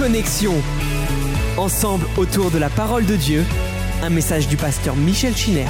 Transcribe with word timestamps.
Connexion. 0.00 0.54
Ensemble 1.58 2.06
autour 2.16 2.50
de 2.50 2.56
la 2.56 2.70
parole 2.70 3.04
de 3.04 3.16
Dieu, 3.16 3.44
un 4.02 4.08
message 4.08 4.48
du 4.48 4.56
pasteur 4.56 4.96
Michel 4.96 5.36
Chiner. 5.36 5.66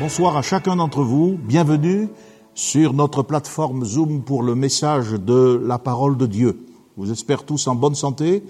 Bonsoir 0.00 0.38
à 0.38 0.40
chacun 0.40 0.76
d'entre 0.76 1.02
vous, 1.02 1.38
bienvenue 1.38 2.08
sur 2.54 2.94
notre 2.94 3.22
plateforme 3.22 3.84
Zoom 3.84 4.22
pour 4.22 4.42
le 4.42 4.54
message 4.54 5.10
de 5.10 5.62
la 5.62 5.78
parole 5.78 6.16
de 6.16 6.24
Dieu. 6.24 6.58
Vous 6.96 7.12
espère 7.12 7.44
tous 7.44 7.66
en 7.66 7.74
bonne 7.74 7.94
santé 7.94 8.42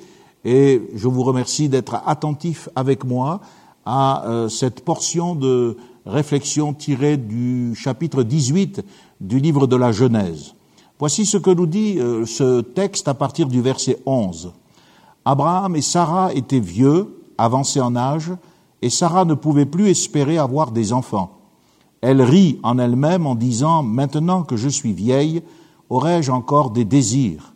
et 0.44 0.80
je 0.94 1.08
vous 1.08 1.24
remercie 1.24 1.68
d'être 1.68 2.00
attentifs 2.06 2.68
avec 2.76 3.02
moi 3.04 3.40
à 3.84 4.28
euh, 4.28 4.48
cette 4.48 4.84
portion 4.84 5.34
de 5.34 5.76
réflexion 6.06 6.72
tirée 6.72 7.16
du 7.16 7.74
chapitre 7.74 8.22
18 8.22 8.84
du 9.20 9.40
livre 9.40 9.66
de 9.66 9.74
la 9.74 9.90
Genèse. 9.90 10.54
Voici 10.98 11.26
ce 11.26 11.36
que 11.36 11.50
nous 11.50 11.66
dit 11.66 11.98
euh, 11.98 12.26
ce 12.26 12.60
texte 12.60 13.06
à 13.06 13.14
partir 13.14 13.46
du 13.46 13.60
verset 13.60 13.98
11. 14.04 14.52
Abraham 15.24 15.76
et 15.76 15.80
Sarah 15.80 16.34
étaient 16.34 16.58
vieux, 16.58 17.22
avancés 17.38 17.80
en 17.80 17.94
âge, 17.94 18.32
et 18.82 18.90
Sarah 18.90 19.24
ne 19.24 19.34
pouvait 19.34 19.66
plus 19.66 19.90
espérer 19.90 20.38
avoir 20.38 20.72
des 20.72 20.92
enfants. 20.92 21.38
Elle 22.00 22.20
rit 22.20 22.58
en 22.64 22.78
elle-même 22.78 23.26
en 23.26 23.36
disant, 23.36 23.84
Maintenant 23.84 24.42
que 24.42 24.56
je 24.56 24.68
suis 24.68 24.92
vieille, 24.92 25.42
aurais-je 25.88 26.32
encore 26.32 26.70
des 26.70 26.84
désirs 26.84 27.54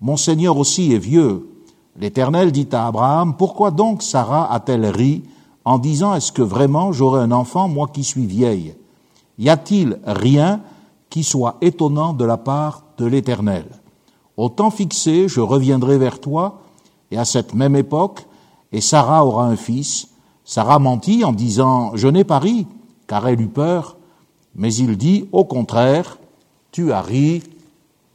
Mon 0.00 0.16
Seigneur 0.16 0.56
aussi 0.56 0.92
est 0.92 0.98
vieux. 0.98 1.48
L'Éternel 1.96 2.52
dit 2.52 2.68
à 2.70 2.86
Abraham, 2.86 3.34
Pourquoi 3.36 3.72
donc 3.72 4.02
Sarah 4.02 4.52
a-t-elle 4.52 4.86
ri 4.86 5.24
en 5.64 5.78
disant, 5.78 6.14
Est-ce 6.14 6.30
que 6.30 6.42
vraiment 6.42 6.92
j'aurai 6.92 7.20
un 7.20 7.32
enfant, 7.32 7.66
moi 7.66 7.88
qui 7.92 8.04
suis 8.04 8.26
vieille? 8.26 8.74
Y 9.38 9.48
a-t-il 9.48 9.98
rien 10.04 10.60
qui 11.10 11.24
soit 11.24 11.56
étonnant 11.60 12.12
de 12.12 12.24
la 12.24 12.36
part 12.36 12.84
de 12.96 13.04
l'Éternel 13.04 13.66
Au 14.36 14.48
temps 14.48 14.70
fixé, 14.70 15.28
je 15.28 15.40
reviendrai 15.40 15.98
vers 15.98 16.20
toi, 16.20 16.62
et 17.10 17.18
à 17.18 17.24
cette 17.24 17.54
même 17.54 17.76
époque, 17.76 18.26
et 18.72 18.80
Sarah 18.80 19.26
aura 19.26 19.46
un 19.46 19.56
fils. 19.56 20.08
Sarah 20.44 20.78
mentit 20.78 21.24
en 21.24 21.32
disant, 21.32 21.92
Je 21.94 22.08
n'ai 22.08 22.24
pas 22.24 22.38
ri, 22.38 22.66
car 23.06 23.26
elle 23.26 23.40
eut 23.40 23.48
peur, 23.48 23.96
mais 24.54 24.72
il 24.74 24.96
dit, 24.96 25.28
au 25.32 25.44
contraire, 25.44 26.18
tu 26.72 26.92
as 26.92 27.02
ri. 27.02 27.42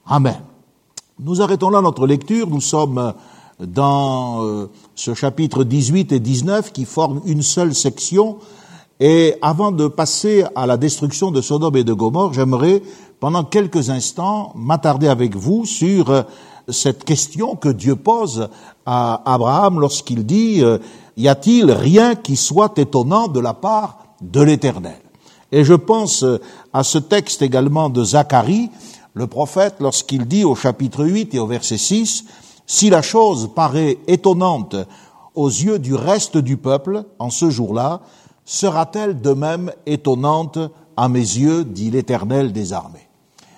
Amen. 0.06 0.40
Nous 1.20 1.42
arrêtons 1.42 1.70
là 1.70 1.82
notre 1.82 2.08
lecture, 2.08 2.50
nous 2.50 2.62
sommes 2.62 3.14
dans 3.60 4.44
euh, 4.44 4.70
ce 4.96 5.14
chapitre 5.14 5.64
18 5.64 6.12
et 6.12 6.20
19 6.20 6.74
qui 6.74 6.86
forment 6.86 7.22
une 7.26 7.42
seule 7.42 7.74
section, 7.74 8.38
et 9.00 9.36
avant 9.42 9.72
de 9.72 9.88
passer 9.88 10.46
à 10.56 10.66
la 10.66 10.78
destruction 10.78 11.32
de 11.32 11.42
Sodome 11.42 11.76
et 11.76 11.84
de 11.84 11.94
Gomorre, 11.94 12.34
j'aimerais 12.34 12.82
pendant 13.20 13.44
quelques 13.44 13.90
instants 13.90 14.54
m'attarder 14.56 15.08
avec 15.08 15.36
vous 15.36 15.66
sur 15.66 16.10
euh, 16.10 16.24
cette 16.70 17.04
question 17.04 17.56
que 17.56 17.70
Dieu 17.70 17.96
pose 17.98 18.50
à 18.86 19.22
Abraham 19.26 19.80
lorsqu'il 19.80 20.26
dit 20.26 20.64
euh, 20.64 20.78
Y 21.18 21.28
a-t-il 21.28 21.72
rien 21.72 22.16
qui 22.16 22.38
soit 22.38 22.78
étonnant 22.78 23.28
de 23.28 23.40
la 23.42 23.54
part 23.54 24.00
de 24.22 24.42
l'Éternel? 24.42 25.02
Et 25.52 25.66
je 25.66 25.74
pense 25.74 26.24
euh, 26.24 26.40
à 26.72 26.84
ce 26.84 26.98
texte 26.98 27.42
également 27.42 27.90
de 27.90 28.04
Zacharie, 28.04 28.70
le 29.14 29.28
prophète, 29.28 29.76
lorsqu'il 29.82 30.26
dit 30.26 30.46
au 30.46 30.56
chapitre 30.56 31.04
8 31.04 31.36
et 31.36 31.40
au 31.40 31.48
verset 31.48 31.78
6 31.78 32.26
Si 32.66 32.90
la 32.90 33.02
chose 33.02 33.50
paraît 33.54 33.98
étonnante 34.08 34.78
aux 35.36 35.50
yeux 35.50 35.80
du 35.80 35.96
reste 35.96 36.38
du 36.38 36.56
peuple 36.56 37.04
en 37.20 37.30
ce 37.30 37.50
jour-là, 37.50 38.02
sera-t-elle 38.46 39.20
de 39.20 39.32
même 39.32 39.72
étonnante 39.86 40.60
à 40.96 41.10
mes 41.10 41.20
yeux, 41.20 41.66
dit 41.66 41.92
l'Éternel 41.92 42.54
des 42.54 42.72
armées. 42.72 43.10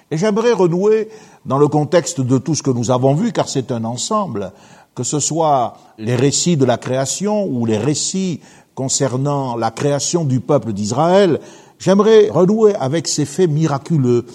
Et 0.10 0.18
j'aimerais 0.18 0.54
renouer 0.54 1.10
dans 1.46 1.58
le 1.58 1.68
contexte 1.68 2.22
de 2.22 2.38
tout 2.38 2.56
ce 2.56 2.64
que 2.64 2.72
nous 2.72 2.90
avons 2.90 3.14
vu, 3.14 3.32
car 3.32 3.50
c'est 3.50 3.72
un 3.72 3.84
ensemble, 3.84 4.52
que 4.96 5.04
ce 5.04 5.20
soit 5.20 5.78
les 5.98 6.16
récits 6.16 6.58
de 6.58 6.66
la 6.66 6.78
création 6.78 7.46
ou 7.46 7.66
les 7.66 7.78
récits 7.78 8.40
concernant 8.74 9.56
la 9.56 9.72
création 9.72 10.24
du 10.24 10.40
peuple 10.40 10.72
d'Israël, 10.72 11.40
j'aimerais 11.78 12.30
renouer 12.30 12.74
avec 12.76 13.08
ces 13.08 13.26
faits 13.26 13.50
miraculeux 13.50 14.26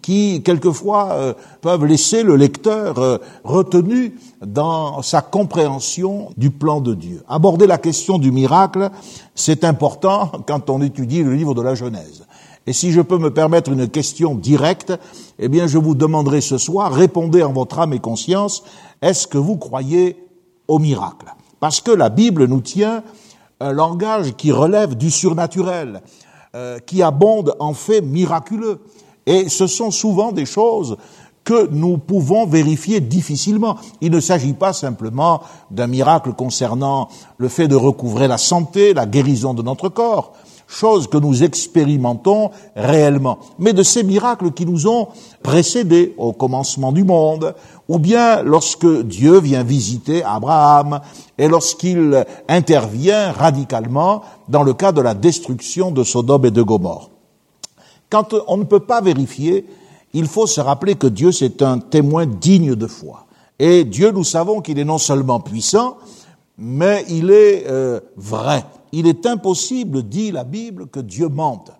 qui, 0.00 0.42
quelquefois, 0.42 1.12
euh, 1.12 1.34
peuvent 1.60 1.84
laisser 1.84 2.22
le 2.22 2.36
lecteur 2.36 2.98
euh, 2.98 3.18
retenu 3.44 4.14
dans 4.44 5.02
sa 5.02 5.22
compréhension 5.22 6.30
du 6.36 6.50
plan 6.50 6.80
de 6.80 6.94
Dieu. 6.94 7.22
Aborder 7.28 7.66
la 7.66 7.78
question 7.78 8.18
du 8.18 8.30
miracle, 8.30 8.90
c'est 9.34 9.64
important 9.64 10.30
quand 10.46 10.70
on 10.70 10.82
étudie 10.82 11.22
le 11.22 11.34
livre 11.34 11.54
de 11.54 11.62
la 11.62 11.74
Genèse. 11.74 12.24
Et 12.68 12.72
si 12.72 12.90
je 12.90 13.00
peux 13.00 13.18
me 13.18 13.32
permettre 13.32 13.70
une 13.70 13.88
question 13.88 14.34
directe, 14.34 14.92
eh 15.38 15.48
bien, 15.48 15.66
je 15.66 15.78
vous 15.78 15.94
demanderai 15.94 16.40
ce 16.40 16.58
soir, 16.58 16.92
répondez 16.92 17.42
en 17.42 17.52
votre 17.52 17.78
âme 17.78 17.92
et 17.92 18.00
conscience, 18.00 18.64
est-ce 19.02 19.26
que 19.26 19.38
vous 19.38 19.56
croyez 19.56 20.16
au 20.66 20.78
miracle? 20.78 21.26
Parce 21.60 21.80
que 21.80 21.92
la 21.92 22.08
Bible 22.08 22.46
nous 22.46 22.60
tient 22.60 23.02
un 23.60 23.72
langage 23.72 24.34
qui 24.36 24.52
relève 24.52 24.96
du 24.96 25.10
surnaturel, 25.10 26.02
euh, 26.54 26.78
qui 26.78 27.02
abonde 27.02 27.54
en 27.60 27.72
faits 27.72 28.04
miraculeux. 28.04 28.80
Et 29.26 29.48
ce 29.48 29.66
sont 29.66 29.90
souvent 29.90 30.32
des 30.32 30.46
choses 30.46 30.96
que 31.46 31.68
nous 31.70 31.96
pouvons 31.96 32.44
vérifier 32.44 33.00
difficilement. 33.00 33.76
Il 34.00 34.10
ne 34.10 34.20
s'agit 34.20 34.52
pas 34.52 34.72
simplement 34.72 35.40
d'un 35.70 35.86
miracle 35.86 36.32
concernant 36.32 37.08
le 37.38 37.48
fait 37.48 37.68
de 37.68 37.76
recouvrer 37.76 38.26
la 38.26 38.36
santé, 38.36 38.92
la 38.94 39.06
guérison 39.06 39.54
de 39.54 39.62
notre 39.62 39.88
corps, 39.88 40.32
chose 40.66 41.06
que 41.06 41.18
nous 41.18 41.44
expérimentons 41.44 42.50
réellement, 42.74 43.38
mais 43.60 43.72
de 43.72 43.84
ces 43.84 44.02
miracles 44.02 44.50
qui 44.50 44.66
nous 44.66 44.88
ont 44.88 45.06
précédés 45.44 46.14
au 46.18 46.32
commencement 46.32 46.90
du 46.90 47.04
monde, 47.04 47.54
ou 47.88 48.00
bien 48.00 48.42
lorsque 48.42 49.02
Dieu 49.02 49.38
vient 49.38 49.62
visiter 49.62 50.24
Abraham 50.24 51.00
et 51.38 51.46
lorsqu'il 51.46 52.24
intervient 52.48 53.30
radicalement 53.30 54.22
dans 54.48 54.64
le 54.64 54.74
cas 54.74 54.90
de 54.90 55.00
la 55.00 55.14
destruction 55.14 55.92
de 55.92 56.02
Sodome 56.02 56.46
et 56.46 56.50
de 56.50 56.62
Gomorre. 56.62 57.10
Quand 58.10 58.34
on 58.46 58.56
ne 58.56 58.64
peut 58.64 58.80
pas 58.80 59.00
vérifier, 59.00 59.66
il 60.12 60.26
faut 60.26 60.46
se 60.46 60.60
rappeler 60.60 60.94
que 60.94 61.06
Dieu, 61.06 61.32
c'est 61.32 61.62
un 61.62 61.78
témoin 61.78 62.26
digne 62.26 62.74
de 62.74 62.86
foi. 62.86 63.26
Et 63.58 63.84
Dieu, 63.84 64.10
nous 64.10 64.24
savons 64.24 64.60
qu'il 64.60 64.78
est 64.78 64.84
non 64.84 64.98
seulement 64.98 65.40
puissant, 65.40 65.96
mais 66.58 67.04
il 67.08 67.30
est 67.30 67.64
euh, 67.68 68.00
vrai. 68.16 68.64
Il 68.92 69.06
est 69.06 69.26
impossible, 69.26 70.02
dit 70.04 70.30
la 70.30 70.44
Bible, 70.44 70.86
que 70.86 71.00
Dieu 71.00 71.28
mente. 71.28 71.72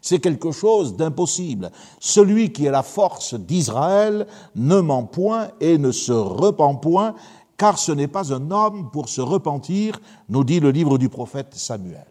C'est 0.00 0.18
quelque 0.18 0.52
chose 0.52 0.96
d'impossible. 0.96 1.70
Celui 1.98 2.52
qui 2.52 2.66
est 2.66 2.70
la 2.70 2.82
force 2.82 3.34
d'Israël 3.34 4.26
ne 4.54 4.80
ment 4.80 5.04
point 5.04 5.48
et 5.60 5.78
ne 5.78 5.92
se 5.92 6.12
repent 6.12 6.80
point, 6.80 7.14
car 7.56 7.78
ce 7.78 7.92
n'est 7.92 8.08
pas 8.08 8.34
un 8.34 8.50
homme 8.50 8.90
pour 8.92 9.08
se 9.08 9.20
repentir, 9.20 10.00
nous 10.28 10.44
dit 10.44 10.60
le 10.60 10.70
livre 10.70 10.98
du 10.98 11.08
prophète 11.08 11.54
Samuel. 11.54 12.06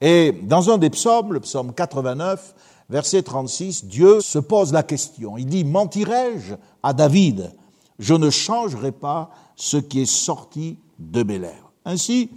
Et 0.00 0.32
dans 0.32 0.70
un 0.70 0.78
des 0.78 0.90
psaumes, 0.90 1.32
le 1.32 1.40
psaume 1.40 1.72
89, 1.72 2.54
verset 2.88 3.22
36, 3.22 3.86
Dieu 3.86 4.20
se 4.20 4.38
pose 4.38 4.72
la 4.72 4.82
question. 4.82 5.36
Il 5.36 5.46
dit, 5.46 5.64
mentirai-je 5.64 6.54
à 6.82 6.92
David? 6.92 7.52
Je 7.98 8.14
ne 8.14 8.30
changerai 8.30 8.92
pas 8.92 9.30
ce 9.56 9.76
qui 9.76 10.02
est 10.02 10.10
sorti 10.10 10.78
de 10.98 11.22
mes 11.22 11.38
lèvres. 11.38 11.72
Ainsi, 11.84 12.30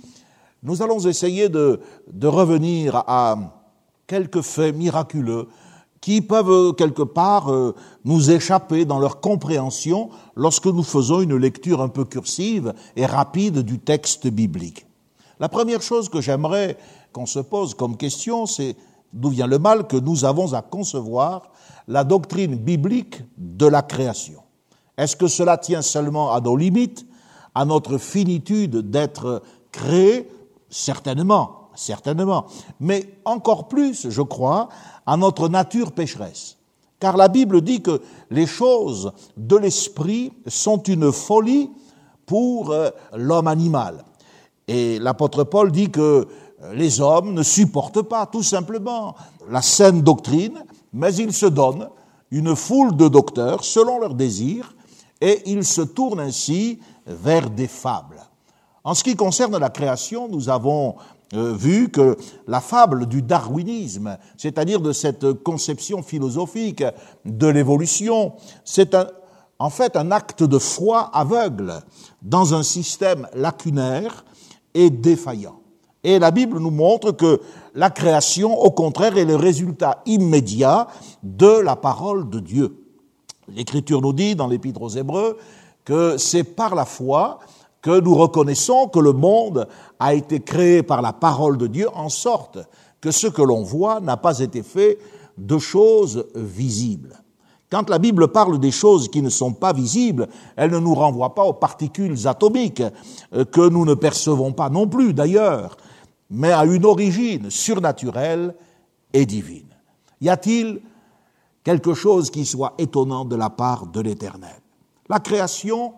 nous 0.63 0.81
allons 0.81 0.99
essayer 0.99 1.49
de, 1.49 1.79
de 2.11 2.27
revenir 2.27 2.95
à 3.07 3.37
quelques 4.07 4.41
faits 4.41 4.75
miraculeux 4.75 5.47
qui 6.01 6.21
peuvent 6.21 6.75
quelque 6.75 7.01
part 7.01 7.51
euh, 7.51 7.75
nous 8.05 8.31
échapper 8.31 8.85
dans 8.85 8.99
leur 8.99 9.19
compréhension 9.19 10.09
lorsque 10.35 10.67
nous 10.67 10.83
faisons 10.83 11.21
une 11.21 11.35
lecture 11.35 11.81
un 11.81 11.89
peu 11.89 12.05
cursive 12.05 12.73
et 12.95 13.05
rapide 13.05 13.59
du 13.59 13.79
texte 13.79 14.27
biblique. 14.27 14.85
La 15.39 15.49
première 15.49 15.81
chose 15.81 16.09
que 16.09 16.21
j'aimerais 16.21 16.77
qu'on 17.11 17.25
se 17.25 17.39
pose 17.39 17.73
comme 17.73 17.97
question, 17.97 18.45
c'est 18.45 18.75
d'où 19.13 19.29
vient 19.29 19.47
le 19.47 19.59
mal 19.59 19.87
que 19.87 19.97
nous 19.97 20.25
avons 20.25 20.53
à 20.53 20.61
concevoir 20.61 21.51
la 21.87 22.03
doctrine 22.03 22.55
biblique 22.55 23.23
de 23.37 23.65
la 23.65 23.81
création. 23.81 24.41
Est-ce 24.97 25.15
que 25.15 25.27
cela 25.27 25.57
tient 25.57 25.81
seulement 25.81 26.33
à 26.33 26.41
nos 26.41 26.57
limites, 26.57 27.05
à 27.55 27.65
notre 27.65 27.97
finitude 27.97 28.89
d'être 28.89 29.41
créé 29.71 30.29
Certainement, 30.69 31.69
certainement. 31.75 32.45
Mais 32.79 33.19
encore 33.23 33.67
plus, 33.67 34.09
je 34.09 34.21
crois, 34.21 34.69
à 35.05 35.15
notre 35.15 35.47
nature 35.47 35.93
pécheresse. 35.93 36.57
Car 36.99 37.15
la 37.15 37.27
Bible 37.27 37.61
dit 37.61 37.81
que 37.81 38.01
les 38.31 38.47
choses 38.47 39.13
de 39.37 39.55
l'esprit 39.55 40.33
sont 40.47 40.81
une 40.83 41.11
folie 41.11 41.69
pour 42.25 42.71
euh, 42.71 42.89
l'homme 43.13 43.47
animal. 43.47 44.03
Et 44.67 44.99
l'apôtre 44.99 45.43
Paul 45.43 45.71
dit 45.71 45.89
que 45.89 46.27
les 46.73 47.01
hommes 47.01 47.33
ne 47.33 47.43
supportent 47.43 48.01
pas 48.01 48.25
tout 48.25 48.43
simplement 48.43 49.15
la 49.49 49.61
saine 49.61 50.01
doctrine, 50.01 50.63
mais 50.93 51.13
ils 51.15 51.33
se 51.33 51.45
donnent 51.45 51.89
une 52.31 52.55
foule 52.55 52.95
de 52.95 53.07
docteurs 53.07 53.63
selon 53.63 53.99
leurs 53.99 54.15
désirs 54.15 54.75
et 55.21 55.41
ils 55.45 55.65
se 55.65 55.81
tournent 55.81 56.19
ainsi 56.19 56.79
vers 57.05 57.49
des 57.49 57.67
fables. 57.67 58.21
En 58.83 58.93
ce 58.93 59.03
qui 59.03 59.15
concerne 59.15 59.57
la 59.57 59.69
création, 59.69 60.27
nous 60.27 60.49
avons 60.49 60.95
euh, 61.33 61.53
vu 61.53 61.89
que 61.89 62.17
la 62.47 62.61
fable 62.61 63.05
du 63.05 63.21
darwinisme, 63.21 64.17
c'est-à-dire 64.37 64.79
de 64.79 64.93
cette 64.93 65.33
conception 65.43 66.01
philosophique 66.01 66.83
de 67.25 67.47
l'évolution, 67.47 68.33
c'est 68.63 68.95
en 69.59 69.69
fait 69.69 69.95
un 69.97 70.11
acte 70.11 70.43
de 70.43 70.57
foi 70.57 71.09
aveugle 71.13 71.81
dans 72.21 72.53
un 72.53 72.63
système 72.63 73.27
lacunaire 73.33 74.23
et 74.73 74.89
défaillant. 74.89 75.56
Et 76.07 76.19
la 76.19 76.31
Bible 76.31 76.59
nous 76.59 76.71
montre 76.71 77.11
que 77.11 77.41
la 77.75 77.89
création, 77.89 78.57
au 78.57 78.71
contraire, 78.71 79.17
est 79.17 79.25
le 79.25 79.35
résultat 79.35 80.01
immédiat 80.05 80.87
de 81.21 81.59
la 81.59 81.75
parole 81.75 82.29
de 82.29 82.39
Dieu. 82.39 82.81
L'Écriture 83.49 84.01
nous 84.01 84.13
dit 84.13 84.33
dans 84.33 84.47
l'Épître 84.47 84.81
aux 84.81 84.87
Hébreux 84.87 85.35
que 85.83 86.15
c'est 86.17 86.45
par 86.45 86.75
la 86.75 86.85
foi 86.85 87.39
que 87.81 87.99
nous 87.99 88.15
reconnaissons 88.15 88.87
que 88.87 88.99
le 88.99 89.11
monde 89.11 89.67
a 89.99 90.13
été 90.13 90.39
créé 90.39 90.81
par 90.81 91.01
la 91.01 91.11
parole 91.11 91.57
de 91.57 91.67
Dieu 91.67 91.89
en 91.93 92.07
sorte 92.07 92.57
que 93.01 93.11
ce 93.11 93.27
que 93.27 93.41
l'on 93.41 93.63
voit 93.63 93.99
n'a 93.99 94.15
pas 94.15 94.39
été 94.39 94.63
fait 94.63 94.99
de 95.37 95.57
choses 95.57 96.25
visibles. 96.35 97.21
Quand 97.69 97.89
la 97.89 97.99
Bible 97.99 98.29
parle 98.29 98.59
des 98.59 98.71
choses 98.71 99.09
qui 99.09 99.21
ne 99.21 99.29
sont 99.29 99.51
pas 99.51 99.73
visibles, 99.73 100.29
elle 100.55 100.71
ne 100.71 100.79
nous 100.79 100.95
renvoie 100.95 101.35
pas 101.35 101.43
aux 101.43 101.53
particules 101.53 102.25
atomiques 102.25 102.83
euh, 103.33 103.43
que 103.43 103.67
nous 103.67 103.83
ne 103.83 103.93
percevons 103.93 104.53
pas 104.53 104.69
non 104.69 104.87
plus 104.87 105.13
d'ailleurs, 105.13 105.75
mais 106.29 106.51
à 106.51 106.65
une 106.65 106.85
origine 106.85 107.49
surnaturelle 107.49 108.55
et 109.13 109.25
divine. 109.25 109.69
Y 110.21 110.29
a-t-il 110.29 110.81
quelque 111.63 111.93
chose 111.93 112.29
qui 112.29 112.45
soit 112.45 112.73
étonnant 112.77 113.25
de 113.25 113.35
la 113.35 113.49
part 113.49 113.87
de 113.87 114.01
l'Éternel? 114.01 114.59
La 115.09 115.19
création, 115.19 115.93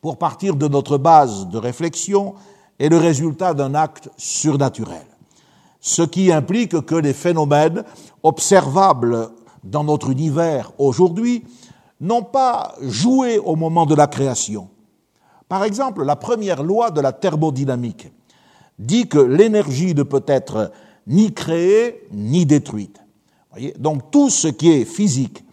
pour 0.00 0.18
partir 0.18 0.56
de 0.56 0.68
notre 0.68 0.98
base 0.98 1.48
de 1.48 1.58
réflexion, 1.58 2.34
est 2.78 2.88
le 2.88 2.96
résultat 2.96 3.52
d'un 3.52 3.74
acte 3.74 4.08
surnaturel, 4.16 5.06
ce 5.80 6.02
qui 6.02 6.32
implique 6.32 6.80
que 6.86 6.94
les 6.94 7.12
phénomènes 7.12 7.84
observables 8.22 9.30
dans 9.62 9.84
notre 9.84 10.10
univers 10.10 10.72
aujourd'hui 10.78 11.44
n'ont 12.00 12.22
pas 12.22 12.74
joué 12.80 13.38
au 13.38 13.56
moment 13.56 13.84
de 13.84 13.94
la 13.94 14.06
création. 14.06 14.70
Par 15.48 15.64
exemple, 15.64 16.04
la 16.04 16.16
première 16.16 16.62
loi 16.62 16.90
de 16.90 17.00
la 17.02 17.12
thermodynamique 17.12 18.10
dit 18.80 19.06
que 19.06 19.18
l'énergie 19.18 19.94
ne 19.94 20.02
peut 20.02 20.24
être 20.26 20.72
ni 21.06 21.32
créée 21.32 22.08
ni 22.12 22.46
détruite. 22.46 22.98
Donc 23.78 24.10
tout 24.10 24.30
ce 24.30 24.48
qui 24.48 24.70
est 24.70 24.84
physique 24.84 25.44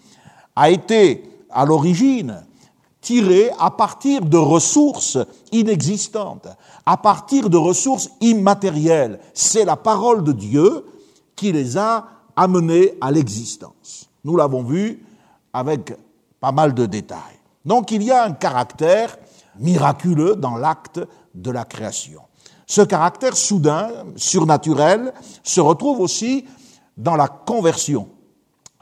a 0.56 0.70
été 0.70 1.24
à 1.50 1.66
l'origine 1.66 2.44
tiré 3.02 3.52
à 3.60 3.70
partir 3.70 4.22
de 4.22 4.38
ressources 4.38 5.18
inexistantes, 5.52 6.48
à 6.86 6.98
partir 6.98 7.50
de 7.50 7.58
ressources 7.58 8.10
immatérielles. 8.22 9.20
C'est 9.34 9.66
la 9.66 9.76
parole 9.76 10.24
de 10.24 10.32
Dieu 10.32 10.86
qui 11.36 11.52
les 11.52 11.78
a 11.78 12.08
amenés 12.36 12.94
à 13.02 13.12
l'existence. 13.12 14.10
Nous 14.24 14.36
l'avons 14.36 14.64
vu 14.64 15.06
avec 15.54 15.94
pas 16.40 16.52
mal 16.52 16.74
de 16.74 16.86
détails. 16.86 17.40
Donc 17.66 17.92
il 17.92 18.04
y 18.04 18.12
a 18.12 18.24
un 18.24 18.32
caractère 18.32 19.18
miraculeux 19.60 20.36
dans 20.36 20.56
l'acte 20.56 21.02
de 21.34 21.52
la 21.52 21.66
création. 21.66 22.22
Ce 22.70 22.82
caractère 22.82 23.38
soudain, 23.38 23.90
surnaturel, 24.18 25.14
se 25.42 25.62
retrouve 25.62 26.02
aussi 26.02 26.46
dans 26.98 27.16
la 27.16 27.30
conversion. 27.30 28.10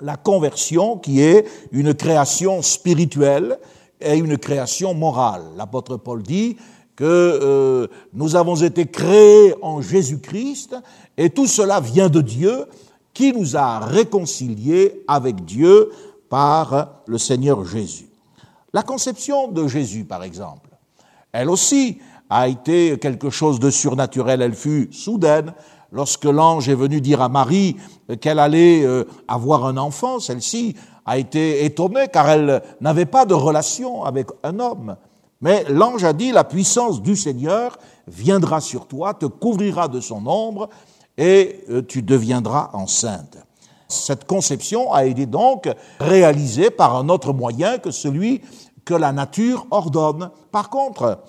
La 0.01 0.17
conversion 0.17 0.97
qui 0.97 1.21
est 1.21 1.45
une 1.71 1.93
création 1.93 2.63
spirituelle 2.63 3.59
et 4.01 4.17
une 4.17 4.39
création 4.39 4.95
morale. 4.95 5.43
L'apôtre 5.55 5.97
Paul 5.97 6.23
dit 6.23 6.57
que 6.95 7.03
euh, 7.05 7.87
nous 8.11 8.35
avons 8.35 8.55
été 8.55 8.87
créés 8.87 9.53
en 9.61 9.81
Jésus-Christ 9.81 10.75
et 11.15 11.29
tout 11.29 11.45
cela 11.45 11.79
vient 11.79 12.09
de 12.09 12.21
Dieu 12.21 12.65
qui 13.13 13.33
nous 13.33 13.55
a 13.55 13.79
réconciliés 13.79 15.03
avec 15.07 15.45
Dieu 15.45 15.91
par 16.27 17.03
le 17.05 17.19
Seigneur 17.19 17.63
Jésus. 17.65 18.09
La 18.73 18.81
conception 18.81 19.47
de 19.47 19.67
Jésus, 19.67 20.05
par 20.05 20.23
exemple, 20.23 20.71
elle 21.31 21.49
aussi 21.49 21.99
a 22.29 22.47
été 22.47 22.97
quelque 22.99 23.29
chose 23.29 23.59
de 23.59 23.69
surnaturel. 23.69 24.41
Elle 24.41 24.55
fut 24.55 24.89
soudaine. 24.91 25.53
Lorsque 25.91 26.25
l'ange 26.25 26.67
est 26.67 26.75
venu 26.75 26.99
dire 26.99 27.21
à 27.21 27.29
Marie 27.29 27.77
qu'elle 28.19 28.39
allait 28.39 28.83
euh, 28.83 29.05
avoir 29.27 29.65
un 29.65 29.77
enfant, 29.77 30.19
celle-ci 30.19 30.75
a 31.05 31.17
été 31.17 31.63
étonnée 31.63 32.07
car 32.11 32.29
elle 32.29 32.61
n'avait 32.81 33.05
pas 33.05 33.25
de 33.25 33.33
relation 33.33 34.03
avec 34.03 34.27
un 34.43 34.59
homme. 34.59 34.97
Mais 35.41 35.63
l'ange 35.69 36.03
a 36.03 36.13
dit, 36.13 36.31
la 36.31 36.43
puissance 36.43 37.01
du 37.01 37.15
Seigneur 37.15 37.77
viendra 38.07 38.61
sur 38.61 38.87
toi, 38.87 39.13
te 39.13 39.25
couvrira 39.25 39.87
de 39.87 39.99
son 39.99 40.25
ombre 40.25 40.69
et 41.17 41.63
euh, 41.69 41.81
tu 41.81 42.01
deviendras 42.01 42.71
enceinte. 42.73 43.37
Cette 43.87 44.25
conception 44.25 44.91
a 44.91 45.05
été 45.05 45.25
donc 45.25 45.69
réalisée 45.99 46.71
par 46.71 46.95
un 46.95 47.09
autre 47.09 47.33
moyen 47.33 47.77
que 47.77 47.91
celui 47.91 48.41
que 48.83 48.93
la 48.93 49.11
nature 49.11 49.67
ordonne. 49.71 50.31
Par 50.51 50.69
contre, 50.69 51.19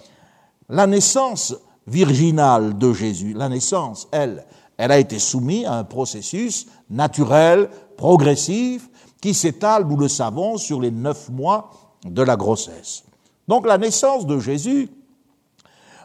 la 0.68 0.86
naissance 0.86 1.54
virginale 1.86 2.76
de 2.78 2.92
Jésus, 2.92 3.32
la 3.32 3.48
naissance, 3.48 4.08
elle, 4.10 4.44
elle 4.76 4.92
a 4.92 4.98
été 4.98 5.18
soumise 5.18 5.66
à 5.66 5.78
un 5.78 5.84
processus 5.84 6.66
naturel, 6.90 7.70
progressif, 7.96 8.88
qui 9.20 9.34
s'étale, 9.34 9.86
nous 9.86 9.96
le 9.96 10.08
savons, 10.08 10.56
sur 10.58 10.80
les 10.80 10.90
neuf 10.90 11.30
mois 11.30 11.70
de 12.04 12.22
la 12.22 12.36
grossesse. 12.36 13.04
Donc 13.48 13.66
la 13.66 13.78
naissance 13.78 14.26
de 14.26 14.38
Jésus, 14.38 14.90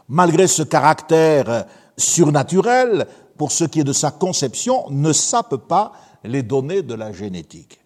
malgré 0.08 0.46
ce 0.46 0.62
caractère 0.62 1.66
surnaturel, 1.96 3.06
pour 3.36 3.52
ce 3.52 3.64
qui 3.64 3.80
est 3.80 3.84
de 3.84 3.92
sa 3.92 4.10
conception, 4.10 4.88
ne 4.90 5.12
sape 5.12 5.56
pas 5.56 5.92
les 6.24 6.42
données 6.42 6.82
de 6.82 6.94
la 6.94 7.12
génétique. 7.12 7.80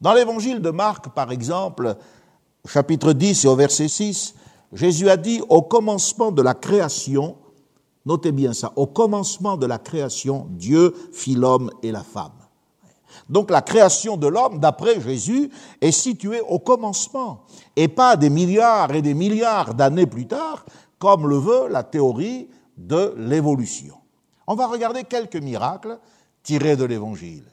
Dans 0.00 0.12
l'évangile 0.12 0.60
de 0.60 0.70
Marc, 0.70 1.08
par 1.10 1.32
exemple, 1.32 1.96
chapitre 2.66 3.12
10 3.12 3.44
et 3.44 3.48
au 3.48 3.56
verset 3.56 3.88
6, 3.88 4.34
Jésus 4.74 5.08
a 5.08 5.16
dit 5.16 5.40
au 5.48 5.62
commencement 5.62 6.32
de 6.32 6.42
la 6.42 6.54
création, 6.54 7.36
notez 8.04 8.32
bien 8.32 8.52
ça, 8.52 8.72
au 8.76 8.86
commencement 8.86 9.56
de 9.56 9.66
la 9.66 9.78
création, 9.78 10.46
Dieu 10.50 10.94
fit 11.12 11.34
l'homme 11.34 11.70
et 11.82 11.92
la 11.92 12.02
femme. 12.02 12.32
Donc 13.28 13.50
la 13.50 13.62
création 13.62 14.16
de 14.16 14.26
l'homme, 14.26 14.58
d'après 14.58 15.00
Jésus, 15.00 15.48
est 15.80 15.92
située 15.92 16.40
au 16.40 16.58
commencement 16.58 17.44
et 17.76 17.86
pas 17.86 18.16
des 18.16 18.30
milliards 18.30 18.92
et 18.92 19.02
des 19.02 19.14
milliards 19.14 19.74
d'années 19.74 20.06
plus 20.06 20.26
tard, 20.26 20.64
comme 20.98 21.28
le 21.28 21.38
veut 21.38 21.68
la 21.68 21.84
théorie 21.84 22.48
de 22.76 23.14
l'évolution. 23.16 23.94
On 24.46 24.56
va 24.56 24.66
regarder 24.66 25.04
quelques 25.04 25.36
miracles 25.36 25.98
tirés 26.42 26.76
de 26.76 26.84
l'Évangile. 26.84 27.44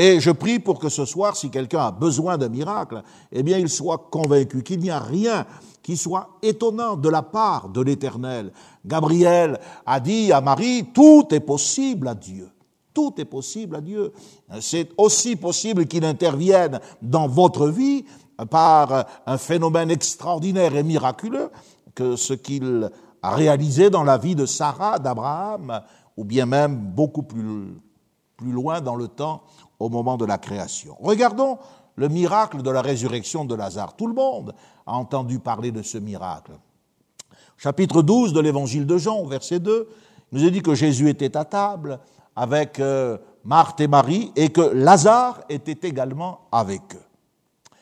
Et 0.00 0.20
je 0.20 0.30
prie 0.30 0.60
pour 0.60 0.78
que 0.78 0.88
ce 0.88 1.04
soir, 1.04 1.34
si 1.34 1.50
quelqu'un 1.50 1.80
a 1.80 1.90
besoin 1.90 2.38
d'un 2.38 2.48
miracle, 2.48 3.02
eh 3.32 3.42
bien, 3.42 3.58
il 3.58 3.68
soit 3.68 4.06
convaincu 4.12 4.62
qu'il 4.62 4.78
n'y 4.78 4.90
a 4.90 5.00
rien 5.00 5.44
qui 5.82 5.96
soit 5.96 6.38
étonnant 6.40 6.94
de 6.94 7.08
la 7.08 7.22
part 7.22 7.68
de 7.68 7.80
l'Éternel. 7.80 8.52
Gabriel 8.86 9.58
a 9.84 9.98
dit 9.98 10.30
à 10.30 10.40
Marie, 10.40 10.84
tout 10.94 11.26
est 11.32 11.40
possible 11.40 12.06
à 12.06 12.14
Dieu. 12.14 12.48
Tout 12.94 13.12
est 13.18 13.24
possible 13.24 13.74
à 13.74 13.80
Dieu. 13.80 14.12
C'est 14.60 14.90
aussi 14.98 15.34
possible 15.34 15.86
qu'il 15.86 16.04
intervienne 16.04 16.78
dans 17.02 17.26
votre 17.26 17.66
vie 17.66 18.04
par 18.50 19.04
un 19.26 19.36
phénomène 19.36 19.90
extraordinaire 19.90 20.76
et 20.76 20.84
miraculeux 20.84 21.50
que 21.96 22.14
ce 22.14 22.34
qu'il 22.34 22.88
a 23.20 23.34
réalisé 23.34 23.90
dans 23.90 24.04
la 24.04 24.16
vie 24.16 24.36
de 24.36 24.46
Sarah, 24.46 25.00
d'Abraham, 25.00 25.82
ou 26.16 26.22
bien 26.22 26.46
même 26.46 26.76
beaucoup 26.76 27.24
plus, 27.24 27.74
plus 28.36 28.52
loin 28.52 28.80
dans 28.80 28.94
le 28.94 29.08
temps 29.08 29.42
au 29.78 29.88
moment 29.88 30.16
de 30.16 30.24
la 30.24 30.38
création. 30.38 30.96
Regardons 31.00 31.58
le 31.96 32.08
miracle 32.08 32.62
de 32.62 32.70
la 32.70 32.82
résurrection 32.82 33.44
de 33.44 33.54
Lazare. 33.54 33.94
Tout 33.96 34.06
le 34.06 34.14
monde 34.14 34.54
a 34.86 34.94
entendu 34.94 35.38
parler 35.38 35.72
de 35.72 35.82
ce 35.82 35.98
miracle. 35.98 36.52
Chapitre 37.56 38.02
12 38.02 38.32
de 38.32 38.40
l'évangile 38.40 38.86
de 38.86 38.96
Jean, 38.98 39.24
verset 39.24 39.58
2, 39.58 39.88
il 40.30 40.38
nous 40.38 40.46
est 40.46 40.50
dit 40.50 40.62
que 40.62 40.74
Jésus 40.74 41.08
était 41.08 41.36
à 41.36 41.44
table 41.44 41.98
avec 42.36 42.78
euh, 42.78 43.18
Marthe 43.44 43.80
et 43.80 43.88
Marie 43.88 44.30
et 44.36 44.50
que 44.50 44.60
Lazare 44.60 45.40
était 45.48 45.88
également 45.88 46.40
avec 46.52 46.82
eux. 46.94 47.02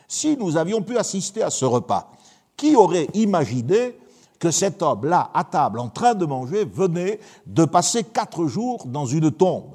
Si 0.08 0.36
nous 0.36 0.56
avions 0.56 0.80
pu 0.82 0.96
assister 0.96 1.42
à 1.42 1.50
ce 1.50 1.64
repas, 1.64 2.12
qui 2.56 2.74
aurait 2.74 3.08
imaginé 3.12 3.98
que 4.38 4.50
cet 4.50 4.82
homme-là, 4.82 5.30
à 5.34 5.44
table, 5.44 5.78
en 5.78 5.88
train 5.88 6.14
de 6.14 6.24
manger, 6.24 6.64
venait 6.64 7.20
de 7.46 7.64
passer 7.64 8.04
quatre 8.04 8.46
jours 8.46 8.86
dans 8.86 9.06
une 9.06 9.30
tombe? 9.30 9.74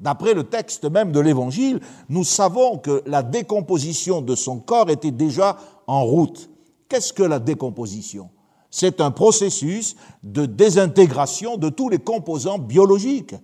D'après 0.00 0.32
le 0.32 0.44
texte 0.44 0.90
même 0.90 1.12
de 1.12 1.20
l'Évangile, 1.20 1.80
nous 2.08 2.24
savons 2.24 2.78
que 2.78 3.02
la 3.06 3.22
décomposition 3.22 4.22
de 4.22 4.34
son 4.34 4.58
corps 4.58 4.88
était 4.88 5.10
déjà 5.10 5.58
en 5.86 6.04
route. 6.04 6.48
Qu'est-ce 6.88 7.12
que 7.12 7.22
la 7.22 7.38
décomposition? 7.38 8.30
C'est 8.70 9.00
un 9.00 9.10
processus 9.10 9.96
de 10.22 10.46
désintégration 10.46 11.56
de 11.56 11.68
tous 11.68 11.88
les 11.88 11.98
composants 11.98 12.58
biologiques. 12.58 13.34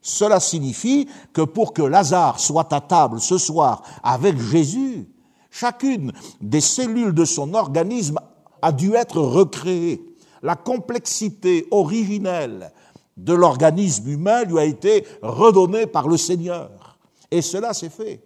Cela 0.00 0.40
signifie 0.40 1.08
que 1.32 1.42
pour 1.42 1.72
que 1.72 1.82
Lazare 1.82 2.40
soit 2.40 2.72
à 2.72 2.80
table 2.80 3.20
ce 3.20 3.36
soir 3.36 3.82
avec 4.02 4.38
Jésus, 4.40 5.08
chacune 5.50 6.12
des 6.40 6.60
cellules 6.60 7.12
de 7.12 7.24
son 7.24 7.52
organisme 7.52 8.18
a 8.62 8.72
dû 8.72 8.94
être 8.94 9.20
recréée. 9.20 10.02
La 10.42 10.54
complexité 10.54 11.66
originelle 11.72 12.70
de 13.16 13.32
l'organisme 13.32 14.08
humain 14.08 14.44
lui 14.44 14.58
a 14.58 14.64
été 14.64 15.06
redonné 15.22 15.86
par 15.86 16.08
le 16.08 16.16
Seigneur. 16.16 16.98
Et 17.30 17.42
cela 17.42 17.72
s'est 17.74 17.88
fait. 17.88 18.22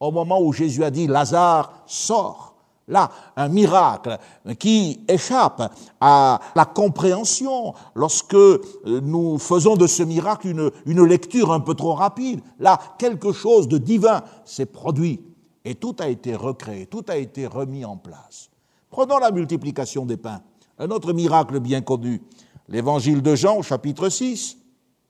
Au 0.00 0.10
moment 0.10 0.40
où 0.40 0.52
Jésus 0.52 0.84
a 0.84 0.90
dit 0.90 1.06
Lazare, 1.06 1.72
sort, 1.86 2.54
Là, 2.86 3.10
un 3.36 3.48
miracle 3.48 4.18
qui 4.58 5.00
échappe 5.08 5.72
à 6.02 6.38
la 6.54 6.66
compréhension 6.66 7.72
lorsque 7.94 8.36
nous 8.84 9.38
faisons 9.38 9.76
de 9.76 9.86
ce 9.86 10.02
miracle 10.02 10.48
une, 10.48 10.70
une 10.84 11.04
lecture 11.06 11.50
un 11.52 11.60
peu 11.60 11.74
trop 11.74 11.94
rapide. 11.94 12.42
Là, 12.58 12.78
quelque 12.98 13.32
chose 13.32 13.68
de 13.68 13.78
divin 13.78 14.22
s'est 14.44 14.66
produit 14.66 15.22
et 15.64 15.76
tout 15.76 15.96
a 15.98 16.08
été 16.08 16.34
recréé, 16.34 16.84
tout 16.84 17.04
a 17.08 17.16
été 17.16 17.46
remis 17.46 17.86
en 17.86 17.96
place. 17.96 18.50
Prenons 18.90 19.18
la 19.18 19.30
multiplication 19.30 20.04
des 20.04 20.18
pains, 20.18 20.42
un 20.78 20.90
autre 20.90 21.14
miracle 21.14 21.60
bien 21.60 21.80
connu. 21.80 22.20
L'évangile 22.68 23.22
de 23.22 23.34
Jean, 23.34 23.58
au 23.58 23.62
chapitre 23.62 24.08
6, 24.08 24.56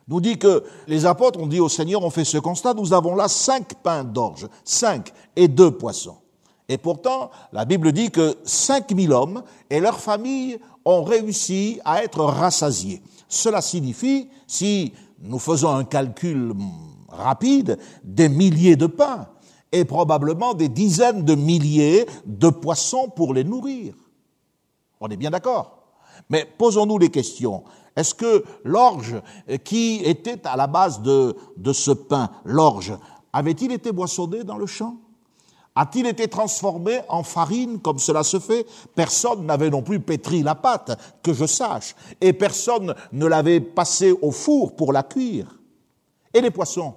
nous 0.08 0.20
dit 0.20 0.38
que 0.38 0.64
les 0.86 1.06
apôtres 1.06 1.40
ont 1.40 1.46
dit 1.46 1.60
au 1.60 1.68
Seigneur, 1.68 2.02
on 2.02 2.10
fait 2.10 2.24
ce 2.24 2.38
constat, 2.38 2.74
nous 2.74 2.92
avons 2.92 3.14
là 3.14 3.28
cinq 3.28 3.74
pains 3.82 4.04
d'orge, 4.04 4.48
cinq 4.64 5.12
et 5.36 5.48
deux 5.48 5.70
poissons. 5.70 6.18
Et 6.68 6.78
pourtant, 6.78 7.30
la 7.52 7.64
Bible 7.64 7.92
dit 7.92 8.10
que 8.10 8.36
5000 8.44 9.12
hommes 9.12 9.42
et 9.70 9.80
leurs 9.80 10.00
familles 10.00 10.58
ont 10.84 11.04
réussi 11.04 11.80
à 11.84 12.02
être 12.02 12.24
rassasiés. 12.24 13.02
Cela 13.28 13.60
signifie, 13.60 14.28
si 14.46 14.92
nous 15.20 15.38
faisons 15.38 15.70
un 15.70 15.84
calcul 15.84 16.54
rapide, 17.08 17.78
des 18.02 18.28
milliers 18.28 18.76
de 18.76 18.86
pains 18.86 19.28
et 19.72 19.84
probablement 19.84 20.54
des 20.54 20.68
dizaines 20.68 21.24
de 21.24 21.34
milliers 21.34 22.06
de 22.26 22.48
poissons 22.48 23.08
pour 23.08 23.34
les 23.34 23.44
nourrir. 23.44 23.94
On 25.00 25.08
est 25.08 25.16
bien 25.16 25.30
d'accord? 25.30 25.83
Mais 26.28 26.46
posons-nous 26.58 26.98
les 26.98 27.10
questions. 27.10 27.64
Est-ce 27.96 28.14
que 28.14 28.44
l'orge 28.64 29.20
qui 29.62 30.02
était 30.04 30.46
à 30.46 30.56
la 30.56 30.66
base 30.66 31.00
de, 31.02 31.36
de 31.56 31.72
ce 31.72 31.92
pain, 31.92 32.30
l'orge, 32.44 32.92
avait-il 33.32 33.72
été 33.72 33.92
boissonné 33.92 34.44
dans 34.44 34.56
le 34.56 34.66
champ? 34.66 34.96
A-t-il 35.76 36.06
été 36.06 36.28
transformé 36.28 37.00
en 37.08 37.24
farine 37.24 37.80
comme 37.80 37.98
cela 37.98 38.22
se 38.22 38.38
fait? 38.38 38.64
Personne 38.94 39.44
n'avait 39.44 39.70
non 39.70 39.82
plus 39.82 39.98
pétri 39.98 40.42
la 40.42 40.54
pâte, 40.54 40.96
que 41.22 41.32
je 41.32 41.46
sache, 41.46 41.96
et 42.20 42.32
personne 42.32 42.94
ne 43.12 43.26
l'avait 43.26 43.60
passé 43.60 44.12
au 44.22 44.30
four 44.30 44.76
pour 44.76 44.92
la 44.92 45.02
cuire. 45.02 45.58
Et 46.32 46.40
les 46.40 46.52
poissons? 46.52 46.94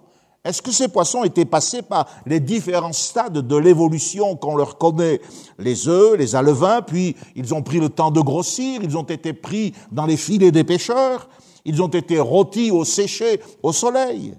Est-ce 0.48 0.62
que 0.62 0.72
ces 0.72 0.88
poissons 0.88 1.25
étaient 1.25 1.44
passés 1.44 1.82
par 1.82 2.08
les 2.25 2.39
différents 2.39 2.94
stades 2.94 3.46
de 3.46 3.56
l'évolution 3.58 4.38
qu'on 4.38 4.56
leur 4.56 4.77
connaît? 4.77 5.20
Les 5.60 5.89
œufs, 5.89 6.18
les 6.18 6.38
alevins, 6.38 6.82
puis 6.82 7.18
ils 7.36 7.54
ont 7.54 7.62
pris 7.62 7.82
le 7.82 7.89
temps 7.89 8.12
de 8.12 8.22
grossir, 8.22 8.80
ils 8.82 8.98
ont 8.98 9.04
été 9.04 9.34
pris 9.34 9.74
dans 9.92 10.06
les 10.06 10.16
filets 10.16 10.51
des 10.51 10.63
pêcheurs, 10.63 11.27
ils 11.66 11.82
ont 11.84 11.89
été 11.89 12.18
rôtis 12.22 12.72
ou 12.72 12.86
séchés 12.86 13.42
au 13.62 13.74
soleil 13.74 14.36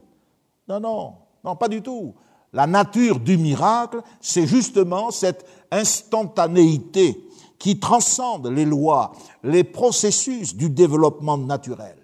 Non, 0.66 0.80
non, 0.80 1.12
non, 1.44 1.56
pas 1.56 1.68
du 1.68 1.82
tout. 1.82 2.14
La 2.54 2.66
nature 2.66 3.20
du 3.20 3.36
miracle, 3.36 4.00
c'est 4.18 4.46
justement 4.46 5.10
cette 5.10 5.44
instantanéité 5.70 7.22
qui 7.58 7.78
transcende 7.78 8.46
les 8.46 8.64
lois, 8.64 9.12
les 9.44 9.62
processus 9.62 10.56
du 10.56 10.70
développement 10.70 11.36
naturel. 11.36 11.97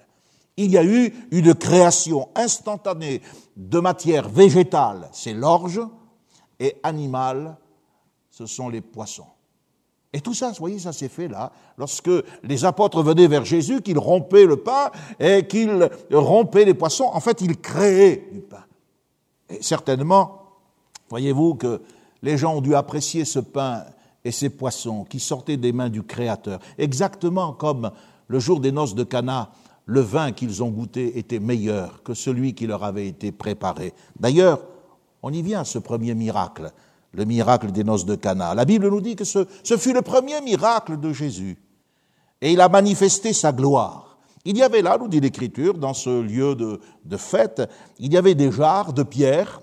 Il 0.56 0.70
y 0.70 0.78
a 0.78 0.84
eu 0.84 1.12
une 1.30 1.54
création 1.54 2.28
instantanée 2.34 3.22
de 3.56 3.80
matière 3.80 4.28
végétale, 4.28 5.08
c'est 5.12 5.34
l'orge, 5.34 5.80
et 6.60 6.76
animale, 6.82 7.56
ce 8.30 8.46
sont 8.46 8.68
les 8.68 8.80
poissons. 8.80 9.26
Et 10.12 10.20
tout 10.20 10.32
ça, 10.32 10.50
vous 10.50 10.54
voyez, 10.60 10.78
ça 10.78 10.92
s'est 10.92 11.08
fait 11.08 11.26
là, 11.26 11.50
lorsque 11.76 12.10
les 12.44 12.64
apôtres 12.64 13.02
venaient 13.02 13.26
vers 13.26 13.44
Jésus, 13.44 13.82
qu'ils 13.82 13.98
rompaient 13.98 14.46
le 14.46 14.58
pain 14.58 14.90
et 15.18 15.44
qu'ils 15.48 15.90
rompaient 16.12 16.64
les 16.64 16.74
poissons. 16.74 17.10
En 17.12 17.18
fait, 17.18 17.40
ils 17.40 17.60
créaient 17.60 18.28
du 18.30 18.40
pain. 18.40 18.64
Et 19.50 19.60
certainement, 19.60 20.42
voyez-vous 21.10 21.56
que 21.56 21.82
les 22.22 22.38
gens 22.38 22.54
ont 22.54 22.60
dû 22.60 22.76
apprécier 22.76 23.24
ce 23.24 23.40
pain 23.40 23.84
et 24.24 24.30
ces 24.30 24.50
poissons 24.50 25.04
qui 25.04 25.18
sortaient 25.18 25.56
des 25.56 25.72
mains 25.72 25.90
du 25.90 26.04
Créateur, 26.04 26.60
exactement 26.78 27.52
comme 27.52 27.90
le 28.28 28.38
jour 28.38 28.60
des 28.60 28.70
noces 28.72 28.94
de 28.94 29.02
Cana, 29.02 29.50
le 29.86 30.00
vin 30.00 30.32
qu'ils 30.32 30.62
ont 30.62 30.70
goûté 30.70 31.18
était 31.18 31.40
meilleur 31.40 32.02
que 32.02 32.14
celui 32.14 32.54
qui 32.54 32.66
leur 32.66 32.84
avait 32.84 33.06
été 33.06 33.32
préparé. 33.32 33.92
D'ailleurs, 34.18 34.60
on 35.22 35.32
y 35.32 35.42
vient 35.42 35.64
ce 35.64 35.78
premier 35.78 36.14
miracle, 36.14 36.72
le 37.12 37.24
miracle 37.24 37.70
des 37.70 37.84
noces 37.84 38.06
de 38.06 38.14
Cana. 38.14 38.54
La 38.54 38.64
Bible 38.64 38.88
nous 38.88 39.00
dit 39.00 39.16
que 39.16 39.24
ce, 39.24 39.46
ce 39.62 39.76
fut 39.76 39.92
le 39.92 40.02
premier 40.02 40.40
miracle 40.40 40.98
de 40.98 41.12
Jésus, 41.12 41.58
et 42.40 42.52
il 42.52 42.60
a 42.60 42.68
manifesté 42.68 43.32
sa 43.32 43.52
gloire. 43.52 44.18
Il 44.44 44.58
y 44.58 44.62
avait 44.62 44.82
là, 44.82 44.98
nous 44.98 45.08
dit 45.08 45.20
l'Écriture, 45.20 45.74
dans 45.74 45.94
ce 45.94 46.20
lieu 46.20 46.54
de, 46.54 47.16
fête, 47.16 47.62
il 47.98 48.12
y 48.12 48.16
avait 48.16 48.34
des 48.34 48.52
jarres 48.52 48.92
de 48.92 49.02
pierre 49.02 49.62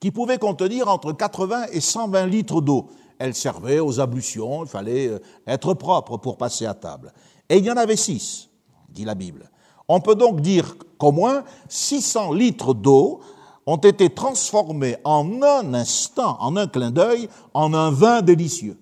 qui 0.00 0.10
pouvaient 0.10 0.38
contenir 0.38 0.88
entre 0.88 1.12
80 1.12 1.66
et 1.72 1.80
120 1.80 2.26
litres 2.26 2.60
d'eau. 2.60 2.88
Elles 3.18 3.34
servaient 3.34 3.78
aux 3.78 4.00
ablutions, 4.00 4.64
il 4.64 4.68
fallait 4.68 5.08
euh, 5.08 5.18
être 5.46 5.74
propre 5.74 6.18
pour 6.18 6.36
passer 6.36 6.66
à 6.66 6.74
table. 6.74 7.12
Et 7.48 7.58
il 7.58 7.64
y 7.64 7.70
en 7.70 7.76
avait 7.76 7.96
six, 7.96 8.47
dit 8.88 9.04
la 9.04 9.14
Bible. 9.14 9.50
On 9.88 10.00
peut 10.00 10.14
donc 10.14 10.40
dire 10.40 10.76
qu'au 10.98 11.12
moins 11.12 11.44
600 11.68 12.32
litres 12.32 12.74
d'eau 12.74 13.20
ont 13.66 13.76
été 13.76 14.10
transformés 14.10 14.96
en 15.04 15.42
un 15.42 15.74
instant, 15.74 16.36
en 16.40 16.56
un 16.56 16.66
clin 16.66 16.90
d'œil, 16.90 17.28
en 17.54 17.74
un 17.74 17.90
vin 17.90 18.22
délicieux. 18.22 18.78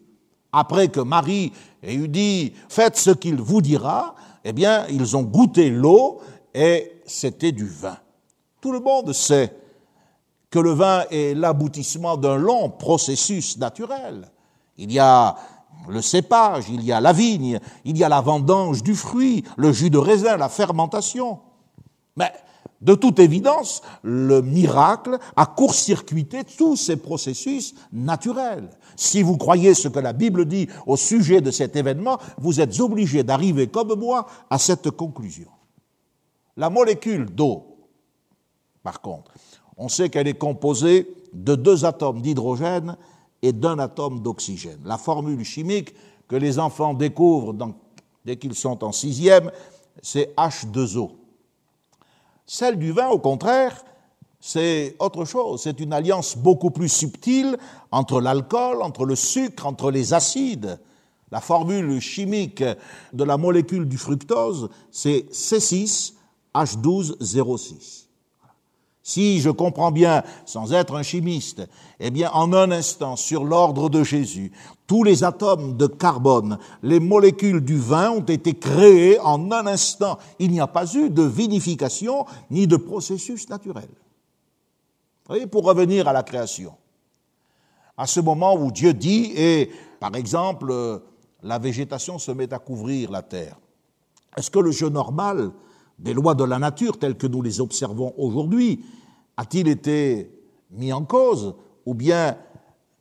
Après 0.52 0.88
que 0.88 1.00
Marie 1.00 1.52
ait 1.82 1.94
eu 1.94 2.08
dit, 2.08 2.52
faites 2.68 2.96
ce 2.96 3.10
qu'il 3.10 3.36
vous 3.36 3.60
dira, 3.60 4.14
eh 4.44 4.52
bien, 4.52 4.86
ils 4.88 5.16
ont 5.16 5.22
goûté 5.22 5.70
l'eau 5.70 6.20
et 6.54 7.00
c'était 7.04 7.52
du 7.52 7.66
vin. 7.66 7.96
Tout 8.60 8.72
le 8.72 8.80
monde 8.80 9.12
sait 9.12 9.56
que 10.50 10.58
le 10.58 10.70
vin 10.70 11.04
est 11.10 11.34
l'aboutissement 11.34 12.16
d'un 12.16 12.36
long 12.36 12.70
processus 12.70 13.58
naturel. 13.58 14.30
Il 14.78 14.92
y 14.92 14.98
a 14.98 15.36
le 15.88 16.02
cépage, 16.02 16.66
il 16.68 16.82
y 16.82 16.92
a 16.92 17.00
la 17.00 17.12
vigne, 17.12 17.60
il 17.84 17.96
y 17.96 18.04
a 18.04 18.08
la 18.08 18.20
vendange 18.20 18.82
du 18.82 18.94
fruit, 18.94 19.44
le 19.56 19.72
jus 19.72 19.90
de 19.90 19.98
raisin, 19.98 20.36
la 20.36 20.48
fermentation. 20.48 21.40
Mais 22.16 22.32
de 22.80 22.94
toute 22.94 23.18
évidence, 23.18 23.82
le 24.02 24.42
miracle 24.42 25.18
a 25.34 25.46
court-circuité 25.46 26.44
tous 26.44 26.76
ces 26.76 26.96
processus 26.96 27.74
naturels. 27.92 28.68
Si 28.96 29.22
vous 29.22 29.36
croyez 29.36 29.74
ce 29.74 29.88
que 29.88 29.98
la 29.98 30.12
Bible 30.12 30.46
dit 30.46 30.68
au 30.86 30.96
sujet 30.96 31.40
de 31.40 31.50
cet 31.50 31.76
événement, 31.76 32.18
vous 32.38 32.60
êtes 32.60 32.78
obligé 32.80 33.22
d'arriver 33.22 33.68
comme 33.68 33.98
moi 33.98 34.26
à 34.50 34.58
cette 34.58 34.90
conclusion. 34.90 35.48
La 36.56 36.70
molécule 36.70 37.26
d'eau, 37.26 37.76
par 38.82 39.00
contre, 39.00 39.32
on 39.76 39.88
sait 39.88 40.08
qu'elle 40.08 40.28
est 40.28 40.38
composée 40.38 41.08
de 41.32 41.54
deux 41.54 41.84
atomes 41.84 42.22
d'hydrogène 42.22 42.96
et 43.42 43.52
d'un 43.52 43.78
atome 43.78 44.20
d'oxygène. 44.20 44.80
La 44.84 44.98
formule 44.98 45.44
chimique 45.44 45.94
que 46.28 46.36
les 46.36 46.58
enfants 46.58 46.94
découvrent 46.94 47.54
dès 48.24 48.36
qu'ils 48.36 48.54
sont 48.54 48.84
en 48.84 48.92
sixième, 48.92 49.50
c'est 50.02 50.34
H2O. 50.36 51.10
Celle 52.46 52.78
du 52.78 52.92
vin, 52.92 53.08
au 53.08 53.18
contraire, 53.18 53.84
c'est 54.40 54.96
autre 54.98 55.24
chose. 55.24 55.62
C'est 55.62 55.80
une 55.80 55.92
alliance 55.92 56.36
beaucoup 56.36 56.70
plus 56.70 56.88
subtile 56.88 57.56
entre 57.90 58.20
l'alcool, 58.20 58.82
entre 58.82 59.04
le 59.04 59.16
sucre, 59.16 59.66
entre 59.66 59.90
les 59.90 60.14
acides. 60.14 60.78
La 61.32 61.40
formule 61.40 61.98
chimique 62.00 62.62
de 63.12 63.24
la 63.24 63.36
molécule 63.36 63.88
du 63.88 63.98
fructose, 63.98 64.70
c'est 64.92 65.26
C6H12O6. 65.32 68.05
Si 69.08 69.38
je 69.38 69.50
comprends 69.50 69.92
bien, 69.92 70.24
sans 70.46 70.72
être 70.72 70.96
un 70.96 71.04
chimiste, 71.04 71.62
eh 72.00 72.10
bien, 72.10 72.28
en 72.32 72.52
un 72.52 72.72
instant, 72.72 73.14
sur 73.14 73.44
l'ordre 73.44 73.88
de 73.88 74.02
Jésus, 74.02 74.50
tous 74.88 75.04
les 75.04 75.22
atomes 75.22 75.76
de 75.76 75.86
carbone, 75.86 76.58
les 76.82 76.98
molécules 76.98 77.60
du 77.60 77.78
vin 77.78 78.10
ont 78.10 78.24
été 78.24 78.54
créés 78.54 79.20
en 79.20 79.52
un 79.52 79.68
instant. 79.68 80.18
Il 80.40 80.50
n'y 80.50 80.58
a 80.58 80.66
pas 80.66 80.92
eu 80.92 81.08
de 81.08 81.22
vinification 81.22 82.26
ni 82.50 82.66
de 82.66 82.76
processus 82.76 83.48
naturel. 83.48 83.88
Voyez, 85.28 85.46
pour 85.46 85.62
revenir 85.62 86.08
à 86.08 86.12
la 86.12 86.24
création. 86.24 86.74
À 87.96 88.08
ce 88.08 88.18
moment 88.18 88.56
où 88.56 88.72
Dieu 88.72 88.92
dit, 88.92 89.30
et 89.36 89.70
par 90.00 90.16
exemple, 90.16 91.00
la 91.44 91.60
végétation 91.60 92.18
se 92.18 92.32
met 92.32 92.52
à 92.52 92.58
couvrir 92.58 93.12
la 93.12 93.22
terre. 93.22 93.56
Est-ce 94.36 94.50
que 94.50 94.58
le 94.58 94.72
jeu 94.72 94.88
normal 94.88 95.52
des 95.98 96.14
lois 96.14 96.34
de 96.34 96.44
la 96.44 96.58
nature 96.58 96.98
telles 96.98 97.16
que 97.16 97.26
nous 97.26 97.42
les 97.42 97.60
observons 97.60 98.12
aujourd'hui 98.16 98.84
a-t-il 99.36 99.68
été 99.68 100.30
mis 100.70 100.92
en 100.92 101.04
cause 101.04 101.54
ou 101.84 101.94
bien 101.94 102.36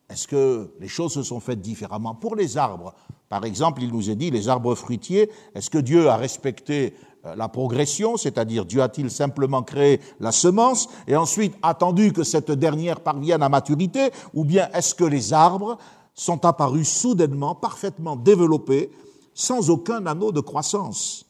est-ce 0.09 0.27
que 0.27 0.71
les 0.79 0.87
choses 0.87 1.13
se 1.13 1.23
sont 1.23 1.39
faites 1.39 1.61
différemment 1.61 2.13
Pour 2.13 2.35
les 2.35 2.57
arbres, 2.57 2.93
par 3.27 3.43
exemple, 3.43 3.81
il 3.81 3.91
nous 3.91 4.09
est 4.09 4.15
dit, 4.15 4.29
les 4.29 4.49
arbres 4.49 4.75
fruitiers, 4.75 5.31
est-ce 5.55 5.69
que 5.69 5.79
Dieu 5.79 6.09
a 6.09 6.15
respecté 6.15 6.93
euh, 7.25 7.35
la 7.35 7.49
progression, 7.49 8.17
c'est-à-dire 8.17 8.65
Dieu 8.65 8.83
a-t-il 8.83 9.09
simplement 9.09 9.63
créé 9.63 9.99
la 10.19 10.31
semence 10.31 10.87
et 11.07 11.15
ensuite 11.15 11.55
attendu 11.63 12.13
que 12.13 12.23
cette 12.23 12.51
dernière 12.51 12.99
parvienne 12.99 13.41
à 13.41 13.49
maturité, 13.49 14.11
ou 14.35 14.45
bien 14.45 14.69
est-ce 14.73 14.93
que 14.93 15.03
les 15.03 15.33
arbres 15.33 15.79
sont 16.13 16.45
apparus 16.45 16.87
soudainement, 16.87 17.55
parfaitement 17.55 18.15
développés, 18.15 18.91
sans 19.33 19.71
aucun 19.71 20.05
anneau 20.05 20.31
de 20.31 20.39
croissance? 20.39 21.24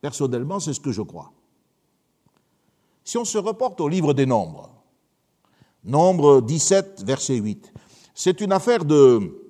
Personnellement, 0.00 0.60
c'est 0.60 0.72
ce 0.72 0.80
que 0.80 0.92
je 0.92 1.02
crois. 1.02 1.32
Si 3.04 3.16
on 3.18 3.24
se 3.24 3.38
reporte 3.38 3.80
au 3.80 3.88
livre 3.88 4.14
des 4.14 4.26
Nombres, 4.26 4.70
Nombre 5.84 6.40
17, 6.40 7.04
verset 7.04 7.36
8, 7.36 7.72
c'est 8.14 8.40
une 8.40 8.52
affaire 8.52 8.84
de, 8.84 9.48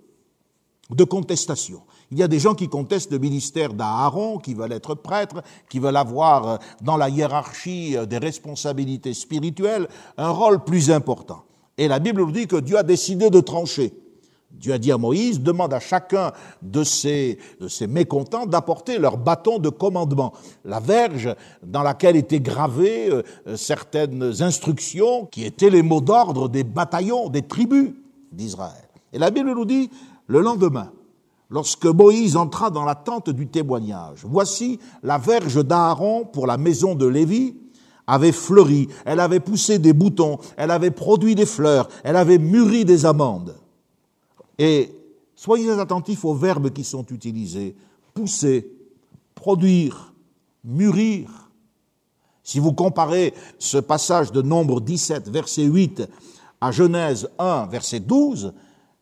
de 0.91 1.05
contestation. 1.05 1.83
Il 2.11 2.19
y 2.19 2.23
a 2.23 2.29
des 2.29 2.39
gens 2.39 2.55
qui 2.55 2.69
contestent 2.69 3.13
le 3.13 3.19
ministère 3.19 3.75
d'Aaron, 3.75 4.39
qui 4.39 4.55
veulent 4.55 4.73
être 4.73 4.95
prêtres, 4.95 5.43
qui 5.69 5.79
veulent 5.79 5.97
avoir 5.97 6.49
euh, 6.49 6.57
dans 6.81 6.97
la 6.97 7.09
hiérarchie 7.09 7.97
euh, 7.97 8.07
des 8.07 8.19
responsabilités 8.19 9.13
spirituelles 9.13 9.89
un 10.17 10.31
rôle 10.31 10.65
plus 10.65 10.91
important. 10.91 11.45
Et 11.77 11.89
la 11.89 11.99
Bible 11.99 12.23
nous 12.23 12.33
dit 12.33 12.47
que 12.47 12.57
Dieu 12.57 12.79
a 12.79 12.83
décidé 12.83 13.29
de 13.31 13.41
trancher. 13.41 13.93
Dieu 14.51 14.73
a 14.73 14.79
dit 14.79 14.91
à 14.91 14.99
Moïse, 14.99 15.41
demande 15.41 15.75
à 15.75 15.81
chacun 15.81 16.33
de 16.63 16.83
ces, 16.83 17.39
mécontents 17.89 18.47
d'apporter 18.47 18.99
leur 18.99 19.19
bâton 19.19 19.59
de 19.59 19.69
commandement, 19.69 20.33
la 20.65 20.81
verge 20.81 21.35
dans 21.63 21.83
laquelle 21.83 22.17
étaient 22.17 22.41
gravées 22.41 23.11
euh, 23.11 23.57
certaines 23.57 24.43
instructions 24.43 25.27
qui 25.27 25.45
étaient 25.45 25.71
les 25.71 25.83
mots 25.83 26.01
d'ordre 26.01 26.49
des 26.49 26.65
bataillons, 26.65 27.29
des 27.29 27.43
tribus 27.43 27.93
d'Israël. 28.33 28.89
Et 29.13 29.19
la 29.19 29.31
Bible 29.31 29.53
nous 29.53 29.65
dit, 29.65 29.91
le 30.27 30.41
lendemain, 30.41 30.93
lorsque 31.51 31.87
Moïse 31.87 32.37
entra 32.37 32.71
dans 32.71 32.85
la 32.85 32.95
tente 32.95 33.31
du 33.31 33.47
témoignage. 33.49 34.21
Voici 34.25 34.79
la 35.03 35.19
verge 35.19 35.65
d'Aaron 35.65 36.25
pour 36.25 36.47
la 36.47 36.57
maison 36.57 36.95
de 36.95 37.07
Lévi 37.07 37.55
avait 38.07 38.33
fleuri, 38.33 38.89
elle 39.05 39.21
avait 39.21 39.41
poussé 39.41 39.79
des 39.79 39.93
boutons, 39.93 40.39
elle 40.57 40.71
avait 40.71 40.91
produit 40.91 41.35
des 41.35 41.45
fleurs, 41.45 41.89
elle 42.03 42.17
avait 42.17 42.39
mûri 42.39 42.87
des 42.87 43.05
amandes. 43.05 43.55
Et 44.59 44.93
soyez 45.35 45.71
attentifs 45.71 46.25
aux 46.25 46.35
verbes 46.35 46.71
qui 46.71 46.85
sont 46.85 47.07
utilisés. 47.07 47.77
Pousser, 48.15 48.71
produire, 49.35 50.13
mûrir. 50.65 51.51
Si 52.43 52.59
vous 52.59 52.73
comparez 52.73 53.35
ce 53.59 53.79
passage 53.79 54.33
de 54.33 54.43
Nombre 54.43 54.81
17, 54.81 55.29
verset 55.29 55.65
8, 55.65 56.09
à 56.61 56.73
Genèse 56.73 57.29
1, 57.39 57.67
verset 57.67 58.01
12, 58.01 58.53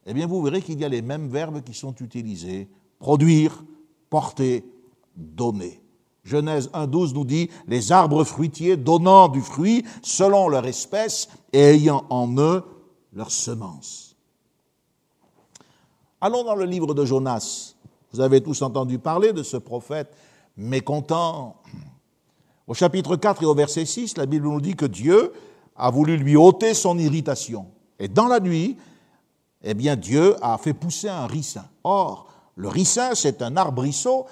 eh 0.07 0.15
bien 0.15 0.27
vous 0.27 0.43
verrez 0.43 0.63
qu'il 0.63 0.79
y 0.79 0.85
a 0.85 0.89
les 0.89 1.03
mêmes 1.03 1.29
verbes 1.29 1.63
qui 1.63 1.75
sont 1.75 1.95
utilisés. 2.01 2.69
Produire, 2.99 3.65
porter, 4.11 4.65
donner. 5.17 5.81
Genèse 6.25 6.69
1.12 6.75 7.15
nous 7.15 7.25
dit 7.25 7.51
les 7.69 7.93
arbres 7.93 8.25
fruitiers 8.25 8.77
donnant 8.77 9.29
du 9.29 9.41
fruit 9.41 9.85
selon 10.03 10.49
leur 10.49 10.67
espèce 10.67 11.29
et 11.53 11.61
ayant 11.61 12.05
en 12.11 12.37
eux 12.37 12.65
leur 13.13 13.31
semence. 13.31 14.06
Allons 16.19 16.45
dans 16.45 16.55
le 16.55 16.65
livre 16.65 16.95
de 16.95 17.05
Jonas. 17.05 17.75
Vous 18.11 18.21
avez 18.21 18.41
tous 18.41 18.63
entendu 18.63 18.99
parler 18.99 19.35
de 19.35 19.43
ce 19.43 19.59
prophète 19.59 20.17
mécontent. 20.57 21.57
Au 22.67 22.73
chapitre 22.73 23.17
4 23.17 23.43
et 23.43 23.47
au 23.47 23.55
verset 23.55 23.85
6, 23.85 24.17
la 24.17 24.25
Bible 24.25 24.47
nous 24.47 24.63
dit 24.63 24.77
que 24.77 24.87
Dieu 24.87 25.35
a 25.77 25.91
voulu 25.91 26.17
lui 26.17 26.35
ôter 26.35 26.73
son 26.73 26.99
irritation. 26.99 27.67
Et 27.99 28.09
dans 28.09 28.29
la 28.29 28.41
nuit, 28.41 28.79
eh 29.63 29.75
bien, 29.75 29.95
Dieu 29.95 30.37
a 30.41 30.57
fait 30.57 30.73
pousser 30.73 31.11
un 31.11 31.27
ricin. 31.27 31.67
Or, 31.85 32.29
le 32.55 32.69
ricin, 32.69 33.15
c'est 33.15 33.43
un 33.43 33.55
arbrisseau 33.59 34.25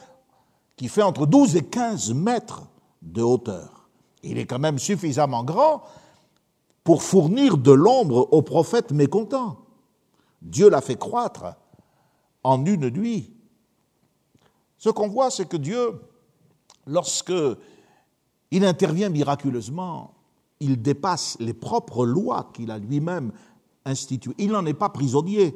qui 0.76 0.88
fait 0.88 1.02
entre 1.02 1.26
12 1.26 1.56
et 1.56 1.64
15 1.64 2.14
mètres 2.14 2.62
de 3.02 3.20
hauteur. 3.20 3.90
Il 4.22 4.38
est 4.38 4.46
quand 4.46 4.58
même 4.58 4.78
suffisamment 4.78 5.44
grand 5.44 5.82
pour 6.82 7.02
fournir 7.02 7.58
de 7.58 7.72
l'ombre 7.72 8.26
au 8.32 8.40
prophète 8.40 8.90
mécontent. 8.90 9.58
Dieu 10.40 10.70
l'a 10.70 10.80
fait 10.80 10.96
croître 10.96 11.44
en 12.44 12.64
une 12.64 12.90
nuit. 12.90 13.32
Ce 14.78 14.90
qu'on 14.90 15.08
voit, 15.08 15.30
c'est 15.30 15.48
que 15.48 15.56
Dieu, 15.56 16.00
lorsque 16.86 17.32
il 18.50 18.64
intervient 18.64 19.08
miraculeusement, 19.08 20.14
il 20.60 20.80
dépasse 20.80 21.36
les 21.40 21.54
propres 21.54 22.06
lois 22.06 22.50
qu'il 22.54 22.70
a 22.70 22.78
lui-même 22.78 23.32
instituées. 23.84 24.34
Il 24.38 24.50
n'en 24.50 24.64
est 24.66 24.74
pas 24.74 24.90
prisonnier. 24.90 25.54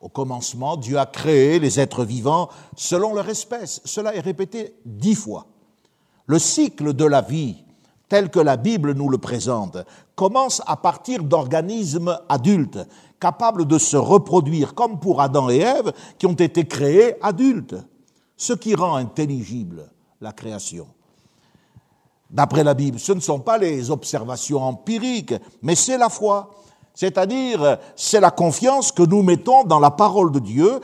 Au 0.00 0.08
commencement, 0.08 0.76
Dieu 0.76 0.98
a 0.98 1.06
créé 1.06 1.58
les 1.58 1.80
êtres 1.80 2.04
vivants 2.04 2.50
selon 2.76 3.14
leur 3.14 3.28
espèce. 3.28 3.80
Cela 3.84 4.14
est 4.14 4.20
répété 4.20 4.74
dix 4.84 5.14
fois. 5.14 5.46
Le 6.26 6.38
cycle 6.38 6.92
de 6.92 7.04
la 7.04 7.20
vie, 7.20 7.64
tel 8.08 8.30
que 8.30 8.40
la 8.40 8.56
Bible 8.56 8.92
nous 8.92 9.08
le 9.08 9.18
présente, 9.18 9.78
commence 10.14 10.62
à 10.66 10.76
partir 10.76 11.22
d'organismes 11.22 12.18
adultes, 12.28 12.78
capables 13.20 13.66
de 13.66 13.78
se 13.78 13.96
reproduire, 13.96 14.74
comme 14.74 14.98
pour 14.98 15.20
Adam 15.20 15.50
et 15.50 15.58
Ève, 15.58 15.92
qui 16.18 16.26
ont 16.26 16.32
été 16.32 16.66
créés 16.66 17.14
adultes, 17.22 17.76
ce 18.36 18.52
qui 18.52 18.74
rend 18.74 18.96
intelligible 18.96 19.90
la 20.20 20.32
création. 20.32 20.86
D'après 22.30 22.64
la 22.64 22.74
Bible, 22.74 22.98
ce 22.98 23.12
ne 23.12 23.20
sont 23.20 23.40
pas 23.40 23.58
les 23.58 23.90
observations 23.90 24.62
empiriques, 24.62 25.34
mais 25.62 25.74
c'est 25.74 25.98
la 25.98 26.08
foi. 26.08 26.50
C'est-à-dire, 26.94 27.78
c'est 27.96 28.20
la 28.20 28.30
confiance 28.30 28.92
que 28.92 29.02
nous 29.02 29.22
mettons 29.22 29.64
dans 29.64 29.78
la 29.78 29.90
parole 29.90 30.32
de 30.32 30.40
Dieu 30.40 30.80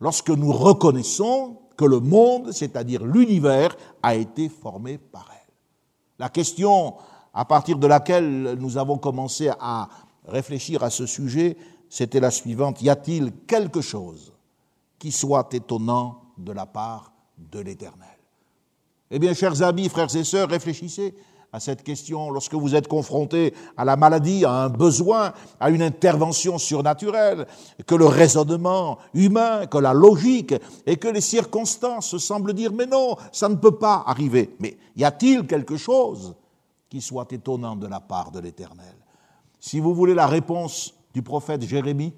lorsque 0.00 0.30
nous 0.30 0.52
reconnaissons 0.52 1.58
que 1.76 1.84
le 1.84 2.00
monde, 2.00 2.52
c'est-à-dire 2.52 3.04
l'univers, 3.04 3.76
a 4.02 4.14
été 4.14 4.48
formé 4.48 4.98
par 4.98 5.28
elle. 5.32 5.39
La 6.20 6.28
question 6.28 6.96
à 7.32 7.46
partir 7.46 7.78
de 7.78 7.86
laquelle 7.86 8.54
nous 8.60 8.76
avons 8.76 8.98
commencé 8.98 9.50
à 9.58 9.88
réfléchir 10.26 10.82
à 10.84 10.90
ce 10.90 11.06
sujet, 11.06 11.56
c'était 11.88 12.20
la 12.20 12.30
suivante. 12.30 12.82
Y 12.82 12.90
a-t-il 12.90 13.32
quelque 13.46 13.80
chose 13.80 14.34
qui 14.98 15.12
soit 15.12 15.48
étonnant 15.54 16.20
de 16.36 16.52
la 16.52 16.66
part 16.66 17.10
de 17.38 17.60
l'Éternel? 17.60 18.18
Eh 19.10 19.18
bien, 19.18 19.32
chers 19.32 19.62
amis, 19.62 19.88
frères 19.88 20.14
et 20.14 20.22
sœurs, 20.22 20.50
réfléchissez 20.50 21.14
à 21.52 21.58
cette 21.58 21.82
question 21.82 22.30
lorsque 22.30 22.54
vous 22.54 22.74
êtes 22.74 22.86
confronté 22.86 23.54
à 23.76 23.84
la 23.84 23.96
maladie, 23.96 24.44
à 24.44 24.52
un 24.52 24.68
besoin, 24.68 25.32
à 25.58 25.70
une 25.70 25.82
intervention 25.82 26.58
surnaturelle, 26.58 27.46
que 27.86 27.94
le 27.94 28.06
raisonnement 28.06 28.98
humain, 29.14 29.66
que 29.66 29.78
la 29.78 29.92
logique 29.92 30.54
et 30.86 30.96
que 30.96 31.08
les 31.08 31.20
circonstances 31.20 32.16
semblent 32.18 32.54
dire 32.54 32.72
mais 32.72 32.86
non, 32.86 33.16
ça 33.32 33.48
ne 33.48 33.56
peut 33.56 33.76
pas 33.76 34.04
arriver. 34.06 34.54
Mais 34.60 34.76
y 34.96 35.04
a-t-il 35.04 35.46
quelque 35.46 35.76
chose 35.76 36.34
qui 36.88 37.00
soit 37.00 37.32
étonnant 37.32 37.76
de 37.76 37.86
la 37.86 38.00
part 38.00 38.30
de 38.30 38.38
l'Éternel? 38.40 38.94
Si 39.58 39.80
vous 39.80 39.94
voulez 39.94 40.14
la 40.14 40.26
réponse 40.26 40.94
du 41.12 41.22
prophète 41.22 41.62
Jérémie, 41.62 42.14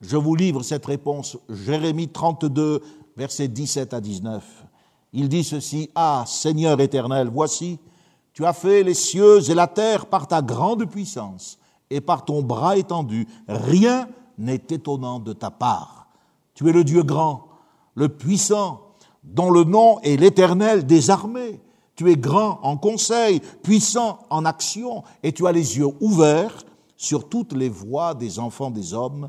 je 0.00 0.16
vous 0.16 0.34
livre 0.34 0.62
cette 0.62 0.86
réponse, 0.86 1.38
Jérémie 1.48 2.08
32, 2.08 2.82
versets 3.16 3.48
17 3.48 3.92
à 3.92 4.00
19. 4.00 4.42
Il 5.12 5.28
dit 5.28 5.44
ceci, 5.44 5.90
Ah 5.94 6.24
Seigneur 6.26 6.80
éternel, 6.80 7.28
voici, 7.32 7.78
tu 8.40 8.46
as 8.46 8.54
fait 8.54 8.82
les 8.82 8.94
cieux 8.94 9.50
et 9.50 9.54
la 9.54 9.66
terre 9.66 10.06
par 10.06 10.26
ta 10.26 10.40
grande 10.40 10.86
puissance 10.86 11.58
et 11.90 12.00
par 12.00 12.24
ton 12.24 12.40
bras 12.40 12.78
étendu. 12.78 13.28
Rien 13.46 14.08
n'est 14.38 14.64
étonnant 14.70 15.18
de 15.18 15.34
ta 15.34 15.50
part. 15.50 16.08
Tu 16.54 16.66
es 16.66 16.72
le 16.72 16.82
Dieu 16.82 17.02
grand, 17.02 17.48
le 17.94 18.08
puissant, 18.08 18.94
dont 19.24 19.50
le 19.50 19.64
nom 19.64 20.00
est 20.00 20.16
l'éternel 20.16 20.86
des 20.86 21.10
armées. 21.10 21.60
Tu 21.96 22.10
es 22.10 22.16
grand 22.16 22.60
en 22.62 22.78
conseil, 22.78 23.42
puissant 23.62 24.20
en 24.30 24.46
action, 24.46 25.04
et 25.22 25.32
tu 25.32 25.46
as 25.46 25.52
les 25.52 25.76
yeux 25.76 25.90
ouverts 26.00 26.64
sur 26.96 27.28
toutes 27.28 27.52
les 27.52 27.68
voies 27.68 28.14
des 28.14 28.38
enfants 28.38 28.70
des 28.70 28.94
hommes 28.94 29.28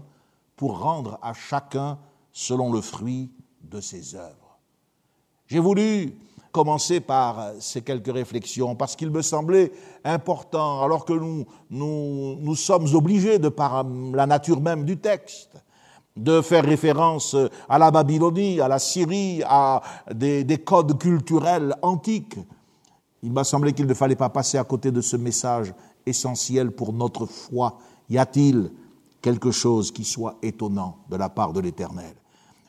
pour 0.55 0.79
rendre 0.79 1.19
à 1.21 1.33
chacun 1.33 1.99
selon 2.31 2.71
le 2.71 2.79
fruit 2.79 3.29
de 3.61 3.81
ses 3.81 4.15
œuvres. 4.15 4.57
J'ai 5.47 5.59
voulu 5.59 6.17
commencer 6.51 6.99
par 6.99 7.51
ces 7.59 7.81
quelques 7.81 8.11
réflexions, 8.11 8.75
parce 8.75 8.95
qu'il 8.95 9.09
me 9.09 9.21
semblait 9.21 9.71
important, 10.03 10.81
alors 10.83 11.05
que 11.05 11.13
nous, 11.13 11.45
nous, 11.69 12.35
nous 12.39 12.55
sommes 12.55 12.93
obligés, 12.93 13.39
de 13.39 13.49
par 13.49 13.85
la 14.13 14.25
nature 14.25 14.61
même 14.61 14.85
du 14.85 14.97
texte, 14.97 15.51
de 16.17 16.41
faire 16.41 16.65
référence 16.65 17.35
à 17.69 17.77
la 17.79 17.89
Babylonie, 17.89 18.59
à 18.59 18.67
la 18.67 18.79
Syrie, 18.79 19.41
à 19.45 19.81
des, 20.13 20.43
des 20.43 20.57
codes 20.57 20.99
culturels 20.99 21.75
antiques. 21.81 22.37
Il 23.23 23.31
m'a 23.31 23.43
semblé 23.43 23.71
qu'il 23.73 23.87
ne 23.87 23.93
fallait 23.93 24.15
pas 24.15 24.29
passer 24.29 24.57
à 24.57 24.63
côté 24.63 24.91
de 24.91 24.99
ce 24.99 25.15
message 25.15 25.73
essentiel 26.05 26.71
pour 26.71 26.91
notre 26.91 27.25
foi. 27.25 27.77
Y 28.09 28.17
a-t-il 28.17 28.71
quelque 29.21 29.51
chose 29.51 29.91
qui 29.91 30.03
soit 30.03 30.35
étonnant 30.41 30.97
de 31.09 31.15
la 31.15 31.29
part 31.29 31.53
de 31.53 31.61
l'Éternel? 31.61 32.13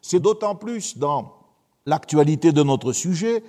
C'est 0.01 0.21
d'autant 0.21 0.55
plus 0.55 0.97
dans 0.97 1.33
l'actualité 1.87 2.53
de 2.53 2.63
notre 2.63 2.93
sujet 2.93 3.43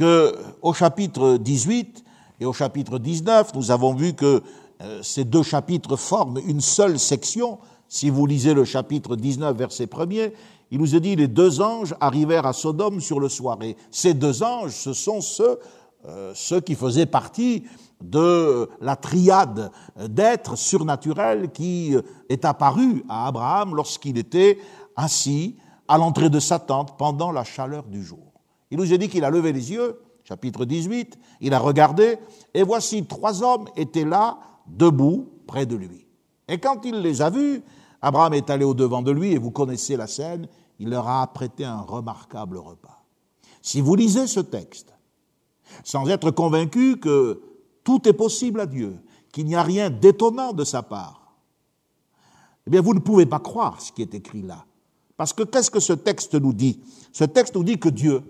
que 0.00 0.34
au 0.62 0.72
chapitre 0.72 1.36
18 1.36 2.04
et 2.40 2.46
au 2.46 2.54
chapitre 2.54 2.98
19, 2.98 3.54
nous 3.54 3.70
avons 3.70 3.92
vu 3.92 4.14
que 4.14 4.42
euh, 4.80 5.02
ces 5.02 5.24
deux 5.24 5.42
chapitres 5.42 5.96
forment 5.96 6.40
une 6.46 6.62
seule 6.62 6.98
section. 6.98 7.58
Si 7.86 8.08
vous 8.08 8.24
lisez 8.24 8.54
le 8.54 8.64
chapitre 8.64 9.14
19, 9.14 9.54
verset 9.54 9.84
1er, 9.84 10.32
il 10.70 10.78
nous 10.78 10.96
est 10.96 11.00
dit 11.00 11.16
les 11.16 11.28
deux 11.28 11.60
anges 11.60 11.94
arrivèrent 12.00 12.46
à 12.46 12.54
Sodome 12.54 13.02
sur 13.02 13.20
le 13.20 13.28
soirée. 13.28 13.76
Ces 13.90 14.14
deux 14.14 14.42
anges, 14.42 14.72
ce 14.72 14.94
sont 14.94 15.20
ceux, 15.20 15.58
euh, 16.08 16.32
ceux 16.34 16.62
qui 16.62 16.76
faisaient 16.76 17.04
partie 17.04 17.64
de 18.00 18.70
la 18.80 18.96
triade 18.96 19.70
d'êtres 20.08 20.56
surnaturels 20.56 21.50
qui 21.52 21.94
euh, 21.94 22.00
est 22.30 22.46
apparu 22.46 23.04
à 23.10 23.26
Abraham 23.26 23.76
lorsqu'il 23.76 24.16
était 24.16 24.56
assis 24.96 25.58
à 25.88 25.98
l'entrée 25.98 26.30
de 26.30 26.40
sa 26.40 26.58
tente 26.58 26.96
pendant 26.96 27.32
la 27.32 27.44
chaleur 27.44 27.82
du 27.82 28.02
jour. 28.02 28.29
Il 28.70 28.78
nous 28.78 28.92
a 28.92 28.96
dit 28.96 29.08
qu'il 29.08 29.24
a 29.24 29.30
levé 29.30 29.52
les 29.52 29.72
yeux, 29.72 30.00
chapitre 30.24 30.64
18, 30.64 31.18
il 31.40 31.54
a 31.54 31.58
regardé, 31.58 32.18
et 32.54 32.62
voici 32.62 33.04
trois 33.04 33.42
hommes 33.42 33.66
étaient 33.76 34.04
là, 34.04 34.38
debout, 34.66 35.28
près 35.46 35.66
de 35.66 35.76
lui. 35.76 36.06
Et 36.48 36.58
quand 36.58 36.84
il 36.84 37.00
les 37.00 37.22
a 37.22 37.30
vus, 37.30 37.62
Abraham 38.02 38.34
est 38.34 38.50
allé 38.50 38.64
au-devant 38.64 39.02
de 39.02 39.10
lui, 39.10 39.32
et 39.32 39.38
vous 39.38 39.50
connaissez 39.50 39.96
la 39.96 40.06
scène, 40.06 40.48
il 40.78 40.90
leur 40.90 41.08
a 41.08 41.22
apprêté 41.22 41.64
un 41.64 41.80
remarquable 41.80 42.58
repas. 42.58 43.04
Si 43.62 43.80
vous 43.80 43.94
lisez 43.94 44.26
ce 44.26 44.40
texte, 44.40 44.92
sans 45.84 46.08
être 46.08 46.30
convaincu 46.30 46.96
que 46.98 47.42
tout 47.84 48.08
est 48.08 48.14
possible 48.14 48.60
à 48.60 48.66
Dieu, 48.66 48.96
qu'il 49.32 49.46
n'y 49.46 49.54
a 49.54 49.62
rien 49.62 49.90
d'étonnant 49.90 50.52
de 50.52 50.64
sa 50.64 50.82
part, 50.82 51.34
eh 52.66 52.70
bien 52.70 52.80
vous 52.80 52.94
ne 52.94 53.00
pouvez 53.00 53.26
pas 53.26 53.38
croire 53.38 53.80
ce 53.80 53.92
qui 53.92 54.02
est 54.02 54.14
écrit 54.14 54.42
là. 54.42 54.64
Parce 55.16 55.32
que 55.32 55.42
qu'est-ce 55.42 55.70
que 55.70 55.80
ce 55.80 55.92
texte 55.92 56.34
nous 56.34 56.52
dit? 56.52 56.80
Ce 57.12 57.24
texte 57.24 57.54
nous 57.54 57.64
dit 57.64 57.78
que 57.78 57.88
Dieu, 57.88 58.22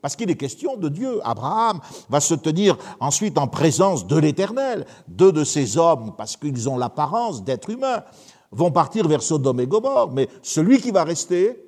parce 0.00 0.16
qu'il 0.16 0.30
est 0.30 0.36
question 0.36 0.76
de 0.76 0.88
Dieu. 0.88 1.20
Abraham 1.24 1.80
va 2.08 2.20
se 2.20 2.34
tenir 2.34 2.76
ensuite 3.00 3.38
en 3.38 3.48
présence 3.48 4.06
de 4.06 4.16
l'Éternel. 4.16 4.86
Deux 5.08 5.32
de 5.32 5.44
ces 5.44 5.78
hommes, 5.78 6.14
parce 6.16 6.36
qu'ils 6.36 6.68
ont 6.68 6.76
l'apparence 6.76 7.44
d'être 7.44 7.70
humains, 7.70 8.04
vont 8.50 8.70
partir 8.70 9.08
vers 9.08 9.22
Sodome 9.22 9.60
et 9.60 9.66
Gomorre, 9.66 10.12
mais 10.12 10.28
celui 10.42 10.80
qui 10.80 10.90
va 10.90 11.04
rester, 11.04 11.62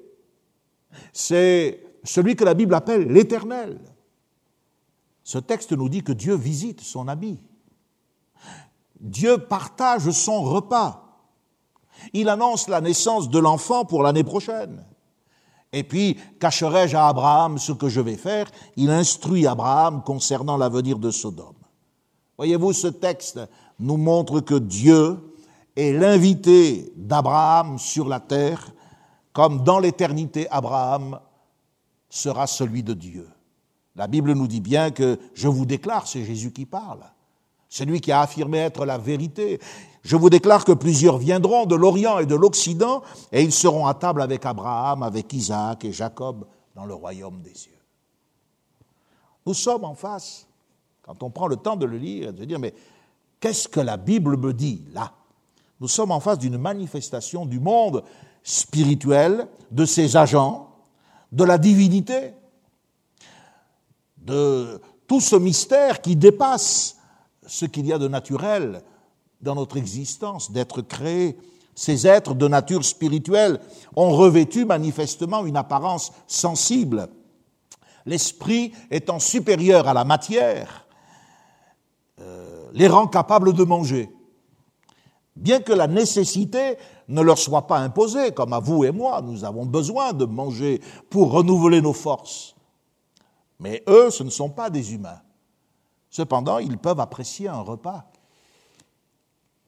c'est 1.13 1.83
celui 2.05 2.37
que 2.37 2.45
la 2.45 2.55
Bible 2.55 2.75
appelle 2.75 3.09
l'Éternel. 3.09 3.81
Ce 5.23 5.39
texte 5.39 5.73
nous 5.73 5.89
dit 5.89 6.03
que 6.03 6.13
Dieu 6.13 6.35
visite 6.35 6.83
son 6.83 7.09
ami. 7.09 7.41
Dieu 9.01 9.39
partage 9.39 10.11
son 10.11 10.43
repas. 10.43 11.01
Il 12.13 12.29
annonce 12.29 12.69
la 12.69 12.83
naissance 12.83 13.31
de 13.31 13.39
l'enfant 13.39 13.87
pour 13.87 14.03
l'année 14.03 14.25
prochaine. 14.25 14.85
Et 15.75 15.83
puis, 15.83 16.17
cacherai-je 16.39 16.97
à 16.97 17.09
Abraham 17.09 17.59
ce 17.59 17.73
que 17.73 17.89
je 17.89 18.01
vais 18.01 18.17
faire? 18.17 18.47
Il 18.77 18.91
instruit 18.91 19.45
Abraham 19.45 20.05
concernant 20.05 20.57
l'avenir 20.57 21.01
de 21.01 21.11
Sodome. 21.11 21.57
Voyez-vous, 22.39 22.73
ce 22.73 22.87
texte 22.87 23.41
nous 23.81 23.97
montre 23.97 24.39
que 24.39 24.55
Dieu 24.55 25.19
est 25.75 25.93
l'invité 25.93 26.93
d'Abraham 26.95 27.81
sur 27.81 28.09
la 28.09 28.21
terre, 28.21 28.73
comme 29.33 29.65
dans 29.65 29.81
l'éternité, 29.81 30.49
Abraham 30.49 31.19
sera 32.09 32.47
celui 32.47 32.85
de 32.85 32.95
Dieu. 32.95 33.29
La 33.97 34.07
Bible 34.07 34.33
nous 34.33 34.47
dit 34.47 34.61
bien 34.61 34.93
que 34.93 35.19
je 35.35 35.49
vous 35.49 35.67
déclare, 35.67 36.07
c'est 36.07 36.25
Jésus 36.25 36.53
qui 36.53 36.67
parle, 36.67 37.01
celui 37.69 38.01
qui 38.01 38.13
a 38.13 38.21
affirmé 38.21 38.59
être 38.59 38.87
la 38.87 38.99
vérité. 38.99 39.59
Je 40.05 40.17
vous 40.17 40.29
déclare 40.29 40.67
que 40.67 40.73
plusieurs 40.73 41.17
viendront 41.17 41.65
de 41.65 41.75
l'Orient 41.75 42.19
et 42.19 42.27
de 42.27 42.35
l'Occident, 42.35 43.03
et 43.33 43.43
ils 43.43 43.53
seront 43.53 43.87
à 43.87 43.95
table 43.95 44.21
avec 44.21 44.45
Abraham, 44.45 45.03
avec 45.03 45.33
Isaac 45.33 45.85
et 45.87 45.93
Jacob 45.93 46.47
dans 46.75 46.85
le 46.85 46.93
royaume 46.93 47.41
des 47.41 47.55
cieux. 47.55 47.73
Nous 49.47 49.55
sommes 49.55 49.85
en 49.85 49.95
face, 49.95 50.47
quand 51.03 51.23
on 51.23 51.31
prend 51.31 51.47
le 51.47 51.57
temps 51.57 51.77
de 51.77 51.87
le 51.87 51.97
lire, 51.97 52.35
de 52.35 52.45
dire, 52.45 52.59
mais 52.59 52.75
qu'est-ce 53.41 53.67
que 53.67 53.81
la 53.81 53.97
Bible 53.97 54.37
me 54.37 54.53
dit 54.53 54.85
là? 54.93 55.13
Nous 55.81 55.89
sommes 55.89 56.11
en 56.11 56.21
face 56.21 56.39
d'une 56.39 56.59
manifestation 56.59 57.47
du 57.47 57.59
monde 57.59 58.05
spirituel, 58.43 59.49
de 59.71 59.87
ses 59.87 60.17
agents, 60.17 60.71
de 61.33 61.45
la 61.45 61.57
divinité, 61.57 62.35
de 64.19 64.81
tout 65.07 65.21
ce 65.21 65.37
mystère 65.37 66.03
qui 66.03 66.15
dépasse 66.15 66.97
ce 67.47 67.65
qu'il 67.65 67.87
y 67.87 67.93
a 67.93 67.99
de 67.99 68.09
naturel 68.09 68.83
dans 69.45 69.55
notre 69.55 69.77
existence, 69.77 70.51
d'être 70.51 70.83
créé. 70.83 71.39
Ces 71.77 72.07
êtres 72.07 72.35
de 72.35 72.49
nature 72.49 72.85
spirituelle 72.85 73.61
ont 73.95 74.11
revêtu 74.11 74.65
manifestement 74.65 75.45
une 75.45 75.57
apparence 75.57 76.13
sensible. 76.27 77.09
L'esprit 78.07 78.73
étant 78.91 79.19
supérieur 79.19 79.87
à 79.87 79.95
la 79.95 80.05
matière, 80.05 80.87
euh, 82.21 82.69
les 82.73 82.89
rend 82.89 83.07
capables 83.07 83.53
de 83.53 83.65
manger. 83.65 84.11
Bien 85.37 85.61
que 85.61 85.73
la 85.73 85.87
nécessité 85.87 86.77
ne 87.09 87.21
leur 87.21 87.39
soit 87.39 87.67
pas 87.67 87.79
imposée, 87.79 88.33
comme 88.33 88.53
à 88.53 88.61
vous 88.61 88.85
et 88.85 88.93
moi, 88.93 89.21
nous 89.21 89.45
avons 89.45 89.67
besoin 89.67 90.13
de 90.13 90.25
manger 90.25 90.81
pour 91.11 91.33
renouveler 91.33 91.81
nos 91.81 91.93
forces. 91.93 92.55
Mais 93.59 93.83
eux, 93.89 94.11
ce 94.11 94.23
ne 94.23 94.31
sont 94.31 94.51
pas 94.51 94.71
des 94.71 94.95
humains. 94.95 95.21
Cependant, 96.09 96.59
ils 96.59 96.79
peuvent 96.79 97.01
apprécier 97.01 97.49
un 97.49 97.61
repas. 97.61 98.05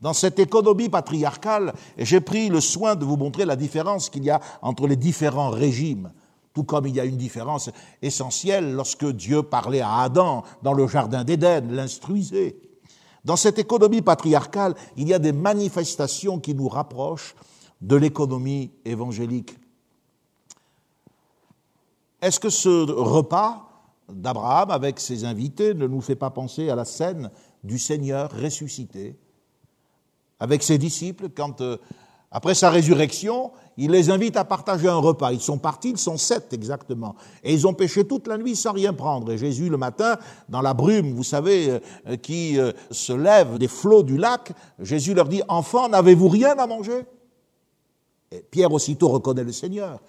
Dans 0.00 0.12
cette 0.12 0.38
économie 0.38 0.90
patriarcale, 0.90 1.72
j'ai 1.96 2.20
pris 2.20 2.48
le 2.48 2.60
soin 2.60 2.96
de 2.96 3.04
vous 3.04 3.16
montrer 3.16 3.46
la 3.46 3.56
différence 3.56 4.10
qu'il 4.10 4.24
y 4.24 4.30
a 4.30 4.40
entre 4.60 4.86
les 4.86 4.96
différents 4.96 5.50
régimes, 5.50 6.12
tout 6.52 6.64
comme 6.64 6.86
il 6.86 6.94
y 6.94 7.00
a 7.00 7.04
une 7.04 7.16
différence 7.16 7.70
essentielle 8.02 8.74
lorsque 8.74 9.06
Dieu 9.06 9.42
parlait 9.42 9.80
à 9.80 10.00
Adam 10.00 10.42
dans 10.62 10.74
le 10.74 10.86
Jardin 10.86 11.24
d'Éden, 11.24 11.68
l'instruisait. 11.70 12.56
Dans 13.24 13.36
cette 13.36 13.58
économie 13.58 14.02
patriarcale, 14.02 14.74
il 14.96 15.08
y 15.08 15.14
a 15.14 15.18
des 15.18 15.32
manifestations 15.32 16.38
qui 16.38 16.54
nous 16.54 16.68
rapprochent 16.68 17.34
de 17.80 17.96
l'économie 17.96 18.70
évangélique. 18.84 19.58
Est-ce 22.20 22.38
que 22.38 22.50
ce 22.50 22.90
repas 22.90 23.68
d'Abraham 24.08 24.70
avec 24.70 25.00
ses 25.00 25.24
invités 25.24 25.74
ne 25.74 25.86
nous 25.86 26.00
fait 26.00 26.16
pas 26.16 26.30
penser 26.30 26.70
à 26.70 26.76
la 26.76 26.84
scène 26.84 27.30
du 27.64 27.78
Seigneur 27.78 28.30
ressuscité 28.30 29.16
avec 30.40 30.62
ses 30.62 30.78
disciples 30.78 31.28
quand, 31.28 31.60
euh, 31.60 31.76
après 32.30 32.54
sa 32.54 32.70
résurrection, 32.70 33.52
il 33.76 33.90
les 33.90 34.10
invite 34.10 34.36
à 34.36 34.44
partager 34.44 34.88
un 34.88 34.96
repas. 34.96 35.32
Ils 35.32 35.40
sont 35.40 35.58
partis, 35.58 35.90
ils 35.90 35.98
sont 35.98 36.16
sept 36.16 36.52
exactement. 36.52 37.14
Et 37.44 37.52
ils 37.52 37.66
ont 37.66 37.74
pêché 37.74 38.06
toute 38.06 38.26
la 38.26 38.38
nuit 38.38 38.56
sans 38.56 38.72
rien 38.72 38.92
prendre. 38.92 39.32
Et 39.32 39.38
Jésus, 39.38 39.68
le 39.68 39.76
matin, 39.76 40.16
dans 40.48 40.62
la 40.62 40.74
brume, 40.74 41.12
vous 41.12 41.24
savez, 41.24 41.80
euh, 42.06 42.16
qui 42.16 42.58
euh, 42.58 42.72
se 42.90 43.12
lève 43.12 43.58
des 43.58 43.68
flots 43.68 44.02
du 44.02 44.16
lac, 44.16 44.52
Jésus 44.78 45.14
leur 45.14 45.28
dit, 45.28 45.42
Enfants, 45.48 45.88
n'avez-vous 45.88 46.28
rien 46.28 46.56
à 46.58 46.66
manger? 46.66 47.04
Et 48.32 48.44
Pierre 48.50 48.72
aussitôt 48.72 49.08
reconnaît 49.08 49.44
le 49.44 49.52
Seigneur. 49.52 50.00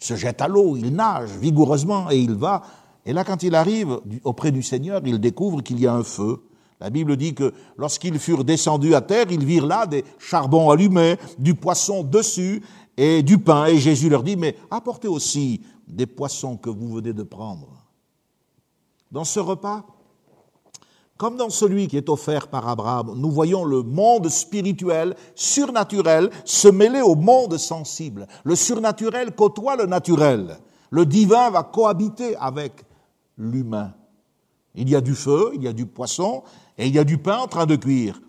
Il 0.00 0.06
se 0.06 0.16
jette 0.16 0.40
à 0.40 0.48
l'eau, 0.48 0.76
il 0.76 0.94
nage 0.94 1.30
vigoureusement 1.30 2.10
et 2.10 2.18
il 2.18 2.34
va 2.34 2.62
et 3.08 3.14
là, 3.14 3.24
quand 3.24 3.42
il 3.42 3.54
arrive 3.54 4.00
auprès 4.22 4.52
du 4.52 4.62
Seigneur, 4.62 5.00
il 5.06 5.18
découvre 5.18 5.62
qu'il 5.62 5.80
y 5.80 5.86
a 5.86 5.94
un 5.94 6.02
feu. 6.02 6.42
La 6.80 6.90
Bible 6.90 7.16
dit 7.16 7.34
que 7.34 7.52
lorsqu'ils 7.76 8.18
furent 8.18 8.44
descendus 8.44 8.94
à 8.94 9.00
terre, 9.00 9.26
ils 9.30 9.44
virent 9.44 9.66
là 9.66 9.86
des 9.86 10.04
charbons 10.18 10.70
allumés, 10.70 11.16
du 11.38 11.54
poisson 11.54 12.04
dessus 12.04 12.62
et 12.96 13.22
du 13.22 13.38
pain. 13.38 13.66
Et 13.66 13.78
Jésus 13.78 14.08
leur 14.08 14.22
dit, 14.22 14.36
mais 14.36 14.56
apportez 14.70 15.08
aussi 15.08 15.62
des 15.88 16.06
poissons 16.06 16.56
que 16.56 16.70
vous 16.70 16.94
venez 16.94 17.12
de 17.12 17.24
prendre. 17.24 17.68
Dans 19.10 19.24
ce 19.24 19.40
repas, 19.40 19.84
comme 21.16 21.36
dans 21.36 21.50
celui 21.50 21.88
qui 21.88 21.96
est 21.96 22.08
offert 22.08 22.46
par 22.46 22.68
Abraham, 22.68 23.14
nous 23.16 23.30
voyons 23.30 23.64
le 23.64 23.82
monde 23.82 24.28
spirituel, 24.28 25.16
surnaturel, 25.34 26.30
se 26.44 26.68
mêler 26.68 27.00
au 27.00 27.16
monde 27.16 27.58
sensible. 27.58 28.28
Le 28.44 28.54
surnaturel 28.54 29.34
côtoie 29.34 29.74
le 29.74 29.86
naturel. 29.86 30.58
Le 30.90 31.04
divin 31.04 31.50
va 31.50 31.64
cohabiter 31.64 32.36
avec 32.36 32.84
l'humain. 33.36 33.94
Il 34.76 34.88
y 34.88 34.94
a 34.94 35.00
du 35.00 35.16
feu, 35.16 35.50
il 35.54 35.62
y 35.64 35.68
a 35.68 35.72
du 35.72 35.86
poisson, 35.86 36.44
et 36.78 36.86
il 36.86 36.94
y 36.94 36.98
a 36.98 37.04
du 37.04 37.18
pain 37.18 37.38
en 37.38 37.46
train 37.46 37.66
de 37.66 37.76
cuire. 37.76 38.20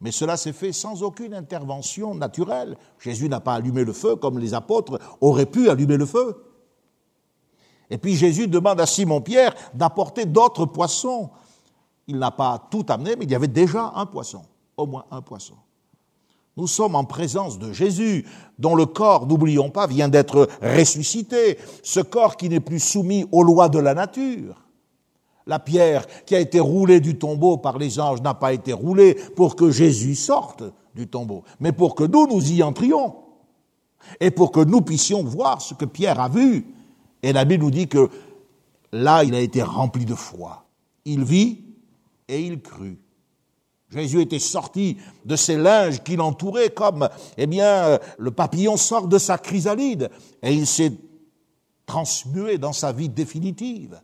Mais 0.00 0.12
cela 0.12 0.36
s'est 0.36 0.52
fait 0.52 0.72
sans 0.72 1.02
aucune 1.02 1.32
intervention 1.32 2.14
naturelle. 2.14 2.76
Jésus 2.98 3.28
n'a 3.28 3.40
pas 3.40 3.54
allumé 3.54 3.84
le 3.84 3.94
feu 3.94 4.16
comme 4.16 4.38
les 4.38 4.52
apôtres 4.52 5.00
auraient 5.20 5.46
pu 5.46 5.70
allumer 5.70 5.96
le 5.96 6.06
feu. 6.06 6.44
Et 7.88 7.98
puis 7.98 8.14
Jésus 8.14 8.46
demande 8.46 8.80
à 8.80 8.86
Simon-Pierre 8.86 9.54
d'apporter 9.72 10.26
d'autres 10.26 10.66
poissons. 10.66 11.30
Il 12.06 12.18
n'a 12.18 12.30
pas 12.30 12.68
tout 12.70 12.84
amené, 12.88 13.16
mais 13.16 13.24
il 13.24 13.30
y 13.30 13.34
avait 13.34 13.48
déjà 13.48 13.92
un 13.94 14.04
poisson, 14.04 14.42
au 14.76 14.86
moins 14.86 15.06
un 15.10 15.22
poisson. 15.22 15.54
Nous 16.56 16.66
sommes 16.66 16.94
en 16.94 17.04
présence 17.04 17.58
de 17.58 17.72
Jésus, 17.72 18.26
dont 18.58 18.76
le 18.76 18.86
corps, 18.86 19.26
n'oublions 19.26 19.70
pas, 19.70 19.86
vient 19.86 20.08
d'être 20.08 20.48
ressuscité, 20.62 21.58
ce 21.82 22.00
corps 22.00 22.36
qui 22.36 22.48
n'est 22.48 22.60
plus 22.60 22.78
soumis 22.78 23.26
aux 23.32 23.42
lois 23.42 23.68
de 23.68 23.78
la 23.78 23.94
nature. 23.94 24.63
La 25.46 25.58
pierre 25.58 26.06
qui 26.24 26.34
a 26.34 26.40
été 26.40 26.58
roulée 26.58 27.00
du 27.00 27.18
tombeau 27.18 27.58
par 27.58 27.78
les 27.78 28.00
anges 28.00 28.22
n'a 28.22 28.34
pas 28.34 28.52
été 28.52 28.72
roulée 28.72 29.14
pour 29.36 29.56
que 29.56 29.70
Jésus 29.70 30.14
sorte 30.14 30.64
du 30.94 31.08
tombeau, 31.08 31.44
mais 31.60 31.72
pour 31.72 31.94
que 31.94 32.04
nous, 32.04 32.26
nous 32.26 32.52
y 32.52 32.62
entrions. 32.62 33.16
Et 34.20 34.30
pour 34.30 34.52
que 34.52 34.60
nous 34.60 34.80
puissions 34.80 35.22
voir 35.22 35.60
ce 35.60 35.74
que 35.74 35.84
Pierre 35.84 36.20
a 36.20 36.28
vu. 36.28 36.66
Et 37.22 37.32
la 37.32 37.44
Bible 37.44 37.64
nous 37.64 37.70
dit 37.70 37.88
que 37.88 38.10
là, 38.92 39.24
il 39.24 39.34
a 39.34 39.40
été 39.40 39.62
rempli 39.62 40.04
de 40.04 40.14
foi. 40.14 40.66
Il 41.04 41.24
vit 41.24 41.64
et 42.28 42.40
il 42.40 42.60
crut. 42.60 42.98
Jésus 43.90 44.20
était 44.20 44.38
sorti 44.38 44.98
de 45.24 45.36
ses 45.36 45.56
linges 45.56 46.02
qui 46.02 46.16
l'entouraient 46.16 46.70
comme, 46.70 47.08
eh 47.36 47.46
bien, 47.46 47.98
le 48.18 48.30
papillon 48.30 48.76
sort 48.76 49.06
de 49.06 49.18
sa 49.18 49.38
chrysalide 49.38 50.10
et 50.42 50.52
il 50.52 50.66
s'est 50.66 50.92
transmué 51.86 52.58
dans 52.58 52.72
sa 52.72 52.92
vie 52.92 53.08
définitive, 53.08 54.00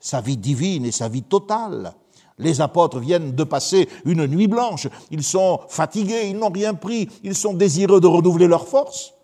sa 0.00 0.20
vie 0.20 0.36
divine 0.36 0.84
et 0.84 0.92
sa 0.92 1.08
vie 1.08 1.22
totale. 1.22 1.94
Les 2.38 2.60
apôtres 2.60 3.00
viennent 3.00 3.32
de 3.32 3.44
passer 3.44 3.88
une 4.04 4.26
nuit 4.26 4.46
blanche, 4.46 4.86
ils 5.10 5.24
sont 5.24 5.60
fatigués, 5.68 6.28
ils 6.28 6.38
n'ont 6.38 6.50
rien 6.50 6.74
pris, 6.74 7.08
ils 7.24 7.34
sont 7.34 7.54
désireux 7.54 8.00
de 8.00 8.06
renouveler 8.06 8.46
leurs 8.46 8.68
forces. 8.68 9.14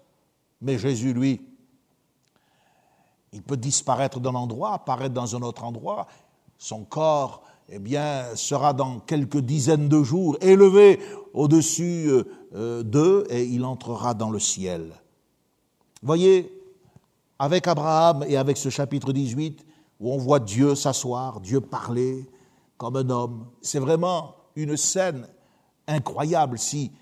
Mais 0.61 0.79
Jésus, 0.79 1.13
lui, 1.13 1.41
il 3.33 3.43
peut 3.43 3.57
disparaître 3.57 4.19
d'un 4.19 4.35
endroit, 4.35 4.75
apparaître 4.75 5.15
dans 5.15 5.37
un 5.37 5.43
autre 5.43 5.65
endroit, 5.65 6.07
son 6.59 6.85
corps 6.85 7.43
eh 7.69 7.79
bien, 7.79 8.25
sera 8.35 8.73
dans 8.73 8.99
quelques 9.01 9.39
dizaines 9.39 9.89
de 9.89 10.03
jours 10.03 10.37
élevé 10.41 11.01
au-dessus 11.33 12.07
euh, 12.09 12.25
euh, 12.55 12.83
d'eux 12.83 13.27
et 13.31 13.45
il 13.45 13.65
entrera 13.65 14.15
dans 14.15 14.31
le 14.31 14.39
ciel. 14.39 14.93
Voyez, 16.03 16.61
avec 17.39 17.67
Abraham 17.67 18.25
et 18.29 18.37
avec 18.37 18.57
ce 18.57 18.69
chapitre 18.69 19.13
18, 19.13 19.65
où 20.01 20.13
on 20.13 20.19
voit 20.19 20.41
Dieu 20.41 20.75
s'asseoir, 20.75 21.41
Dieu 21.41 21.61
parler 21.61 22.29
comme 22.77 22.97
un 22.97 23.09
homme, 23.11 23.47
c'est 23.61 23.79
vraiment 23.79 24.35
une 24.57 24.77
scène 24.77 25.27
incroyable 25.87 26.59
si 26.59 26.93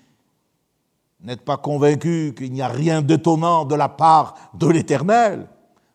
n'êtes 1.23 1.41
pas 1.41 1.57
convaincu 1.57 2.33
qu'il 2.37 2.51
n'y 2.51 2.61
a 2.61 2.67
rien 2.67 3.01
d'étonnant 3.01 3.65
de 3.65 3.75
la 3.75 3.89
part 3.89 4.35
de 4.53 4.67
l'Éternel. 4.67 5.47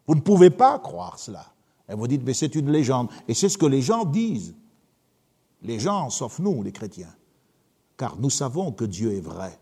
Vous 0.07 0.15
ne 0.15 0.21
pouvez 0.21 0.51
pas 0.51 0.79
croire 0.79 1.19
cela. 1.19 1.45
Et 1.89 1.95
vous 1.95 2.07
dites, 2.07 2.23
mais 2.25 2.35
c'est 2.35 2.55
une 2.55 2.71
légende. 2.71 3.09
Et 3.29 3.35
c'est 3.35 3.49
ce 3.49 3.59
que 3.59 3.67
les 3.67 3.83
gens 3.83 4.05
disent. 4.05 4.55
Les 5.63 5.79
gens, 5.79 6.09
sauf 6.11 6.39
nous, 6.39 6.63
les 6.63 6.73
chrétiens. 6.73 7.15
Car 7.97 8.17
nous 8.19 8.31
savons 8.31 8.73
que 8.73 8.85
Dieu 8.85 9.15
est 9.15 9.21
vrai 9.21 9.59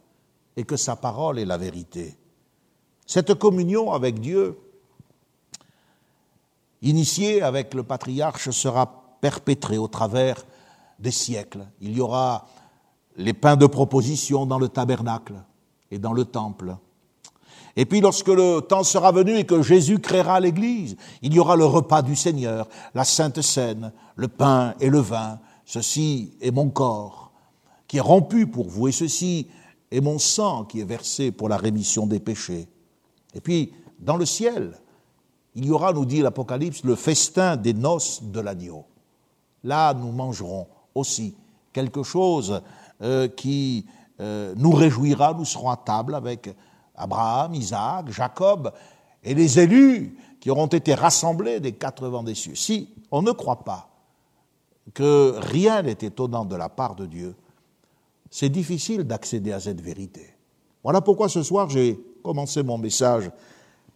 et 0.57 0.65
que 0.65 0.77
sa 0.77 0.97
parole 0.97 1.39
est 1.39 1.45
la 1.45 1.57
vérité. 1.57 2.17
Cette 3.07 3.35
communion 3.35 3.93
avec 3.93 4.21
Dieu, 4.21 4.59
initiée 6.89 7.43
avec 7.43 7.75
le 7.75 7.83
patriarche, 7.83 8.51
sera 8.51 9.19
perpétrée 9.21 9.79
au 9.79 9.89
travers 9.89 10.45
des 10.99 11.11
siècles. 11.11 11.67
Il 11.81 11.97
y 11.97 12.01
aura 12.01 12.47
les 13.17 13.33
pains 13.33 13.57
de 13.57 13.67
proposition 13.67 14.47
dans 14.47 14.59
le 14.59 14.69
tabernacle 14.69 15.35
et 15.91 15.99
dans 15.99 16.13
le 16.13 16.25
temple. 16.25 16.77
Et 17.77 17.85
puis 17.85 18.01
lorsque 18.01 18.29
le 18.29 18.61
temps 18.61 18.85
sera 18.85 19.13
venu 19.13 19.37
et 19.37 19.45
que 19.45 19.63
Jésus 19.63 19.99
créera 19.99 20.41
l'Église, 20.41 20.97
il 21.21 21.35
y 21.35 21.39
aura 21.39 21.57
le 21.57 21.67
repas 21.67 22.03
du 22.03 22.17
Seigneur, 22.17 22.69
la 22.95 23.05
Sainte 23.05 23.43
Seine, 23.43 23.93
le 24.17 24.29
pain 24.29 24.75
et 24.81 24.89
le 24.89 24.99
vin. 24.99 25.39
Ceci 25.67 26.33
est 26.41 26.51
mon 26.51 26.71
corps 26.71 27.33
qui 27.87 27.99
est 27.99 28.01
rompu 28.01 28.47
pour 28.47 28.69
vous 28.69 28.89
et 28.89 28.93
ceci 28.93 29.49
est 29.91 30.01
mon 30.01 30.19
sang 30.19 30.65
qui 30.65 30.81
est 30.81 30.85
versé 30.85 31.31
pour 31.31 31.49
la 31.49 31.57
rémission 31.57 32.07
des 32.07 32.19
péchés. 32.19 32.67
Et 33.35 33.41
puis, 33.41 33.73
dans 33.99 34.17
le 34.17 34.27
ciel, 34.27 34.79
il 35.57 35.65
y 35.65 35.71
aura, 35.71 35.95
nous 35.95 36.05
dit 36.05 36.21
l'Apocalypse, 36.21 36.85
le 36.85 36.95
festin 36.95 37.57
des 37.57 37.73
noces 37.73 38.23
de 38.23 38.41
l'agneau. 38.41 38.85
Là, 39.65 39.95
nous 39.95 40.13
mangerons 40.13 40.67
aussi 40.95 41.35
quelque 41.73 42.03
chose 42.03 42.61
euh, 43.03 43.27
qui 43.27 43.87
euh, 44.21 44.55
nous 44.57 44.71
réjouira, 44.71 45.33
nous 45.33 45.47
serons 45.47 45.71
à 45.71 45.77
table 45.77 46.15
avec 46.15 46.55
Abraham, 46.95 47.55
Isaac, 47.55 48.11
Jacob 48.11 48.71
et 49.25 49.35
les 49.35 49.59
élus 49.59 50.17
qui 50.41 50.51
auront 50.51 50.67
été 50.67 50.95
rassemblés 50.95 51.59
des 51.59 51.73
quatre 51.73 52.07
vents 52.07 52.23
des 52.23 52.35
cieux. 52.35 52.55
Si 52.55 52.91
on 53.11 53.23
ne 53.23 53.33
croit 53.33 53.65
pas 53.65 53.89
que 54.93 55.35
rien 55.39 55.83
n'est 55.83 55.99
étonnant 56.03 56.45
de 56.45 56.55
la 56.55 56.69
part 56.69 56.95
de 56.95 57.07
Dieu, 57.07 57.35
c'est 58.31 58.51
difficile 58.51 59.05
d'accéder 59.05 59.53
à 59.53 59.61
cette 59.61 59.81
vérité. 59.81 60.35
Voilà 60.83 61.01
pourquoi 61.01 61.31
ce 61.31 61.43
soir 61.43 61.71
j'ai 61.71 61.99
commencé 62.23 62.63
mon 62.63 62.77
message 62.77 63.31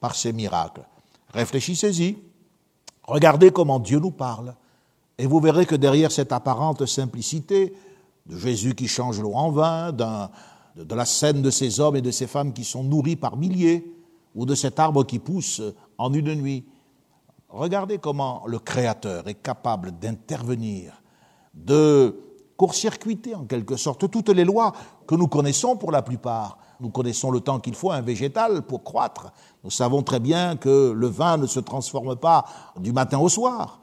par 0.00 0.14
ces 0.14 0.32
miracles. 0.32 0.82
Réfléchissez-y, 1.32 2.18
regardez 3.04 3.50
comment 3.50 3.78
Dieu 3.78 3.98
nous 3.98 4.10
parle, 4.10 4.54
et 5.18 5.26
vous 5.26 5.40
verrez 5.40 5.66
que 5.66 5.74
derrière 5.76 6.12
cette 6.12 6.32
apparente 6.32 6.86
simplicité, 6.86 7.74
de 8.26 8.36
Jésus 8.36 8.74
qui 8.74 8.88
change 8.88 9.20
l'eau 9.20 9.34
en 9.34 9.50
vin, 9.50 9.92
de 9.92 10.94
la 10.94 11.04
scène 11.04 11.42
de 11.42 11.50
ces 11.50 11.80
hommes 11.80 11.96
et 11.96 12.02
de 12.02 12.10
ces 12.10 12.26
femmes 12.26 12.52
qui 12.52 12.64
sont 12.64 12.84
nourris 12.84 13.16
par 13.16 13.36
milliers, 13.36 13.96
ou 14.34 14.46
de 14.46 14.54
cet 14.54 14.78
arbre 14.78 15.04
qui 15.04 15.18
pousse 15.18 15.60
en 15.98 16.12
une 16.12 16.34
nuit. 16.34 16.64
Regardez 17.48 17.98
comment 17.98 18.44
le 18.46 18.58
Créateur 18.58 19.26
est 19.26 19.42
capable 19.42 19.92
d'intervenir, 19.98 21.02
de 21.52 22.16
court-circuiter 22.56 23.34
en 23.34 23.44
quelque 23.44 23.76
sorte 23.76 24.08
toutes 24.10 24.28
les 24.28 24.44
lois 24.44 24.72
que 25.06 25.16
nous 25.16 25.26
connaissons 25.26 25.76
pour 25.76 25.90
la 25.90 26.02
plupart. 26.02 26.58
Nous 26.80 26.90
connaissons 26.90 27.30
le 27.30 27.40
temps 27.40 27.60
qu'il 27.60 27.74
faut 27.74 27.90
un 27.90 28.00
végétal 28.00 28.62
pour 28.62 28.82
croître. 28.82 29.32
Nous 29.64 29.70
savons 29.70 30.02
très 30.02 30.20
bien 30.20 30.56
que 30.56 30.92
le 30.92 31.06
vin 31.06 31.36
ne 31.36 31.46
se 31.46 31.60
transforme 31.60 32.16
pas 32.16 32.44
du 32.78 32.92
matin 32.92 33.18
au 33.18 33.28
soir. 33.28 33.80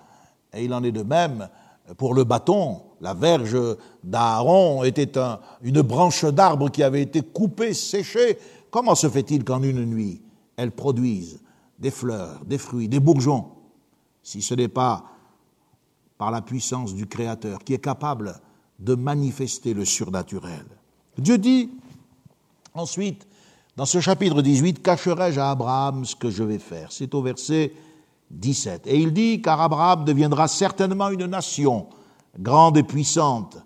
Et 0.53 0.65
il 0.65 0.73
en 0.73 0.83
est 0.83 0.91
de 0.91 1.03
même 1.03 1.47
pour 1.95 2.13
le 2.13 2.23
bâton, 2.23 2.81
la 2.99 3.13
verge 3.13 3.57
d'Aaron 4.03 4.83
était 4.83 5.17
une 5.61 5.81
branche 5.81 6.25
d'arbre 6.25 6.69
qui 6.69 6.83
avait 6.83 7.01
été 7.01 7.21
coupée, 7.21 7.73
séchée. 7.73 8.37
Comment 8.71 8.95
se 8.95 9.07
fait-il 9.09 9.45
qu'en 9.45 9.63
une 9.63 9.85
nuit, 9.85 10.21
elle 10.57 10.71
produise 10.71 11.39
des 11.79 11.91
fleurs, 11.91 12.43
des 12.45 12.57
fruits, 12.57 12.89
des 12.89 12.99
bourgeons, 12.99 13.45
si 14.21 14.41
ce 14.41 14.53
n'est 14.53 14.67
pas 14.67 15.05
par 16.17 16.31
la 16.31 16.41
puissance 16.41 16.93
du 16.93 17.05
Créateur 17.05 17.59
qui 17.59 17.73
est 17.73 17.79
capable 17.79 18.41
de 18.79 18.95
manifester 18.95 19.73
le 19.73 19.85
surnaturel? 19.85 20.65
Dieu 21.17 21.37
dit 21.37 21.69
ensuite, 22.77 23.27
dans 23.75 23.85
ce 23.85 23.99
chapitre 23.99 24.41
18, 24.41 24.81
cacherai-je 24.81 25.39
à 25.39 25.51
Abraham 25.51 26.05
ce 26.05 26.15
que 26.15 26.29
je 26.29 26.43
vais 26.43 26.59
faire? 26.59 26.91
C'est 26.91 27.13
au 27.13 27.21
verset 27.21 27.73
17. 28.31 28.87
Et 28.87 28.99
il 28.99 29.13
dit, 29.13 29.41
car 29.41 29.61
Abraham 29.61 30.03
deviendra 30.03 30.47
certainement 30.47 31.09
une 31.09 31.25
nation 31.25 31.87
grande 32.39 32.77
et 32.77 32.83
puissante. 32.83 33.57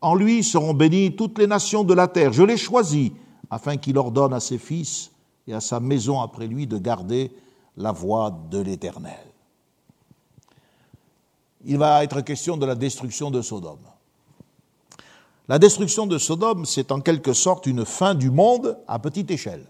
En 0.00 0.14
lui 0.14 0.44
seront 0.44 0.74
bénies 0.74 1.16
toutes 1.16 1.38
les 1.38 1.46
nations 1.46 1.84
de 1.84 1.94
la 1.94 2.06
terre. 2.06 2.32
Je 2.32 2.42
l'ai 2.42 2.56
choisi 2.56 3.12
afin 3.50 3.76
qu'il 3.76 3.98
ordonne 3.98 4.32
à 4.32 4.40
ses 4.40 4.58
fils 4.58 5.10
et 5.46 5.54
à 5.54 5.60
sa 5.60 5.80
maison 5.80 6.20
après 6.20 6.46
lui 6.46 6.66
de 6.66 6.78
garder 6.78 7.32
la 7.76 7.92
voie 7.92 8.30
de 8.50 8.60
l'Éternel. 8.60 9.26
Il 11.64 11.78
va 11.78 12.04
être 12.04 12.20
question 12.20 12.56
de 12.56 12.66
la 12.66 12.74
destruction 12.74 13.30
de 13.30 13.42
Sodome. 13.42 13.95
La 15.48 15.60
destruction 15.60 16.06
de 16.06 16.18
Sodome, 16.18 16.64
c'est 16.64 16.90
en 16.90 17.00
quelque 17.00 17.32
sorte 17.32 17.66
une 17.66 17.84
fin 17.84 18.14
du 18.14 18.30
monde 18.30 18.78
à 18.88 18.98
petite 18.98 19.30
échelle. 19.30 19.66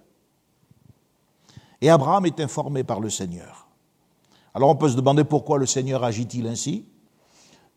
Et 1.82 1.90
Abraham 1.90 2.24
est 2.24 2.40
informé 2.40 2.82
par 2.82 3.00
le 3.00 3.10
Seigneur. 3.10 3.68
Alors 4.54 4.70
on 4.70 4.76
peut 4.76 4.88
se 4.88 4.96
demander 4.96 5.24
pourquoi 5.24 5.58
le 5.58 5.66
Seigneur 5.66 6.02
agit-il 6.02 6.46
ainsi 6.46 6.86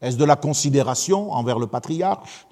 Est-ce 0.02 0.16
de 0.16 0.24
la 0.24 0.38
considération 0.38 1.34
envers 1.34 1.60
le 1.60 1.68
patriarche, 1.68 2.48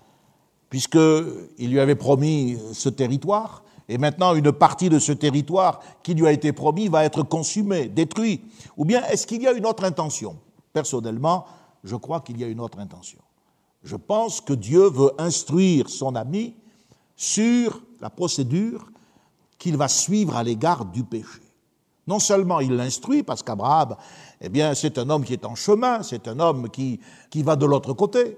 puisqu'il 0.70 1.70
lui 1.72 1.80
avait 1.80 1.96
promis 1.96 2.58
ce 2.74 2.90
territoire, 2.90 3.64
et 3.88 3.98
maintenant 3.98 4.36
une 4.36 4.52
partie 4.52 4.90
de 4.90 5.00
ce 5.00 5.14
territoire 5.14 5.80
qui 6.04 6.14
lui 6.14 6.28
a 6.28 6.34
été 6.34 6.52
promis 6.52 6.90
va 6.90 7.06
être 7.06 7.24
consumée, 7.24 7.88
détruit 7.88 8.42
Ou 8.76 8.84
bien 8.84 9.02
est-ce 9.06 9.26
qu'il 9.26 9.42
y 9.42 9.48
a 9.48 9.54
une 9.54 9.66
autre 9.66 9.86
intention? 9.86 10.38
Personnellement, 10.74 11.46
je 11.86 11.96
crois 11.96 12.20
qu'il 12.20 12.38
y 12.38 12.44
a 12.44 12.48
une 12.48 12.60
autre 12.60 12.80
intention. 12.80 13.20
Je 13.84 13.96
pense 13.96 14.42
que 14.42 14.54
Dieu 14.54 14.90
veut 14.90 15.12
instruire 15.18 15.90
son 15.90 16.16
ami 16.16 16.56
sur 17.16 17.82
la 18.02 18.10
procédure 18.10 18.90
qu'il 19.58 19.78
va 19.78 19.88
suivre 19.88 20.36
à 20.36 20.44
l'égard 20.44 20.86
du 20.86 21.04
péché. 21.04 21.42
Non 22.06 22.20
seulement 22.20 22.60
il 22.60 22.74
l'instruit, 22.74 23.24
parce 23.24 23.44
qu'Abraham, 23.44 23.96
eh 24.40 24.50
bien, 24.50 24.74
c'est 24.76 24.98
un 24.98 25.10
homme 25.10 25.26
qui 25.26 25.34
est 25.34 25.46
en 25.46 25.56
chemin, 25.56 26.04
c'est 26.04 26.28
un 26.28 26.40
homme 26.40 26.70
qui, 26.70 27.00
qui 27.30 27.44
va 27.44 27.56
de 27.56 27.66
l'autre 27.66 27.94
côté, 27.94 28.38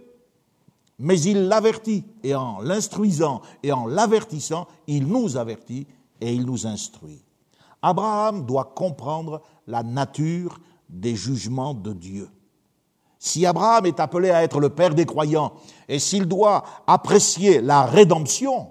mais 0.98 1.20
il 1.22 1.48
l'avertit, 1.48 2.04
et 2.24 2.36
en 2.36 2.62
l'instruisant 2.62 3.42
et 3.64 3.72
en 3.72 3.86
l'avertissant, 3.86 4.68
il 4.88 5.08
nous 5.08 5.38
avertit 5.38 5.88
et 6.20 6.34
il 6.34 6.46
nous 6.46 6.68
instruit. 6.68 7.24
Abraham 7.82 8.46
doit 8.46 8.74
comprendre 8.76 9.42
la 9.68 9.84
nature 9.84 10.60
des 10.90 11.16
jugements 11.16 11.74
de 11.74 11.94
Dieu. 11.94 12.30
Si 13.20 13.46
Abraham 13.46 13.86
est 13.86 14.00
appelé 14.00 14.32
à 14.32 14.44
être 14.44 14.62
le 14.62 14.70
père 14.70 14.96
des 14.96 15.06
croyants, 15.06 15.52
et 15.90 16.00
s'il 16.00 16.26
doit 16.26 16.64
apprécier 16.88 17.60
la 17.60 17.86
rédemption, 17.86 18.70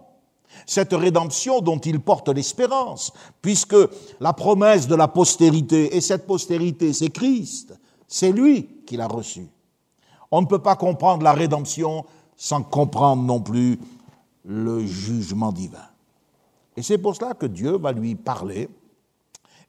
cette 0.66 0.94
rédemption 0.94 1.60
dont 1.60 1.78
il 1.78 2.00
porte 2.00 2.30
l'espérance, 2.30 3.12
puisque 3.42 3.76
la 4.20 4.32
promesse 4.32 4.88
de 4.88 4.94
la 4.94 5.06
postérité, 5.06 5.94
et 5.94 6.00
cette 6.00 6.26
postérité, 6.26 6.94
c'est 6.94 7.10
Christ, 7.10 7.78
c'est 8.06 8.32
lui 8.32 8.82
qui 8.86 8.96
l'a 8.96 9.06
reçue. 9.06 9.48
On 10.30 10.40
ne 10.40 10.46
peut 10.46 10.60
pas 10.60 10.76
comprendre 10.76 11.22
la 11.22 11.34
rédemption 11.34 12.06
sans 12.34 12.62
comprendre 12.62 13.22
non 13.22 13.40
plus 13.40 13.78
le 14.44 14.84
jugement 14.86 15.52
divin. 15.52 15.86
Et 16.74 16.82
c'est 16.82 16.98
pour 16.98 17.14
cela 17.16 17.34
que 17.34 17.46
Dieu 17.46 17.76
va 17.76 17.92
lui 17.92 18.14
parler, 18.14 18.70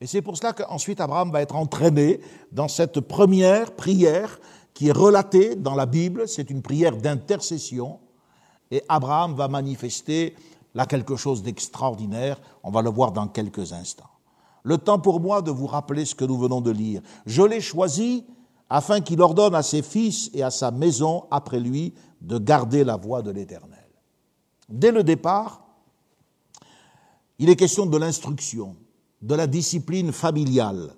et 0.02 0.08
c'est 0.08 0.22
pour 0.22 0.38
cela 0.38 0.54
qu'ensuite 0.54 1.02
Abraham 1.02 1.32
va 1.32 1.42
être 1.42 1.58
entraîné 1.58 2.22
dans 2.54 2.70
cette 2.70 3.02
première 3.02 3.74
prière 3.74 4.40
qui 4.80 4.88
est 4.88 4.94
relatée 4.94 5.58
dans 5.58 5.76
la 5.76 5.86
Bible, 5.86 6.26
c'est 6.26 6.50
une 6.50 6.62
prière 6.62 6.96
d'intercession, 6.96 8.00
et 8.72 8.82
Abraham 8.88 9.36
va 9.36 9.50
manifester 9.50 10.38
là 10.74 10.86
quelque 10.86 11.18
chose 11.18 11.44
d'extraordinaire, 11.44 12.40
on 12.64 12.72
va 12.72 12.82
le 12.82 12.90
voir 12.90 13.12
dans 13.12 13.28
quelques 13.28 13.74
instants. 13.74 14.10
Le 14.64 14.78
temps 14.78 15.00
pour 15.00 15.20
moi 15.20 15.42
de 15.42 15.52
vous 15.52 15.68
rappeler 15.68 16.06
ce 16.06 16.16
que 16.16 16.24
nous 16.24 16.38
venons 16.38 16.62
de 16.62 16.72
lire. 16.72 17.02
Je 17.26 17.42
l'ai 17.42 17.60
choisi 17.60 18.26
afin 18.70 19.02
qu'il 19.02 19.22
ordonne 19.22 19.54
à 19.54 19.64
ses 19.64 19.82
fils 19.82 20.32
et 20.34 20.44
à 20.44 20.50
sa 20.50 20.72
maison 20.72 21.26
après 21.30 21.60
lui 21.60 21.94
de 22.22 22.38
garder 22.38 22.86
la 22.86 22.96
voie 22.96 23.22
de 23.22 23.32
l'Éternel. 23.32 23.90
Dès 24.70 24.94
le 24.94 25.04
départ, 25.04 25.62
il 27.38 27.50
est 27.50 27.58
question 27.58 27.86
de 27.86 27.98
l'instruction, 27.98 28.78
de 29.22 29.36
la 29.36 29.46
discipline 29.46 30.14
familiale. 30.14 30.94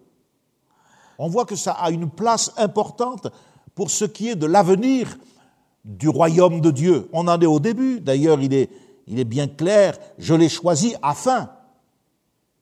On 1.18 1.30
voit 1.30 1.46
que 1.46 1.56
ça 1.56 1.72
a 1.72 1.90
une 1.90 2.12
place 2.12 2.52
importante 2.58 3.28
pour 3.76 3.90
ce 3.90 4.06
qui 4.06 4.30
est 4.30 4.36
de 4.36 4.46
l'avenir 4.46 5.18
du 5.86 6.10
royaume 6.10 6.62
de 6.62 6.72
Dieu. 6.72 7.10
On 7.14 7.28
en 7.28 7.40
est 7.40 7.46
au 7.46 7.60
début. 7.60 8.00
D'ailleurs, 8.00 8.42
il 8.42 8.54
est, 8.54 8.70
il 9.08 9.20
est 9.20 9.26
bien 9.26 9.48
clair, 9.48 9.98
je 10.18 10.34
l'ai 10.34 10.50
choisi 10.50 10.96
afin, 11.02 11.50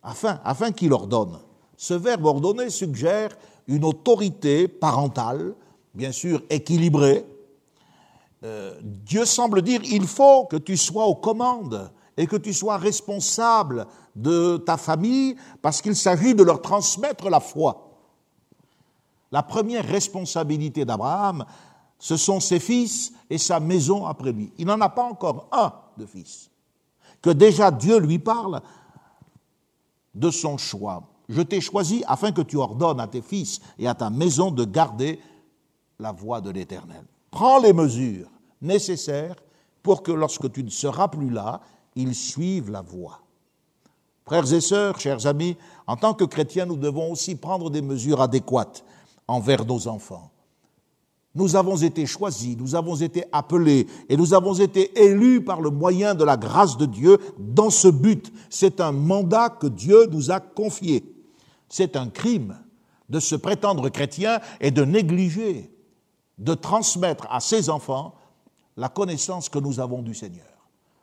afin, 0.02 0.40
afin 0.44 0.72
qu'il 0.72 0.94
ordonne. 0.94 1.38
Ce 1.78 1.94
verbe 1.94 2.26
ordonner 2.26 2.70
suggère 2.70 3.30
une 3.68 3.86
autorité 3.86 4.68
parentale, 4.68 5.54
bien 5.94 6.12
sûr 6.12 6.42
équilibrée. 6.50 7.26
Euh, 8.44 8.74
Dieu 8.82 9.26
semble 9.26 9.62
dire, 9.62 9.82
il 9.84 10.08
faut 10.08 10.46
que 10.46 10.58
tu 10.58 10.78
sois 10.78 11.06
aux 11.06 11.16
commandes 11.16 11.92
et 12.18 12.26
que 12.26 12.36
tu 12.36 12.54
sois 12.54 12.78
responsable 12.78 13.86
de 14.16 14.58
ta 14.58 14.78
famille 14.78 15.36
parce 15.62 15.82
qu'il 15.82 15.96
s'agit 15.96 16.36
de 16.36 16.44
leur 16.44 16.62
transmettre 16.62 17.30
la 17.30 17.40
foi. 17.40 17.89
La 19.32 19.44
première 19.44 19.86
responsabilité 19.86 20.86
d'Abraham, 20.86 21.46
ce 22.00 22.18
sont 22.18 22.40
ses 22.40 22.60
fils 22.60 23.14
et 23.30 23.38
sa 23.38 23.60
maison 23.60 24.06
après 24.06 24.32
lui. 24.32 24.52
Il 24.58 24.66
n'en 24.66 24.80
a 24.82 24.90
pas 24.90 25.04
encore 25.04 25.48
un 25.52 25.74
de 25.98 26.06
fils. 26.06 26.50
Que 27.22 27.30
déjà 27.30 27.72
Dieu 27.72 28.00
lui 28.00 28.18
parle 28.18 28.62
de 30.16 30.32
son 30.32 30.58
choix. 30.58 31.04
Je 31.28 31.42
t'ai 31.42 31.62
choisi 31.62 32.04
afin 32.08 32.32
que 32.32 32.42
tu 32.42 32.58
ordonnes 32.58 33.00
à 33.00 33.08
tes 33.08 33.22
fils 33.22 33.60
et 33.78 33.88
à 33.88 33.94
ta 33.94 34.10
maison 34.10 34.50
de 34.50 34.66
garder 34.66 35.20
la 36.00 36.12
voie 36.12 36.42
de 36.42 36.50
l'Éternel. 36.50 37.04
Prends 37.30 37.60
les 37.60 37.74
mesures 37.74 38.30
nécessaires 38.62 39.36
pour 39.84 40.02
que 40.02 40.12
lorsque 40.12 40.52
tu 40.52 40.64
ne 40.64 40.70
seras 40.70 41.08
plus 41.08 41.30
là, 41.30 41.62
ils 41.96 42.16
suivent 42.16 42.72
la 42.72 42.82
voie. 42.82 43.20
Frères 44.26 44.52
et 44.52 44.62
sœurs, 44.62 45.00
chers 45.00 45.28
amis, 45.28 45.58
en 45.88 45.98
tant 45.98 46.14
que 46.14 46.24
chrétiens, 46.24 46.66
nous 46.66 46.78
devons 46.78 47.12
aussi 47.12 47.36
prendre 47.36 47.70
des 47.70 47.82
mesures 47.82 48.22
adéquates 48.22 48.84
envers 49.30 49.66
nos 49.66 49.88
enfants. 49.88 50.32
Nous 51.36 51.56
avons 51.56 51.78
été 51.78 52.06
choisis, 52.06 52.58
nous 52.58 52.76
avons 52.76 52.96
été 52.96 53.24
appelés 53.32 53.88
et 54.10 54.18
nous 54.18 54.34
avons 54.34 54.56
été 54.56 55.00
élus 55.00 55.44
par 55.44 55.62
le 55.62 55.70
moyen 55.70 56.16
de 56.16 56.24
la 56.24 56.38
grâce 56.38 56.76
de 56.76 56.86
Dieu 56.86 57.20
dans 57.38 57.70
ce 57.70 57.88
but. 57.88 58.34
C'est 58.50 58.82
un 58.82 58.92
mandat 58.92 59.50
que 59.50 59.68
Dieu 59.68 60.08
nous 60.08 60.32
a 60.32 60.40
confié. 60.40 61.04
C'est 61.70 61.96
un 61.96 62.10
crime 62.10 62.58
de 63.10 63.20
se 63.20 63.36
prétendre 63.36 63.90
chrétien 63.90 64.40
et 64.60 64.72
de 64.72 64.84
négliger 64.84 65.72
de 66.40 66.54
transmettre 66.54 67.28
à 67.30 67.40
ses 67.40 67.70
enfants 67.70 68.16
la 68.78 68.90
connaissance 68.90 69.50
que 69.50 69.60
nous 69.60 69.80
avons 69.80 70.02
du 70.02 70.16
Seigneur. 70.16 70.46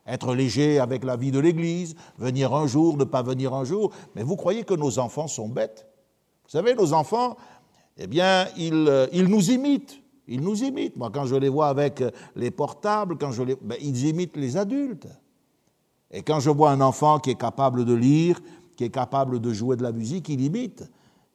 Être 0.07 0.35
léger 0.35 0.79
avec 0.79 1.05
la 1.05 1.17
vie 1.17 1.31
de 1.31 1.39
l'Église, 1.39 1.95
venir 2.17 2.55
un 2.55 2.67
jour, 2.67 2.97
ne 2.97 3.05
pas 3.05 3.23
venir 3.23 3.53
un 3.53 3.65
jour, 3.65 3.93
mais 4.15 4.23
vous 4.23 4.37
croyez 4.37 4.65
que 4.65 4.75
nos 4.75 4.99
enfants 4.99 5.29
sont 5.29 5.49
bêtes? 5.49 5.87
Vous 6.45 6.51
savez, 6.51 6.75
nos 6.75 6.93
enfants, 6.93 7.37
eh 7.99 8.07
bien, 8.07 8.47
ils, 8.57 8.87
euh, 8.89 9.07
nous 9.27 9.51
imitent. 9.51 10.01
Ils 10.29 10.41
nous 10.41 10.63
imitent. 10.63 10.97
Moi, 10.97 11.11
quand 11.13 11.27
je 11.27 11.37
les 11.37 11.49
vois 11.49 11.69
avec 11.69 12.01
euh, 12.01 12.11
les 12.35 12.51
portables, 12.51 13.17
quand 13.17 13.33
je 13.33 13.43
les, 13.43 13.57
ben, 13.57 13.79
ils 13.81 14.07
imitent 14.07 14.37
les 14.37 14.57
adultes. 14.57 15.07
Et 16.11 16.23
quand 16.23 16.41
je 16.41 16.51
vois 16.51 16.71
un 16.71 16.81
enfant 16.81 17.19
qui 17.19 17.31
est 17.31 17.39
capable 17.39 17.85
de 17.85 17.95
lire, 17.95 18.41
qui 18.77 18.85
est 18.85 18.91
capable 18.91 19.41
de 19.41 19.53
jouer 19.53 19.77
de 19.77 19.83
la 19.83 19.93
musique, 19.93 20.29
il 20.29 20.41
imite 20.41 20.85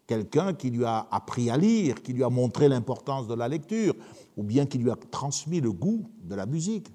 quelqu'un 0.06 0.54
qui 0.54 0.70
lui 0.70 0.86
a 0.86 1.08
appris 1.10 1.50
à 1.50 1.58
lire, 1.58 2.02
qui 2.02 2.14
lui 2.14 2.24
a 2.24 2.30
montré 2.30 2.68
l'importance 2.68 3.28
de 3.28 3.34
la 3.34 3.48
lecture, 3.48 3.96
ou 4.38 4.44
bien 4.44 4.66
qui 4.66 4.78
lui 4.78 4.92
a 4.92 4.96
transmis 5.10 5.62
le 5.62 5.72
goût 5.72 6.06
de 6.24 6.36
la 6.36 6.46
musique. 6.46 6.88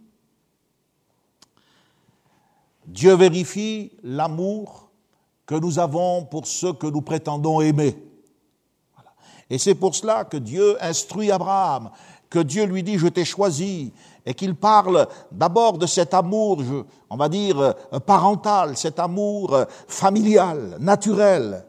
Dieu 2.87 3.15
vérifie 3.15 3.91
l'amour 4.03 4.91
que 5.45 5.55
nous 5.55 5.79
avons 5.79 6.25
pour 6.25 6.47
ceux 6.47 6.73
que 6.73 6.87
nous 6.87 7.03
prétendons 7.03 7.61
aimer. 7.61 7.97
Et 9.51 9.59
c'est 9.59 9.75
pour 9.75 9.95
cela 9.95 10.25
que 10.25 10.37
Dieu 10.37 10.77
instruit 10.83 11.31
Abraham, 11.31 11.91
que 12.31 12.41
Dieu 12.41 12.65
lui 12.65 12.83
dit 12.83 12.99
je 12.99 13.07
t'ai 13.07 13.25
choisi, 13.25 13.93
et 14.27 14.35
qu'il 14.35 14.57
parle 14.57 15.07
d'abord 15.31 15.79
de 15.79 15.87
cet 15.87 16.13
amour, 16.13 16.61
on 17.09 17.17
va 17.17 17.29
dire, 17.29 17.61
euh, 17.61 18.01
parental, 18.01 18.77
cet 18.77 18.99
amour 18.99 19.55
euh, 19.55 19.65
familial, 19.87 20.77
naturel. 20.81 21.65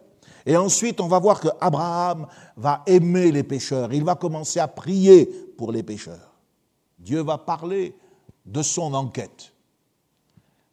Et 0.45 0.57
ensuite, 0.57 0.99
on 0.99 1.07
va 1.07 1.19
voir 1.19 1.39
que 1.39 1.49
Abraham 1.61 2.25
va 2.55 2.81
aimer 2.87 3.31
les 3.31 3.43
pécheurs. 3.43 3.93
Il 3.93 4.03
va 4.03 4.15
commencer 4.15 4.59
à 4.59 4.67
prier 4.67 5.25
pour 5.57 5.71
les 5.71 5.83
pécheurs. 5.83 6.33
Dieu 6.97 7.21
va 7.21 7.37
parler 7.37 7.95
de 8.45 8.61
son 8.61 8.93
enquête. 8.93 9.53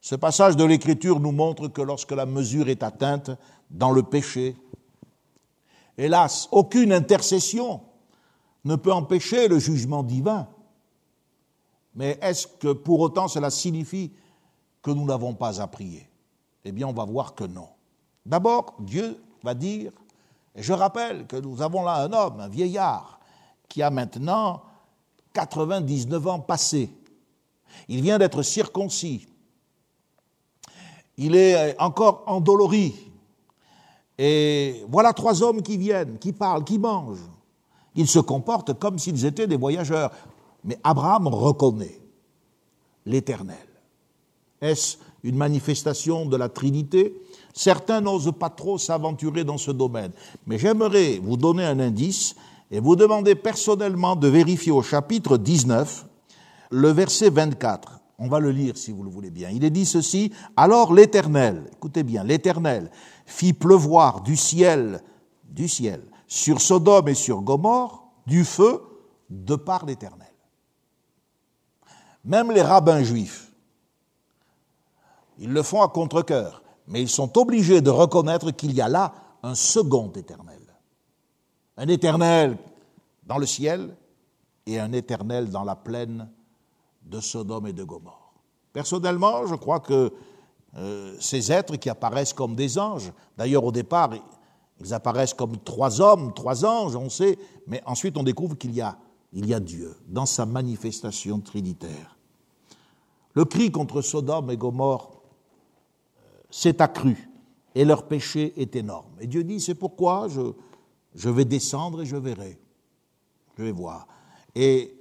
Ce 0.01 0.15
passage 0.15 0.57
de 0.57 0.65
l'Écriture 0.65 1.19
nous 1.19 1.33
montre 1.33 1.69
que 1.69 1.83
lorsque 1.83 2.13
la 2.13 2.25
mesure 2.25 2.69
est 2.69 2.83
atteinte 2.83 3.31
dans 3.71 3.91
le 3.91 4.03
péché, 4.03 4.57
Hélas, 5.97 6.49
aucune 6.51 6.93
intercession 6.93 7.81
ne 8.65 8.77
peut 8.77 8.93
empêcher 8.93 9.49
le 9.49 9.59
jugement 9.59 10.03
divin. 10.03 10.49
Mais 11.95 12.19
est-ce 12.21 12.47
que 12.47 12.73
pour 12.73 13.01
autant 13.01 13.29
cela 13.29 13.51
signifie 13.51 14.13
que 14.83 14.91
nous 14.91 15.05
n'avons 15.05 15.35
pas 15.35 15.61
à 15.61 15.67
prier? 15.67 16.09
Eh 16.65 16.73
bien, 16.73 16.89
on 16.89 16.93
va 16.93 17.05
voir 17.05 17.35
que 17.35 17.45
non. 17.45 17.69
D'abord, 18.27 18.75
Dieu 18.81 19.23
va 19.43 19.55
dire, 19.55 19.93
et 20.55 20.63
je 20.63 20.73
rappelle 20.73 21.27
que 21.27 21.37
nous 21.37 21.63
avons 21.63 21.83
là 21.83 22.03
un 22.03 22.13
homme, 22.13 22.41
un 22.41 22.49
vieillard, 22.49 23.21
qui 23.69 23.83
a 23.83 23.91
maintenant 23.91 24.63
99 25.35 26.27
ans 26.27 26.41
passés. 26.41 26.91
Il 27.89 28.03
vient 28.03 28.19
d'être 28.19 28.43
circoncis. 28.43 29.27
Il 31.17 31.35
est 31.37 31.79
encore 31.81 32.23
endolori. 32.27 32.95
Et 34.19 34.85
voilà 34.89 35.13
trois 35.13 35.43
hommes 35.43 35.63
qui 35.63 35.77
viennent, 35.77 36.19
qui 36.19 36.33
parlent, 36.33 36.65
qui 36.65 36.79
mangent. 36.79 37.29
Ils 37.97 38.09
se 38.09 38.19
comportent 38.19 38.79
comme 38.79 38.99
s'ils 38.99 39.25
étaient 39.25 39.47
des 39.47 39.57
voyageurs. 39.57 40.11
Mais 40.65 40.79
Abraham 40.83 41.29
reconnaît 41.29 42.01
l'Éternel. 43.07 43.57
Est-ce 44.61 44.97
une 45.23 45.37
manifestation 45.37 46.27
de 46.27 46.37
la 46.37 46.49
Trinité? 46.49 47.15
Certains 47.53 48.01
n'osent 48.01 48.33
pas 48.39 48.51
trop 48.51 48.79
s'aventurer 48.79 49.45
dans 49.45 49.59
ce 49.59 49.71
domaine. 49.71 50.13
Mais 50.47 50.59
j'aimerais 50.59 51.19
vous 51.23 51.37
donner 51.37 51.65
un 51.65 51.81
indice 51.81 52.35
et 52.71 52.81
vous 52.81 52.97
demander 52.97 53.35
personnellement 53.35 54.17
de 54.17 54.29
vérifier 54.29 54.73
au 54.73 54.83
chapitre 54.83 55.37
19 55.37 56.07
le 56.71 56.89
verset 56.89 57.31
24. 57.31 58.01
On 58.19 58.29
va 58.29 58.41
le 58.41 58.51
lire 58.51 58.77
si 58.77 58.93
vous 58.93 59.03
le 59.03 59.11
voulez 59.11 59.31
bien. 59.31 59.51
Il 59.51 59.65
est 59.65 59.71
dit 59.71 59.87
ceci, 59.87 60.33
alors 60.57 60.95
l'Éternel, 60.95 61.65
écoutez 61.73 62.03
bien, 62.03 62.25
l'Éternel 62.25 62.91
fit 63.27 63.53
pleuvoir 63.53 64.21
du 64.21 64.37
ciel, 64.37 65.03
du 65.45 65.69
ciel, 65.69 66.03
sur 66.27 66.61
Sodome 66.61 67.09
et 67.09 67.15
sur 67.15 67.43
Gomorre, 67.43 68.05
du 68.27 68.45
feu 68.45 68.83
de 69.31 69.55
par 69.57 69.87
l'Éternel. 69.87 70.33
Même 72.25 72.51
les 72.53 72.63
rabbins 72.63 73.03
juifs, 73.03 73.53
ils 75.39 75.53
le 75.53 75.63
font 75.63 75.83
à 75.83 75.89
contre-coeur, 75.89 76.63
mais 76.87 77.03
ils 77.03 77.09
sont 77.09 77.37
obligés 77.39 77.81
de 77.81 77.91
reconnaître 77.91 78.51
qu'il 78.51 78.73
y 78.73 78.81
a 78.81 78.89
là 78.89 79.13
un 79.43 79.55
second 79.55 80.11
éternel. 80.13 80.61
Un 81.77 81.89
éternel 81.89 82.57
dans 83.25 83.39
le 83.39 83.47
ciel 83.47 83.97
et 84.67 84.79
un 84.79 84.93
éternel 84.93 85.51
dans 85.51 85.65
la 85.65 85.77
plaine 85.77 86.31
de 87.03 87.21
Sodome 87.21 87.67
et 87.67 87.73
de 87.73 87.85
Gomorre. 87.85 88.33
Personnellement, 88.73 89.47
je 89.47 89.55
crois 89.55 89.81
que 89.81 90.13
euh, 90.77 91.17
ces 91.21 91.53
êtres 91.53 91.77
qui 91.77 91.89
apparaissent 91.89 92.33
comme 92.33 92.55
des 92.55 92.79
anges, 92.79 93.13
d'ailleurs 93.37 93.65
au 93.65 93.73
départ, 93.73 94.11
ils 94.81 94.93
apparaissent 94.93 95.35
comme 95.35 95.59
trois 95.59 96.01
hommes, 96.01 96.35
trois 96.35 96.65
anges, 96.65 96.97
on 96.97 97.09
sait, 97.09 97.39
mais 97.67 97.83
ensuite 97.87 98.17
on 98.17 98.23
découvre 98.23 98.57
qu'il 98.57 98.75
y 98.75 98.81
a, 98.81 98.99
il 99.33 99.47
y 99.47 99.55
a 99.55 99.61
Dieu 99.61 99.97
dans 100.09 100.27
sa 100.27 100.47
manifestation 100.47 101.41
trinitaire. 101.41 102.17
Le 103.35 103.45
cri 103.45 103.71
contre 103.71 104.03
Sodome 104.03 104.51
et 104.51 104.57
Gomorre 104.57 105.11
euh, 106.19 106.21
s'est 106.51 106.83
accru 106.83 107.29
et 107.75 107.85
leur 107.85 108.07
péché 108.07 108.53
est 108.61 108.75
énorme. 108.77 109.11
Et 109.21 109.27
Dieu 109.27 109.45
dit, 109.45 109.61
c'est 109.61 109.75
pourquoi 109.75 110.29
je, 110.29 110.53
je 111.15 111.29
vais 111.29 111.45
descendre 111.45 112.03
et 112.03 112.07
je 112.07 112.17
verrai. 112.17 112.59
Je 113.57 113.63
vais 113.63 113.73
voir. 113.73 114.07
Et 114.55 114.97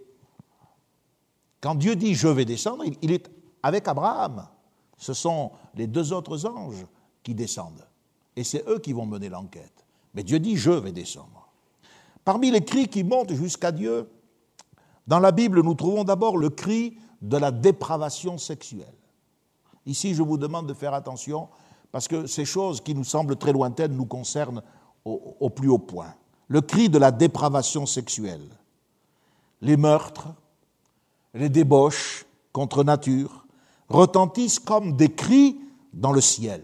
quand 1.61 1.75
Dieu 1.75 1.95
dit 1.95 2.13
je 2.13 2.27
vais 2.27 2.45
descendre, 2.45 2.83
il 3.01 3.11
est 3.11 3.31
avec 3.61 3.87
Abraham. 3.87 4.47
Ce 4.97 5.13
sont 5.13 5.51
les 5.75 5.87
deux 5.87 6.13
autres 6.13 6.45
anges 6.45 6.85
qui 7.23 7.33
descendent. 7.33 7.85
Et 8.35 8.43
c'est 8.43 8.67
eux 8.67 8.79
qui 8.79 8.93
vont 8.93 9.05
mener 9.05 9.29
l'enquête. 9.29 9.85
Mais 10.13 10.23
Dieu 10.23 10.39
dit 10.39 10.57
je 10.57 10.71
vais 10.71 10.91
descendre. 10.91 11.49
Parmi 12.25 12.51
les 12.51 12.63
cris 12.63 12.87
qui 12.87 13.03
montent 13.03 13.33
jusqu'à 13.33 13.71
Dieu, 13.71 14.09
dans 15.07 15.19
la 15.19 15.31
Bible, 15.31 15.61
nous 15.61 15.73
trouvons 15.73 16.03
d'abord 16.03 16.37
le 16.37 16.49
cri 16.49 16.97
de 17.21 17.37
la 17.37 17.51
dépravation 17.51 18.37
sexuelle. 18.37 18.93
Ici, 19.85 20.13
je 20.13 20.23
vous 20.23 20.37
demande 20.37 20.67
de 20.67 20.73
faire 20.73 20.93
attention 20.93 21.49
parce 21.91 22.07
que 22.07 22.25
ces 22.25 22.45
choses 22.45 22.81
qui 22.81 22.95
nous 22.95 23.03
semblent 23.03 23.35
très 23.35 23.51
lointaines 23.51 23.95
nous 23.95 24.05
concernent 24.05 24.63
au, 25.03 25.35
au 25.39 25.49
plus 25.49 25.69
haut 25.69 25.77
point. 25.77 26.13
Le 26.47 26.61
cri 26.61 26.89
de 26.89 26.97
la 26.97 27.11
dépravation 27.11 27.85
sexuelle. 27.85 28.47
Les 29.61 29.77
meurtres, 29.77 30.27
les 31.33 31.49
débauches 31.49 32.25
contre 32.53 32.83
nature 32.83 33.45
retentissent 33.89 34.59
comme 34.59 34.95
des 34.95 35.11
cris 35.13 35.57
dans 35.93 36.11
le 36.11 36.21
ciel. 36.21 36.63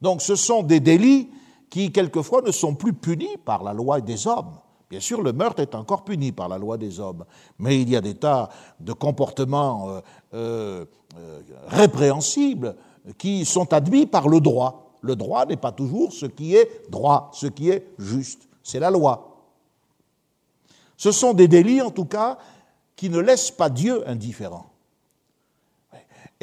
Donc 0.00 0.22
ce 0.22 0.34
sont 0.34 0.62
des 0.62 0.80
délits 0.80 1.28
qui 1.70 1.92
quelquefois 1.92 2.42
ne 2.42 2.50
sont 2.50 2.74
plus 2.74 2.92
punis 2.92 3.36
par 3.44 3.62
la 3.62 3.72
loi 3.72 4.00
des 4.00 4.26
hommes, 4.26 4.58
Bien 4.92 5.00
sûr, 5.00 5.22
le 5.22 5.32
meurtre 5.32 5.62
est 5.62 5.74
encore 5.74 6.04
puni 6.04 6.32
par 6.32 6.50
la 6.50 6.58
loi 6.58 6.76
des 6.76 7.00
hommes, 7.00 7.24
mais 7.58 7.80
il 7.80 7.88
y 7.88 7.96
a 7.96 8.02
des 8.02 8.12
tas 8.12 8.50
de 8.78 8.92
comportements 8.92 9.88
euh, 9.88 10.00
euh, 10.34 10.84
euh, 11.16 11.40
répréhensibles 11.68 12.76
qui 13.16 13.46
sont 13.46 13.72
admis 13.72 14.04
par 14.04 14.28
le 14.28 14.38
droit. 14.38 14.98
Le 15.00 15.16
droit 15.16 15.46
n'est 15.46 15.56
pas 15.56 15.72
toujours 15.72 16.12
ce 16.12 16.26
qui 16.26 16.56
est 16.56 16.90
droit, 16.90 17.30
ce 17.32 17.46
qui 17.46 17.70
est 17.70 17.86
juste. 17.96 18.46
C'est 18.62 18.80
la 18.80 18.90
loi. 18.90 19.38
Ce 20.98 21.10
sont 21.10 21.32
des 21.32 21.48
délits, 21.48 21.80
en 21.80 21.90
tout 21.90 22.04
cas, 22.04 22.36
qui 22.94 23.08
ne 23.08 23.18
laissent 23.18 23.50
pas 23.50 23.70
Dieu 23.70 24.06
indifférent. 24.06 24.71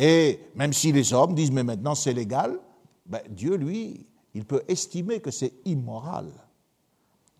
Et 0.01 0.39
même 0.55 0.71
si 0.71 0.93
les 0.93 1.11
hommes 1.11 1.35
disent, 1.35 1.51
mais 1.51 1.63
maintenant 1.63 1.93
c'est 1.93 2.13
légal, 2.13 2.57
ben 3.05 3.19
Dieu, 3.29 3.55
lui, 3.57 4.07
il 4.33 4.45
peut 4.45 4.63
estimer 4.69 5.19
que 5.19 5.29
c'est 5.29 5.51
immoral. 5.65 6.31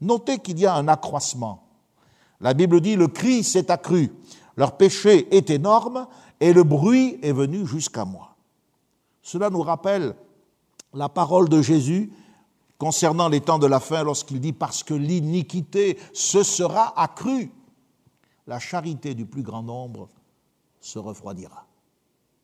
Notez 0.02 0.40
qu'il 0.40 0.60
y 0.60 0.66
a 0.66 0.76
un 0.76 0.90
accroissement. 0.90 1.70
La 2.42 2.54
Bible 2.54 2.82
dit, 2.82 2.98
le 2.98 3.08
cri 3.08 3.46
s'est 3.46 3.72
accru, 3.72 4.12
leur 4.58 4.76
péché 4.76 5.34
est 5.34 5.50
énorme 5.50 6.06
et 6.42 6.52
le 6.52 6.64
bruit 6.64 7.18
est 7.22 7.32
venu 7.32 7.66
jusqu'à 7.66 8.04
moi. 8.04 8.36
Cela 9.22 9.50
nous 9.50 9.62
rappelle 9.62 10.14
la 10.94 11.08
parole 11.08 11.48
de 11.48 11.62
Jésus 11.62 12.12
concernant 12.78 13.30
les 13.30 13.40
temps 13.40 13.60
de 13.60 13.68
la 13.68 13.80
fin 13.80 14.04
lorsqu'il 14.04 14.42
dit, 14.42 14.52
parce 14.52 14.84
que 14.84 14.94
l'iniquité 14.94 15.98
se 16.12 16.44
sera 16.44 17.00
accrue, 17.02 17.54
la 18.48 18.60
charité 18.60 19.16
du 19.16 19.26
plus 19.26 19.44
grand 19.44 19.64
nombre 19.64 20.10
se 20.82 21.00
refroidira. 21.00 21.69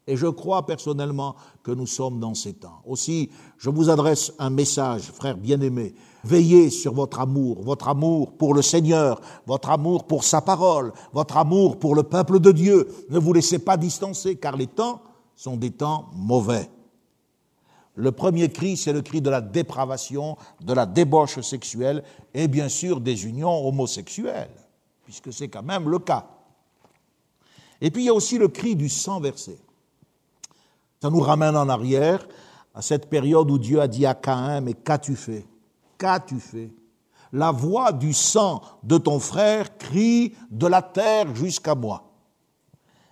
Et 0.08 0.16
je 0.16 0.28
crois 0.28 0.66
personnellement 0.66 1.36
que 1.64 1.72
nous 1.72 1.88
sommes 1.88 2.20
dans 2.20 2.36
ces 2.36 2.54
temps. 2.54 2.82
Aussi, 2.86 3.32
je 3.58 3.70
vous 3.72 3.90
adresse 3.90 4.32
un 4.38 4.52
message, 4.52 5.02
frères 5.12 5.38
bien-aimés. 5.38 5.96
Veillez 6.24 6.70
sur 6.70 6.94
votre 6.94 7.20
amour, 7.20 7.64
votre 7.64 7.88
amour 7.88 8.34
pour 8.38 8.54
le 8.54 8.62
Seigneur, 8.62 9.20
votre 9.48 9.70
amour 9.70 10.06
pour 10.06 10.24
sa 10.24 10.42
parole, 10.42 10.94
votre 11.12 11.38
amour 11.38 11.80
pour 11.80 11.96
le 11.96 12.04
peuple 12.04 12.40
de 12.40 12.52
Dieu. 12.52 12.88
Ne 13.10 13.18
vous 13.18 13.34
laissez 13.34 13.60
pas 13.60 13.78
distancer, 13.78 14.36
car 14.36 14.58
les 14.58 14.68
temps 14.68 15.02
sont 15.36 15.58
des 15.58 15.72
temps 15.72 16.10
mauvais. 16.14 16.70
Le 17.96 18.12
premier 18.12 18.50
cri, 18.50 18.78
c'est 18.78 18.94
le 18.94 19.02
cri 19.02 19.22
de 19.22 19.30
la 19.30 19.42
dépravation, 19.42 20.38
de 20.62 20.74
la 20.74 20.86
débauche 20.86 21.40
sexuelle 21.40 22.04
et 22.34 22.48
bien 22.48 22.70
sûr 22.70 23.00
des 23.00 23.26
unions 23.26 23.68
homosexuelles, 23.68 24.52
puisque 25.04 25.32
c'est 25.32 25.48
quand 25.48 25.64
même 25.64 25.90
le 25.90 26.00
cas. 26.00 26.28
Et 27.82 27.90
puis 27.92 28.04
il 28.04 28.06
y 28.06 28.10
a 28.10 28.14
aussi 28.14 28.38
le 28.38 28.50
cri 28.50 28.76
du 28.76 28.90
sang 28.90 29.20
versé. 29.20 29.60
Ça 31.06 31.12
nous 31.12 31.20
ramène 31.20 31.56
en 31.56 31.70
arrière 31.70 32.28
à 32.74 32.82
cette 32.82 33.12
période 33.12 33.52
où 33.52 33.60
Dieu 33.60 33.80
a 33.80 33.88
dit 33.88 34.08
à 34.08 34.16
Caïn, 34.16 34.62
mais 34.62 34.74
qu'as-tu 34.74 35.16
fait? 35.16 35.46
Qu'as-tu 36.00 36.40
fait? 36.40 36.72
La 37.32 37.52
voix 37.52 37.92
du 37.92 38.12
sang 38.12 38.64
de 38.82 38.98
ton 38.98 39.20
frère 39.20 39.78
crie 39.78 40.34
de 40.50 40.66
la 40.66 40.82
terre 40.82 41.36
jusqu'à 41.36 41.76
moi. 41.76 42.12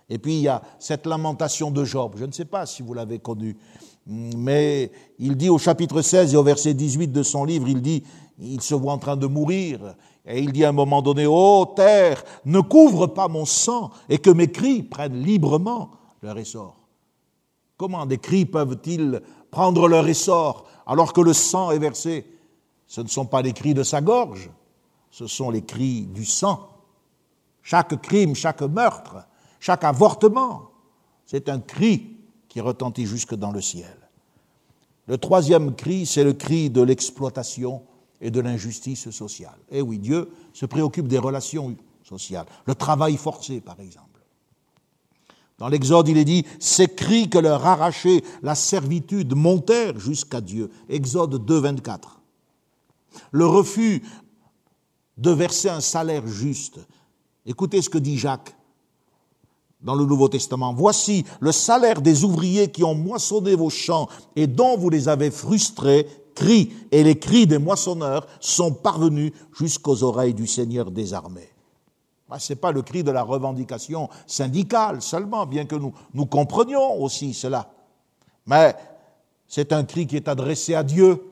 Et 0.08 0.18
puis 0.18 0.38
il 0.38 0.40
y 0.40 0.48
a 0.48 0.60
cette 0.80 1.06
lamentation 1.06 1.70
de 1.70 1.84
Job. 1.84 2.14
Je 2.16 2.24
ne 2.24 2.32
sais 2.32 2.46
pas 2.46 2.66
si 2.66 2.82
vous 2.82 2.94
l'avez 2.94 3.20
connue, 3.20 3.56
mais 4.08 4.90
il 5.20 5.36
dit 5.36 5.48
au 5.48 5.58
chapitre 5.58 6.02
16 6.02 6.34
et 6.34 6.36
au 6.36 6.42
verset 6.42 6.74
18 6.74 7.12
de 7.12 7.22
son 7.22 7.44
livre, 7.44 7.68
il 7.68 7.80
dit, 7.80 8.02
il 8.40 8.60
se 8.60 8.74
voit 8.74 8.94
en 8.94 8.98
train 8.98 9.16
de 9.16 9.28
mourir, 9.28 9.94
et 10.26 10.40
il 10.40 10.50
dit 10.50 10.64
à 10.64 10.70
un 10.70 10.72
moment 10.72 11.00
donné, 11.00 11.26
Ô 11.26 11.72
terre, 11.76 12.24
ne 12.44 12.58
couvre 12.58 13.06
pas 13.06 13.28
mon 13.28 13.44
sang, 13.44 13.92
et 14.08 14.18
que 14.18 14.30
mes 14.30 14.50
cris 14.50 14.82
prennent 14.82 15.22
librement 15.22 15.92
leur 16.22 16.36
essor. 16.38 16.83
Comment 17.76 18.06
des 18.06 18.18
cris 18.18 18.46
peuvent-ils 18.46 19.20
prendre 19.50 19.88
leur 19.88 20.06
essor 20.06 20.66
alors 20.86 21.12
que 21.12 21.20
le 21.20 21.32
sang 21.32 21.70
est 21.70 21.78
versé? 21.78 22.26
Ce 22.86 23.00
ne 23.00 23.08
sont 23.08 23.26
pas 23.26 23.42
les 23.42 23.52
cris 23.52 23.74
de 23.74 23.82
sa 23.82 24.00
gorge, 24.00 24.50
ce 25.10 25.26
sont 25.26 25.50
les 25.50 25.62
cris 25.62 26.02
du 26.02 26.24
sang. 26.24 26.68
Chaque 27.62 28.00
crime, 28.02 28.34
chaque 28.34 28.62
meurtre, 28.62 29.26
chaque 29.58 29.84
avortement, 29.84 30.70
c'est 31.24 31.48
un 31.48 31.60
cri 31.60 32.16
qui 32.48 32.60
retentit 32.60 33.06
jusque 33.06 33.34
dans 33.34 33.50
le 33.50 33.60
ciel. 33.60 33.96
Le 35.06 35.18
troisième 35.18 35.74
cri, 35.74 36.06
c'est 36.06 36.24
le 36.24 36.34
cri 36.34 36.70
de 36.70 36.82
l'exploitation 36.82 37.82
et 38.20 38.30
de 38.30 38.40
l'injustice 38.40 39.10
sociale. 39.10 39.58
Eh 39.70 39.82
oui, 39.82 39.98
Dieu 39.98 40.30
se 40.52 40.66
préoccupe 40.66 41.08
des 41.08 41.18
relations 41.18 41.76
sociales, 42.02 42.46
le 42.66 42.74
travail 42.74 43.16
forcé 43.16 43.60
par 43.60 43.80
exemple. 43.80 44.03
Dans 45.64 45.70
l'Exode, 45.70 46.08
il 46.08 46.18
est 46.18 46.26
dit, 46.26 46.44
ces 46.58 46.88
cris 46.88 47.30
que 47.30 47.38
leur 47.38 47.64
arrachait 47.64 48.22
la 48.42 48.54
servitude 48.54 49.34
montèrent 49.34 49.98
jusqu'à 49.98 50.42
Dieu. 50.42 50.70
Exode 50.90 51.42
2, 51.42 51.58
24. 51.58 52.20
Le 53.30 53.46
refus 53.46 54.02
de 55.16 55.30
verser 55.30 55.70
un 55.70 55.80
salaire 55.80 56.26
juste. 56.26 56.80
Écoutez 57.46 57.80
ce 57.80 57.88
que 57.88 57.96
dit 57.96 58.18
Jacques 58.18 58.54
dans 59.80 59.94
le 59.94 60.04
Nouveau 60.04 60.28
Testament. 60.28 60.74
Voici 60.74 61.24
le 61.40 61.50
salaire 61.50 62.02
des 62.02 62.24
ouvriers 62.24 62.70
qui 62.70 62.84
ont 62.84 62.94
moissonné 62.94 63.54
vos 63.54 63.70
champs 63.70 64.10
et 64.36 64.46
dont 64.46 64.76
vous 64.76 64.90
les 64.90 65.08
avez 65.08 65.30
frustrés, 65.30 66.06
cris, 66.34 66.74
et 66.92 67.02
les 67.02 67.18
cris 67.18 67.46
des 67.46 67.56
moissonneurs 67.56 68.26
sont 68.38 68.74
parvenus 68.74 69.32
jusqu'aux 69.58 70.02
oreilles 70.02 70.34
du 70.34 70.46
Seigneur 70.46 70.90
des 70.90 71.14
armées. 71.14 71.53
Ah, 72.30 72.38
Ce 72.38 72.52
n'est 72.52 72.58
pas 72.58 72.72
le 72.72 72.82
cri 72.82 73.04
de 73.04 73.10
la 73.10 73.22
revendication 73.22 74.08
syndicale 74.26 75.02
seulement, 75.02 75.46
bien 75.46 75.66
que 75.66 75.76
nous, 75.76 75.92
nous 76.14 76.26
comprenions 76.26 77.00
aussi 77.00 77.34
cela. 77.34 77.70
Mais 78.46 78.74
c'est 79.46 79.72
un 79.72 79.84
cri 79.84 80.06
qui 80.06 80.16
est 80.16 80.28
adressé 80.28 80.74
à 80.74 80.82
Dieu. 80.82 81.22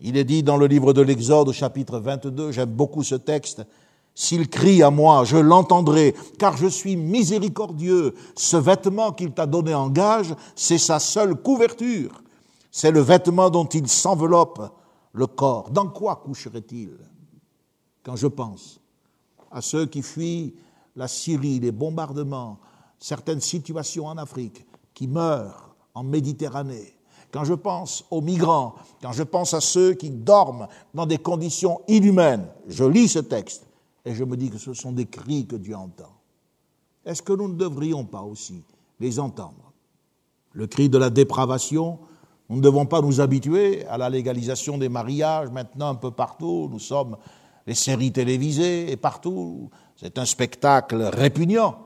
Il 0.00 0.16
est 0.16 0.24
dit 0.24 0.42
dans 0.42 0.56
le 0.56 0.66
livre 0.66 0.92
de 0.92 1.00
l'Exode 1.00 1.52
chapitre 1.52 1.98
22, 1.98 2.52
j'aime 2.52 2.70
beaucoup 2.70 3.02
ce 3.02 3.14
texte, 3.14 3.62
S'il 4.14 4.48
crie 4.48 4.82
à 4.82 4.90
moi, 4.90 5.24
je 5.24 5.36
l'entendrai, 5.36 6.14
car 6.38 6.56
je 6.56 6.66
suis 6.66 6.96
miséricordieux. 6.96 8.14
Ce 8.34 8.56
vêtement 8.56 9.12
qu'il 9.12 9.32
t'a 9.32 9.46
donné 9.46 9.74
en 9.74 9.88
gage, 9.88 10.34
c'est 10.54 10.78
sa 10.78 10.98
seule 10.98 11.34
couverture. 11.34 12.22
C'est 12.70 12.90
le 12.90 13.00
vêtement 13.00 13.50
dont 13.50 13.66
il 13.66 13.88
s'enveloppe 13.88 14.72
le 15.12 15.26
corps. 15.26 15.70
Dans 15.70 15.88
quoi 15.88 16.16
coucherait-il? 16.16 16.96
Quand 18.02 18.16
je 18.16 18.26
pense 18.26 18.80
à 19.50 19.60
ceux 19.60 19.86
qui 19.86 20.02
fuient 20.02 20.54
la 20.94 21.08
Syrie, 21.08 21.60
les 21.60 21.72
bombardements, 21.72 22.58
certaines 22.98 23.40
situations 23.40 24.06
en 24.06 24.16
Afrique, 24.16 24.66
qui 24.94 25.06
meurent 25.08 25.74
en 25.94 26.02
Méditerranée, 26.02 26.96
quand 27.32 27.44
je 27.44 27.54
pense 27.54 28.04
aux 28.10 28.20
migrants, 28.20 28.76
quand 29.02 29.12
je 29.12 29.22
pense 29.22 29.52
à 29.52 29.60
ceux 29.60 29.94
qui 29.94 30.10
dorment 30.10 30.68
dans 30.94 31.06
des 31.06 31.18
conditions 31.18 31.80
inhumaines, 31.88 32.46
je 32.66 32.84
lis 32.84 33.08
ce 33.08 33.18
texte 33.18 33.66
et 34.04 34.14
je 34.14 34.24
me 34.24 34.36
dis 34.36 34.50
que 34.50 34.58
ce 34.58 34.72
sont 34.72 34.92
des 34.92 35.06
cris 35.06 35.46
que 35.46 35.56
Dieu 35.56 35.76
entend. 35.76 36.12
Est-ce 37.04 37.22
que 37.22 37.32
nous 37.32 37.48
ne 37.48 37.54
devrions 37.54 38.04
pas 38.04 38.22
aussi 38.22 38.62
les 39.00 39.18
entendre? 39.18 39.72
Le 40.52 40.66
cri 40.66 40.88
de 40.88 40.96
la 40.96 41.10
dépravation, 41.10 41.98
nous 42.48 42.56
ne 42.56 42.62
devons 42.62 42.86
pas 42.86 43.02
nous 43.02 43.20
habituer 43.20 43.84
à 43.86 43.98
la 43.98 44.08
légalisation 44.08 44.78
des 44.78 44.88
mariages 44.88 45.50
maintenant 45.50 45.88
un 45.88 45.94
peu 45.94 46.10
partout. 46.10 46.68
Nous 46.70 46.78
sommes 46.78 47.16
les 47.66 47.74
séries 47.74 48.12
télévisées 48.12 48.90
et 48.90 48.96
partout. 48.96 49.70
C'est 49.96 50.18
un 50.18 50.24
spectacle 50.24 51.02
répugnant. 51.02 51.78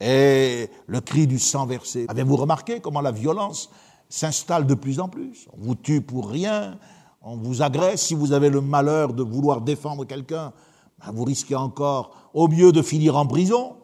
Et 0.00 0.70
le 0.86 1.00
cri 1.00 1.26
du 1.26 1.38
sang 1.38 1.66
versé. 1.66 2.06
Avez-vous 2.08 2.36
remarqué 2.36 2.80
comment 2.80 3.02
la 3.02 3.12
violence 3.12 3.70
s'installe 4.08 4.66
de 4.66 4.74
plus 4.74 4.98
en 4.98 5.08
plus? 5.08 5.46
On 5.52 5.62
vous 5.62 5.74
tue 5.74 6.00
pour 6.00 6.30
rien, 6.30 6.78
on 7.20 7.36
vous 7.36 7.60
agresse. 7.60 8.06
Si 8.06 8.14
vous 8.14 8.32
avez 8.32 8.48
le 8.48 8.62
malheur 8.62 9.12
de 9.12 9.22
vouloir 9.22 9.60
défendre 9.60 10.06
quelqu'un, 10.06 10.54
ben, 10.98 11.12
vous 11.12 11.24
risquez 11.24 11.54
encore, 11.54 12.30
au 12.32 12.48
mieux 12.48 12.72
de 12.72 12.80
finir 12.80 13.16
en 13.16 13.26
prison, 13.26 13.76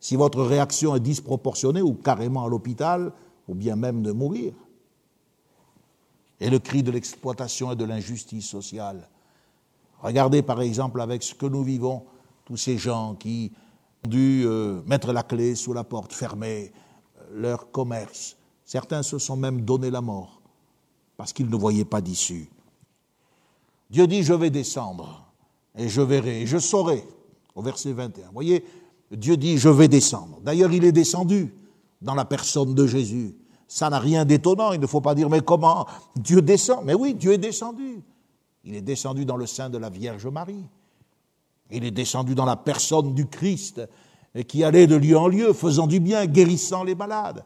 si 0.00 0.16
votre 0.16 0.42
réaction 0.42 0.96
est 0.96 1.00
disproportionnée 1.00 1.82
ou 1.82 1.94
carrément 1.94 2.44
à 2.46 2.48
l'hôpital, 2.48 3.12
ou 3.46 3.54
bien 3.54 3.76
même 3.76 4.02
de 4.02 4.12
mourir. 4.12 4.54
Et 6.40 6.48
le 6.48 6.58
cri 6.58 6.82
de 6.82 6.90
l'exploitation 6.90 7.72
et 7.72 7.76
de 7.76 7.84
l'injustice 7.84 8.48
sociale 8.48 9.08
Regardez 10.02 10.42
par 10.42 10.60
exemple 10.60 11.00
avec 11.00 11.22
ce 11.22 11.34
que 11.34 11.46
nous 11.46 11.62
vivons, 11.62 12.02
tous 12.44 12.56
ces 12.56 12.76
gens 12.76 13.14
qui 13.14 13.52
ont 14.04 14.10
dû 14.10 14.42
euh, 14.44 14.82
mettre 14.86 15.12
la 15.12 15.22
clé 15.22 15.54
sous 15.54 15.72
la 15.72 15.84
porte, 15.84 16.12
fermer 16.12 16.72
euh, 17.18 17.40
leur 17.40 17.70
commerce. 17.70 18.36
Certains 18.64 19.02
se 19.02 19.18
sont 19.18 19.36
même 19.36 19.62
donné 19.62 19.90
la 19.90 20.00
mort 20.00 20.42
parce 21.16 21.32
qu'ils 21.32 21.48
ne 21.48 21.56
voyaient 21.56 21.84
pas 21.84 22.00
d'issue. 22.00 22.50
Dieu 23.90 24.06
dit, 24.06 24.22
je 24.22 24.32
vais 24.32 24.50
descendre 24.50 25.24
et 25.76 25.88
je 25.88 26.00
verrai 26.00 26.42
et 26.42 26.46
je 26.46 26.58
saurai, 26.58 27.04
au 27.54 27.62
verset 27.62 27.92
21. 27.92 28.26
Vous 28.26 28.32
voyez, 28.32 28.64
Dieu 29.10 29.36
dit, 29.36 29.58
je 29.58 29.68
vais 29.68 29.88
descendre. 29.88 30.40
D'ailleurs, 30.42 30.72
il 30.72 30.84
est 30.84 30.92
descendu 30.92 31.54
dans 32.00 32.14
la 32.14 32.24
personne 32.24 32.74
de 32.74 32.86
Jésus. 32.86 33.36
Ça 33.68 33.88
n'a 33.88 33.98
rien 33.98 34.24
d'étonnant, 34.24 34.72
il 34.72 34.80
ne 34.80 34.86
faut 34.86 35.00
pas 35.00 35.14
dire, 35.14 35.30
mais 35.30 35.40
comment 35.40 35.86
Dieu 36.16 36.42
descend? 36.42 36.84
Mais 36.84 36.94
oui, 36.94 37.14
Dieu 37.14 37.32
est 37.32 37.38
descendu. 37.38 38.02
Il 38.64 38.74
est 38.74 38.82
descendu 38.82 39.24
dans 39.24 39.36
le 39.36 39.46
sein 39.46 39.70
de 39.70 39.78
la 39.78 39.90
Vierge 39.90 40.26
Marie. 40.26 40.64
Il 41.70 41.84
est 41.84 41.90
descendu 41.90 42.34
dans 42.34 42.44
la 42.44 42.56
personne 42.56 43.14
du 43.14 43.26
Christ 43.26 43.80
qui 44.48 44.64
allait 44.64 44.86
de 44.86 44.96
lieu 44.96 45.18
en 45.18 45.28
lieu, 45.28 45.52
faisant 45.52 45.86
du 45.86 46.00
bien, 46.00 46.26
guérissant 46.26 46.84
les 46.84 46.94
malades. 46.94 47.44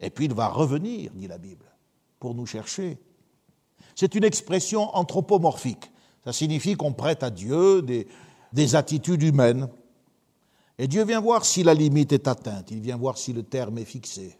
Et 0.00 0.10
puis 0.10 0.26
il 0.26 0.34
va 0.34 0.48
revenir, 0.48 1.10
dit 1.14 1.26
la 1.26 1.38
Bible, 1.38 1.64
pour 2.20 2.34
nous 2.34 2.46
chercher. 2.46 2.98
C'est 3.94 4.14
une 4.14 4.24
expression 4.24 4.94
anthropomorphique. 4.96 5.90
Ça 6.24 6.32
signifie 6.32 6.76
qu'on 6.76 6.92
prête 6.92 7.22
à 7.22 7.30
Dieu 7.30 7.82
des, 7.82 8.06
des 8.52 8.76
attitudes 8.76 9.22
humaines. 9.22 9.68
Et 10.78 10.86
Dieu 10.86 11.04
vient 11.04 11.20
voir 11.20 11.44
si 11.44 11.64
la 11.64 11.74
limite 11.74 12.12
est 12.12 12.28
atteinte, 12.28 12.70
il 12.70 12.80
vient 12.80 12.96
voir 12.96 13.18
si 13.18 13.32
le 13.32 13.42
terme 13.42 13.78
est 13.78 13.84
fixé. 13.84 14.38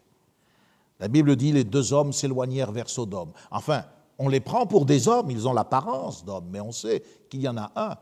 La 0.99 1.07
Bible 1.07 1.35
dit 1.35 1.51
les 1.51 1.63
deux 1.63 1.91
hommes 1.91 2.13
s'éloignèrent 2.13 2.71
vers 2.71 2.89
Sodome. 2.89 3.31
Enfin, 3.51 3.83
on 4.19 4.27
les 4.27 4.41
prend 4.41 4.67
pour 4.67 4.85
des 4.85 5.07
hommes, 5.07 5.31
ils 5.31 5.47
ont 5.47 5.53
l'apparence 5.53 6.25
d'hommes, 6.25 6.49
mais 6.51 6.59
on 6.59 6.73
sait 6.73 7.03
qu'il 7.29 7.41
y 7.41 7.47
en 7.47 7.57
a 7.57 7.71
un. 7.75 7.95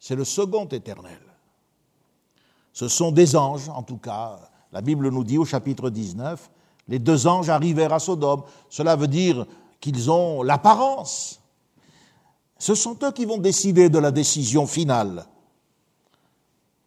C'est 0.00 0.16
le 0.16 0.24
second 0.24 0.66
éternel. 0.66 1.20
Ce 2.72 2.88
sont 2.88 3.12
des 3.12 3.36
anges, 3.36 3.68
en 3.68 3.84
tout 3.84 3.98
cas. 3.98 4.40
La 4.72 4.80
Bible 4.80 5.08
nous 5.10 5.22
dit 5.22 5.38
au 5.38 5.44
chapitre 5.44 5.90
19, 5.90 6.50
les 6.88 6.98
deux 6.98 7.28
anges 7.28 7.50
arrivèrent 7.50 7.92
à 7.92 8.00
Sodome. 8.00 8.42
Cela 8.68 8.96
veut 8.96 9.06
dire 9.06 9.46
qu'ils 9.80 10.10
ont 10.10 10.42
l'apparence. 10.42 11.40
Ce 12.58 12.74
sont 12.74 12.98
eux 13.04 13.12
qui 13.12 13.24
vont 13.24 13.38
décider 13.38 13.88
de 13.88 13.98
la 13.98 14.10
décision 14.10 14.66
finale. 14.66 15.26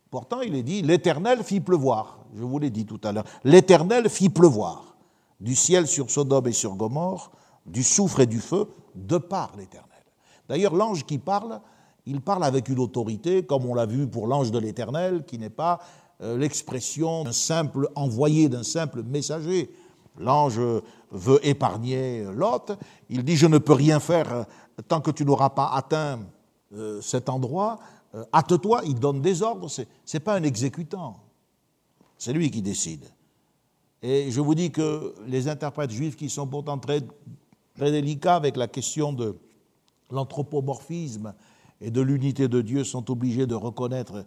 Pourtant, 0.10 0.42
il 0.42 0.56
est 0.56 0.64
dit, 0.64 0.82
l'Éternel 0.82 1.44
fit 1.44 1.62
pleuvoir. 1.62 2.20
Je 2.36 2.44
vous 2.44 2.60
l'ai 2.60 2.70
dit 2.70 2.86
tout 2.86 3.00
à 3.04 3.14
l'heure. 3.14 3.26
L'Éternel 3.46 4.10
fit 4.10 4.30
pleuvoir 4.30 4.96
du 5.40 5.56
ciel 5.56 5.88
sur 5.88 6.10
Sodome 6.10 6.48
et 6.48 6.54
sur 6.54 6.76
Gomorre, 6.76 7.32
du 7.66 7.84
soufre 7.84 8.22
et 8.22 8.26
du 8.26 8.40
feu, 8.40 8.68
de 8.94 9.18
par 9.18 9.52
l'Éternel. 9.58 9.90
D'ailleurs, 10.48 10.76
l'ange 10.76 11.06
qui 11.06 11.18
parle, 11.18 11.60
il 12.06 12.22
parle 12.22 12.44
avec 12.44 12.70
une 12.70 12.80
autorité, 12.80 13.46
comme 13.46 13.66
on 13.66 13.74
l'a 13.74 13.86
vu 13.86 14.08
pour 14.08 14.28
l'ange 14.28 14.52
de 14.52 14.60
l'Éternel, 14.60 15.24
qui 15.26 15.40
n'est 15.40 15.50
pas 15.50 15.80
euh, 16.22 16.38
l'expression 16.38 17.24
d'un 17.24 17.32
simple 17.32 17.90
envoyé, 17.96 18.48
d'un 18.48 18.64
simple 18.64 19.04
messager. 19.04 19.72
L'ange 20.18 20.60
veut 21.12 21.46
épargner 21.46 22.24
Lot. 22.32 22.72
Il 23.10 23.24
dit, 23.24 23.36
je 23.36 23.48
ne 23.48 23.58
peux 23.58 23.74
rien 23.74 24.00
faire 24.00 24.32
euh, 24.32 24.44
tant 24.88 25.02
que 25.02 25.12
tu 25.12 25.26
n'auras 25.26 25.50
pas 25.50 25.72
atteint 25.74 26.20
euh, 26.74 27.02
cet 27.02 27.30
endroit. 27.30 27.80
Hâte-toi, 28.34 28.82
il 28.86 28.98
donne 28.98 29.22
des 29.22 29.42
ordres. 29.42 29.68
Ce 29.70 29.82
n'est 30.14 30.20
pas 30.22 30.36
un 30.36 30.44
exécutant. 30.44 31.18
C'est 32.18 32.32
lui 32.32 32.50
qui 32.50 32.62
décide. 32.62 33.04
Et 34.02 34.32
je 34.32 34.40
vous 34.40 34.56
dis 34.56 34.72
que 34.72 35.14
les 35.28 35.50
interprètes 35.50 35.92
juifs 35.92 36.16
qui 36.16 36.30
sont 36.30 36.48
pourtant 36.48 36.78
très, 36.78 37.02
très 37.76 37.92
délicats 37.92 38.36
avec 38.36 38.58
la 38.58 38.68
question 38.68 39.14
de 39.14 39.38
l'anthropomorphisme 40.12 41.34
et 41.82 41.92
de 41.92 42.02
l'unité 42.02 42.48
de 42.48 42.62
Dieu 42.62 42.84
sont 42.84 43.12
obligés 43.12 43.48
de 43.48 43.56
reconnaître 43.56 44.26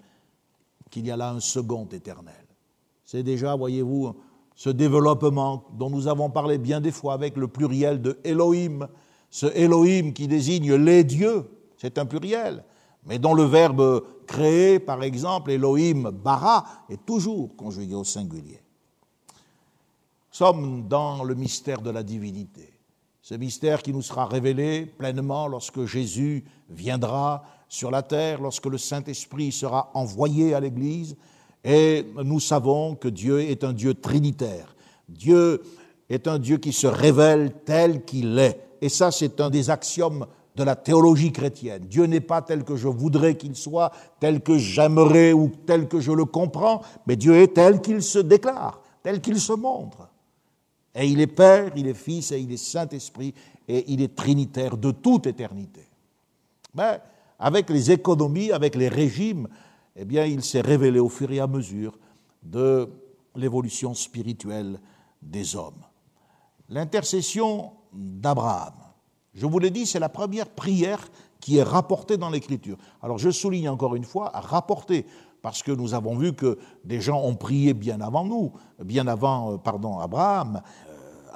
qu'il 0.91 1.07
y 1.07 1.11
a 1.11 1.17
là 1.17 1.31
un 1.31 1.41
second 1.41 1.87
éternel. 1.87 2.35
C'est 3.05 3.23
déjà, 3.23 3.57
voyez-vous, 3.57 4.15
ce 4.55 4.71
développement 4.71 5.65
dont 5.73 5.91
nous 5.91 6.09
avons 6.09 6.31
parlé 6.31 6.59
bien 6.59 6.81
des 6.81 6.91
fois 6.91 7.15
avec 7.15 7.37
le 7.37 7.49
pluriel 7.49 8.03
de 8.03 8.19
Elohim, 8.25 8.89
ce 9.31 9.47
Elohim 9.47 10.13
qui 10.13 10.27
désigne 10.29 10.75
les 10.75 11.05
dieux, 11.05 11.49
c'est 11.77 11.99
un 11.99 12.07
pluriel, 12.07 12.65
mais 13.07 13.19
dont 13.19 13.35
le 13.35 13.45
verbe 13.45 14.05
créer, 14.27 14.79
par 14.79 15.03
exemple, 15.03 15.51
Elohim, 15.51 16.11
bara, 16.11 16.67
est 16.91 17.05
toujours 17.07 17.55
conjugué 17.57 17.95
au 17.95 18.05
singulier. 18.05 18.61
Nous 19.29 19.35
sommes 20.47 20.87
dans 20.89 21.25
le 21.25 21.35
mystère 21.35 21.81
de 21.81 21.91
la 21.91 22.03
divinité. 22.03 22.78
Ce 23.29 23.35
mystère 23.35 23.83
qui 23.83 23.93
nous 23.93 24.01
sera 24.01 24.25
révélé 24.25 24.87
pleinement 24.87 25.49
lorsque 25.49 25.85
Jésus 25.85 26.45
viendra 26.71 27.43
sur 27.69 27.91
la 27.91 28.01
terre, 28.01 28.41
lorsque 28.41 28.65
le 28.65 28.79
Saint-Esprit 28.79 29.53
sera 29.53 29.91
envoyé 29.93 30.55
à 30.55 30.61
l'Église. 30.61 31.15
Et 31.63 32.07
nous 32.25 32.41
savons 32.41 32.95
que 32.95 33.09
Dieu 33.09 33.43
est 33.43 33.65
un 33.65 33.75
Dieu 33.75 33.93
trinitaire. 33.93 34.75
Dieu 35.11 35.61
est 36.09 36.27
un 36.27 36.39
Dieu 36.39 36.57
qui 36.57 36.73
se 36.73 36.87
révèle 36.87 37.53
tel 37.67 38.03
qu'il 38.07 38.39
est. 38.39 38.59
Et 38.81 38.89
ça, 38.89 39.11
c'est 39.11 39.43
un 39.43 39.51
des 39.51 39.69
axiomes 39.69 40.25
de 40.57 40.65
la 40.65 40.75
théologie 40.75 41.31
chrétienne. 41.31 41.85
Dieu 41.85 42.05
n'est 42.05 42.21
pas 42.21 42.41
tel 42.41 42.65
que 42.65 42.77
je 42.77 42.89
voudrais 42.89 43.37
qu'il 43.37 43.57
soit, 43.57 43.93
tel 44.21 44.41
que 44.41 44.57
j'aimerais 44.57 45.35
ou 45.35 45.53
tel 45.67 45.87
que 45.87 46.01
je 46.01 46.13
le 46.13 46.25
comprends, 46.25 46.81
mais 47.07 47.17
Dieu 47.17 47.37
est 47.37 47.53
tel 47.53 47.83
qu'il 47.83 48.03
se 48.03 48.21
déclare, 48.21 48.81
tel 49.03 49.21
qu'il 49.21 49.39
se 49.39 49.53
montre. 49.53 50.09
Et 50.99 51.07
il 51.07 51.21
est 51.21 51.29
Père, 51.29 51.71
il 51.77 51.87
est 51.87 51.95
Fils 51.95 52.33
et 52.33 52.41
il 52.41 52.53
est 52.53 52.57
Saint-Esprit 52.57 53.33
et 53.69 53.85
il 53.93 54.03
est 54.03 54.17
Trinitaire 54.17 54.77
de 54.77 54.91
toute 54.91 55.29
éternité. 55.29 55.87
Mais 56.75 57.01
avec 57.39 57.71
les 57.71 57.93
économies, 57.93 58.51
avec 58.51 58.75
les 58.75 58.89
régimes, 58.89 59.47
eh 59.95 60.05
bien, 60.05 60.25
il 60.25 60.43
s'est 60.43 60.61
révélé 60.61 60.99
au 60.99 61.09
fur 61.09 61.31
et 61.31 61.39
à 61.39 61.47
mesure 61.47 61.97
de 62.43 62.89
l'évolution 63.37 63.95
spirituelle 63.95 64.81
des 65.23 65.55
hommes. 65.55 65.85
L'intercession 66.69 67.73
d'Abraham, 67.93 68.75
je 69.35 69.47
vous 69.47 69.61
l'ai 69.61 69.71
dit, 69.71 69.87
c'est 69.87 70.01
la 70.01 70.09
première 70.09 70.49
prière 70.49 71.09
qui 71.41 71.59
est 71.59 71.63
rapportée 71.63 72.17
dans 72.17 72.31
l'Écriture. 72.31 72.77
Alors 73.03 73.19
je 73.19 73.31
souligne 73.31 73.69
encore 73.69 73.95
une 73.95 74.05
fois, 74.05 74.33
rapportée, 74.35 75.07
parce 75.43 75.63
que 75.63 75.71
nous 75.71 75.95
avons 75.95 76.17
vu 76.17 76.33
que 76.33 76.59
des 76.85 77.01
gens 77.01 77.23
ont 77.23 77.37
prié 77.37 77.75
bien 77.75 78.01
avant 78.01 78.25
nous, 78.25 78.53
bien 78.83 79.07
avant, 79.07 79.53
euh, 79.53 79.57
pardon, 79.57 79.99
Abraham. 79.99 80.61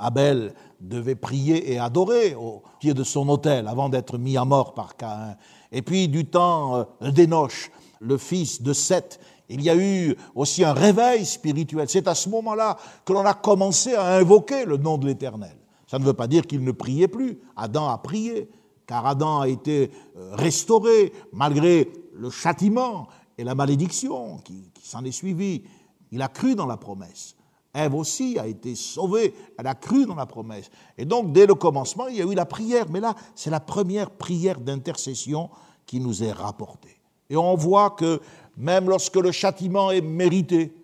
Euh, 0.02 0.06
Abel 0.06 0.54
devait 0.80 1.14
prier 1.14 1.72
et 1.72 1.78
adorer 1.78 2.34
au 2.34 2.62
pied 2.80 2.94
de 2.94 3.04
son 3.04 3.28
autel 3.28 3.68
avant 3.68 3.88
d'être 3.88 4.18
mis 4.18 4.36
à 4.36 4.44
mort 4.44 4.74
par 4.74 4.96
Caïn. 4.96 5.36
Et 5.70 5.82
puis 5.82 6.08
du 6.08 6.26
temps 6.26 6.86
euh, 7.02 7.10
d'Enoch, 7.10 7.70
le 8.00 8.18
fils 8.18 8.62
de 8.62 8.72
Seth, 8.72 9.20
il 9.48 9.62
y 9.62 9.70
a 9.70 9.76
eu 9.76 10.16
aussi 10.34 10.64
un 10.64 10.72
réveil 10.72 11.24
spirituel. 11.24 11.88
C'est 11.88 12.08
à 12.08 12.14
ce 12.14 12.28
moment-là 12.28 12.76
que 13.04 13.12
l'on 13.12 13.24
a 13.24 13.34
commencé 13.34 13.94
à 13.94 14.16
invoquer 14.16 14.64
le 14.64 14.76
nom 14.76 14.98
de 14.98 15.06
l'Éternel. 15.06 15.56
Ça 15.86 15.98
ne 15.98 16.04
veut 16.04 16.14
pas 16.14 16.26
dire 16.26 16.46
qu'il 16.46 16.64
ne 16.64 16.72
priait 16.72 17.08
plus. 17.08 17.38
Adam 17.56 17.88
a 17.88 17.98
prié, 17.98 18.48
car 18.86 19.06
Adam 19.06 19.40
a 19.40 19.48
été 19.48 19.90
restauré 20.32 21.12
malgré 21.32 21.92
le 22.14 22.30
châtiment 22.30 23.08
et 23.36 23.44
la 23.44 23.54
malédiction 23.54 24.38
qui, 24.38 24.64
s'en 24.82 25.04
est 25.04 25.12
suivie. 25.12 25.64
Il 26.10 26.22
a 26.22 26.28
cru 26.28 26.54
dans 26.54 26.66
la 26.66 26.76
promesse. 26.76 27.36
Ève 27.74 27.94
aussi 27.94 28.38
a 28.38 28.46
été 28.46 28.74
sauvée, 28.74 29.34
elle 29.58 29.66
a 29.66 29.74
cru 29.74 30.04
dans 30.04 30.14
la 30.14 30.26
promesse. 30.26 30.70
Et 30.98 31.06
donc, 31.06 31.32
dès 31.32 31.46
le 31.46 31.54
commencement, 31.54 32.06
il 32.06 32.16
y 32.16 32.20
a 32.22 32.24
eu 32.24 32.34
la 32.34 32.44
prière, 32.44 32.86
mais 32.90 33.00
là, 33.00 33.14
c'est 33.34 33.50
la 33.50 33.60
première 33.60 34.10
prière 34.10 34.60
d'intercession 34.60 35.48
qui 35.86 35.98
nous 35.98 36.22
est 36.22 36.32
rapportée. 36.32 36.98
Et 37.30 37.36
on 37.36 37.54
voit 37.54 37.90
que 37.90 38.20
même 38.58 38.90
lorsque 38.90 39.16
le 39.16 39.32
châtiment 39.32 39.90
est 39.90 40.02
mérité, 40.02 40.74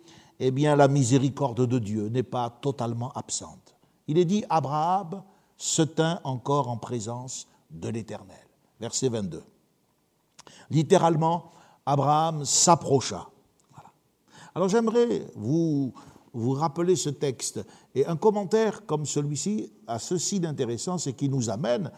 eh 0.41 0.51
bien, 0.51 0.77
la 0.77 0.89
miséricorde 0.89 1.67
de 1.67 1.79
Dieu 1.79 2.09
n'est 2.09 2.23
pas 2.23 2.49
totalement 2.49 3.13
absente. 3.13 3.75
Il 4.07 4.17
est 4.17 4.25
dit, 4.25 4.45
Abraham 4.49 5.23
se 5.59 5.83
tint 5.83 6.21
encore 6.25 6.69
en 6.69 6.79
présence 6.79 7.49
de 7.71 7.89
l'Éternel. 7.91 8.37
Verset 8.81 9.11
22. 9.11 9.43
Littéralement, 10.71 11.51
Abraham 11.85 12.45
s'approcha. 12.45 13.29
Alors 14.55 14.69
j'aimerais 14.69 15.27
vous, 15.37 15.93
vous 16.33 16.53
rappeler 16.53 16.97
ce 16.97 17.11
texte. 17.11 17.65
Et 17.95 18.07
un 18.07 18.17
commentaire 18.17 18.87
comme 18.87 19.07
celui-ci 19.07 19.73
a 19.87 19.99
ceci 19.99 20.41
d'intéressant, 20.41 20.99
c'est 20.99 21.13
qu'il 21.13 21.31
nous 21.31 21.51
amène, 21.51 21.91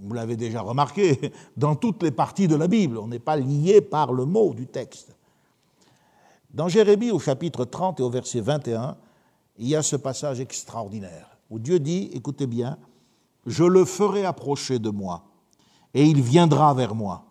vous 0.00 0.14
l'avez 0.14 0.36
déjà 0.36 0.60
remarqué, 0.60 1.32
dans 1.56 1.74
toutes 1.74 2.02
les 2.02 2.10
parties 2.10 2.48
de 2.48 2.56
la 2.56 2.68
Bible. 2.68 2.98
On 2.98 3.08
n'est 3.08 3.18
pas 3.18 3.36
lié 3.36 3.80
par 3.80 4.12
le 4.12 4.24
mot 4.24 4.54
du 4.54 4.66
texte. 4.66 5.16
Dans 6.52 6.68
Jérémie 6.68 7.10
au 7.10 7.18
chapitre 7.18 7.64
30 7.64 8.00
et 8.00 8.02
au 8.02 8.10
verset 8.10 8.40
21, 8.40 8.96
il 9.58 9.68
y 9.68 9.76
a 9.76 9.82
ce 9.82 9.96
passage 9.96 10.40
extraordinaire 10.40 11.38
où 11.50 11.58
Dieu 11.58 11.78
dit, 11.78 12.10
écoutez 12.12 12.46
bien, 12.46 12.78
je 13.46 13.64
le 13.64 13.84
ferai 13.84 14.24
approcher 14.24 14.78
de 14.78 14.90
moi 14.90 15.24
et 15.94 16.04
il 16.04 16.22
viendra 16.22 16.72
vers 16.74 16.94
moi 16.94 17.24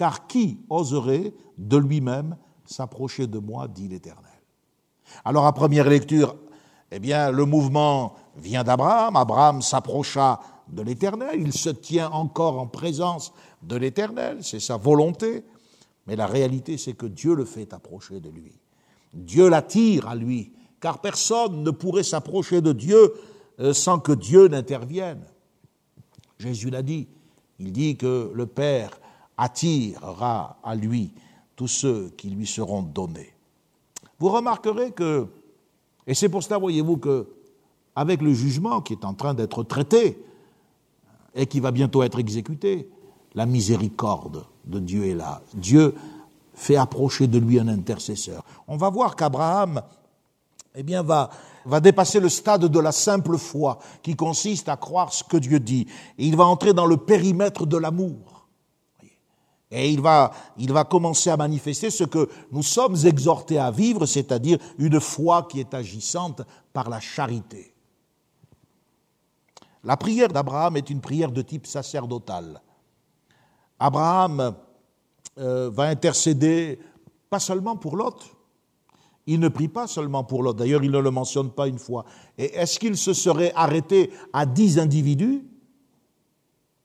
car 0.00 0.26
qui 0.26 0.58
oserait 0.70 1.34
de 1.58 1.76
lui-même 1.76 2.34
s'approcher 2.64 3.26
de 3.26 3.38
moi, 3.38 3.68
dit 3.68 3.86
l'Éternel? 3.86 4.29
Alors 5.24 5.46
à 5.46 5.52
première 5.52 5.88
lecture, 5.88 6.36
eh 6.90 6.98
bien, 6.98 7.30
le 7.30 7.44
mouvement 7.44 8.14
vient 8.36 8.64
d'Abraham, 8.64 9.16
Abraham 9.16 9.62
s'approcha 9.62 10.40
de 10.68 10.82
l'Éternel, 10.82 11.40
il 11.40 11.52
se 11.52 11.70
tient 11.70 12.10
encore 12.10 12.58
en 12.58 12.66
présence 12.66 13.32
de 13.62 13.76
l'Éternel, 13.76 14.38
c'est 14.42 14.60
sa 14.60 14.76
volonté, 14.76 15.44
mais 16.06 16.16
la 16.16 16.26
réalité 16.26 16.78
c'est 16.78 16.94
que 16.94 17.06
Dieu 17.06 17.34
le 17.34 17.44
fait 17.44 17.72
approcher 17.72 18.20
de 18.20 18.30
lui. 18.30 18.52
Dieu 19.12 19.48
l'attire 19.48 20.08
à 20.08 20.14
lui, 20.14 20.52
car 20.80 21.00
personne 21.00 21.62
ne 21.62 21.70
pourrait 21.70 22.04
s'approcher 22.04 22.60
de 22.60 22.72
Dieu 22.72 23.14
euh, 23.58 23.72
sans 23.74 23.98
que 23.98 24.12
Dieu 24.12 24.48
n'intervienne. 24.48 25.24
Jésus 26.38 26.70
l'a 26.70 26.82
dit, 26.82 27.08
il 27.58 27.72
dit 27.72 27.96
que 27.96 28.30
le 28.34 28.46
Père 28.46 28.98
attirera 29.36 30.58
à 30.62 30.74
lui 30.74 31.12
tous 31.56 31.68
ceux 31.68 32.10
qui 32.16 32.30
lui 32.30 32.46
seront 32.46 32.82
donnés. 32.82 33.34
Vous 34.20 34.28
remarquerez 34.28 34.92
que, 34.92 35.26
et 36.06 36.14
c'est 36.14 36.28
pour 36.28 36.42
cela, 36.42 36.58
voyez-vous, 36.58 36.98
que 36.98 37.26
avec 37.96 38.22
le 38.22 38.32
jugement 38.32 38.82
qui 38.82 38.92
est 38.92 39.04
en 39.04 39.14
train 39.14 39.34
d'être 39.34 39.62
traité 39.62 40.22
et 41.34 41.46
qui 41.46 41.58
va 41.58 41.70
bientôt 41.70 42.02
être 42.02 42.18
exécuté, 42.18 42.88
la 43.34 43.46
miséricorde 43.46 44.44
de 44.64 44.78
Dieu 44.78 45.06
est 45.06 45.14
là. 45.14 45.42
Dieu 45.54 45.94
fait 46.54 46.76
approcher 46.76 47.26
de 47.26 47.38
lui 47.38 47.58
un 47.58 47.68
intercesseur. 47.68 48.44
On 48.68 48.76
va 48.76 48.90
voir 48.90 49.16
qu'Abraham, 49.16 49.82
eh 50.74 50.82
bien, 50.82 51.02
va, 51.02 51.30
va 51.64 51.80
dépasser 51.80 52.20
le 52.20 52.28
stade 52.28 52.66
de 52.66 52.78
la 52.78 52.92
simple 52.92 53.38
foi, 53.38 53.78
qui 54.02 54.16
consiste 54.16 54.68
à 54.68 54.76
croire 54.76 55.12
ce 55.12 55.24
que 55.24 55.38
Dieu 55.38 55.60
dit. 55.60 55.86
Et 56.18 56.26
il 56.26 56.36
va 56.36 56.44
entrer 56.44 56.74
dans 56.74 56.86
le 56.86 56.98
périmètre 56.98 57.66
de 57.66 57.76
l'amour. 57.76 58.39
Et 59.70 59.90
il 59.90 60.00
va, 60.00 60.32
il 60.58 60.72
va 60.72 60.84
commencer 60.84 61.30
à 61.30 61.36
manifester 61.36 61.90
ce 61.90 62.04
que 62.04 62.28
nous 62.50 62.62
sommes 62.62 62.96
exhortés 63.04 63.58
à 63.58 63.70
vivre, 63.70 64.04
c'est-à-dire 64.04 64.58
une 64.78 64.98
foi 64.98 65.46
qui 65.48 65.60
est 65.60 65.74
agissante 65.74 66.42
par 66.72 66.90
la 66.90 66.98
charité. 66.98 67.72
La 69.84 69.96
prière 69.96 70.28
d'Abraham 70.28 70.76
est 70.76 70.90
une 70.90 71.00
prière 71.00 71.30
de 71.30 71.42
type 71.42 71.66
sacerdotal. 71.66 72.60
Abraham 73.78 74.54
euh, 75.38 75.70
va 75.70 75.84
intercéder 75.84 76.80
pas 77.30 77.38
seulement 77.38 77.76
pour 77.76 77.96
l'autre, 77.96 78.26
il 79.26 79.38
ne 79.38 79.48
prie 79.48 79.68
pas 79.68 79.86
seulement 79.86 80.24
pour 80.24 80.42
l'autre, 80.42 80.58
d'ailleurs 80.58 80.82
il 80.82 80.90
ne 80.90 80.98
le 80.98 81.10
mentionne 81.10 81.50
pas 81.50 81.68
une 81.68 81.78
fois. 81.78 82.04
Et 82.36 82.56
est-ce 82.56 82.80
qu'il 82.80 82.96
se 82.96 83.12
serait 83.12 83.52
arrêté 83.54 84.10
à 84.32 84.44
dix 84.44 84.78
individus, 84.78 85.44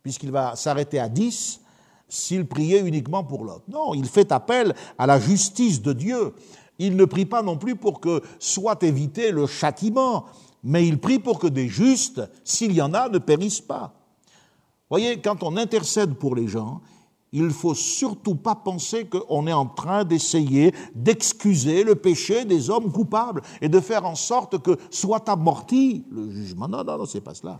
puisqu'il 0.04 0.32
va 0.32 0.56
s'arrêter 0.56 1.00
à 1.00 1.10
dix, 1.10 1.62
s'il 2.08 2.46
priait 2.46 2.82
uniquement 2.82 3.24
pour 3.24 3.44
l'autre 3.44 3.64
Non, 3.68 3.94
il 3.94 4.06
fait 4.06 4.32
appel 4.32 4.74
à 4.98 5.08
la 5.08 5.20
justice 5.20 5.82
de 5.82 5.94
Dieu. 5.94 6.34
Il 6.78 6.96
ne 6.96 7.06
prie 7.06 7.26
pas 7.26 7.42
non 7.42 7.58
plus 7.58 7.76
pour 7.76 8.00
que 8.00 8.22
soit 8.40 8.84
évité 8.84 9.32
le 9.32 9.48
châtiment, 9.48 10.26
mais 10.64 10.88
il 10.88 11.00
prie 11.00 11.20
pour 11.20 11.40
que 11.40 11.48
des 11.48 11.68
justes, 11.68 12.22
s'il 12.44 12.74
y 12.74 12.82
en 12.82 12.94
a, 12.94 13.10
ne 13.10 13.18
périssent 13.18 13.62
pas. 13.62 13.94
Voyez, 14.90 15.20
quand 15.22 15.44
on 15.44 15.58
intercède 15.58 16.16
pour 16.16 16.36
les 16.36 16.48
gens, 16.48 16.82
il 17.32 17.44
ne 17.44 17.50
faut 17.50 17.74
surtout 17.74 18.36
pas 18.36 18.56
penser 18.56 19.08
qu'on 19.08 19.46
est 19.48 19.54
en 19.54 19.66
train 19.66 20.06
d'essayer 20.06 20.74
d'excuser 20.94 21.84
le 21.84 21.96
péché 21.96 22.46
des 22.46 22.70
hommes 22.70 22.92
coupables 22.92 23.42
et 23.62 23.68
de 23.68 23.80
faire 23.80 24.06
en 24.06 24.16
sorte 24.16 24.62
que 24.62 24.78
soit 24.90 25.28
amorti 25.28 26.06
le 26.10 26.30
jugement. 26.30 26.68
Non, 26.68 26.84
non, 26.84 26.98
non, 26.98 27.06
c'est 27.06 27.22
pas 27.22 27.34
cela. 27.34 27.60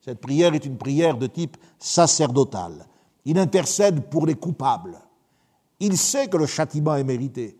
Cette 0.00 0.20
prière 0.20 0.54
est 0.54 0.64
une 0.64 0.76
prière 0.76 1.16
de 1.16 1.26
type 1.26 1.56
sacerdotal. 1.78 2.86
Il 3.24 3.38
intercède 3.38 4.08
pour 4.08 4.26
les 4.26 4.34
coupables. 4.34 4.98
Il 5.80 5.96
sait 5.96 6.28
que 6.28 6.36
le 6.36 6.46
châtiment 6.46 6.94
est 6.96 7.04
mérité. 7.04 7.56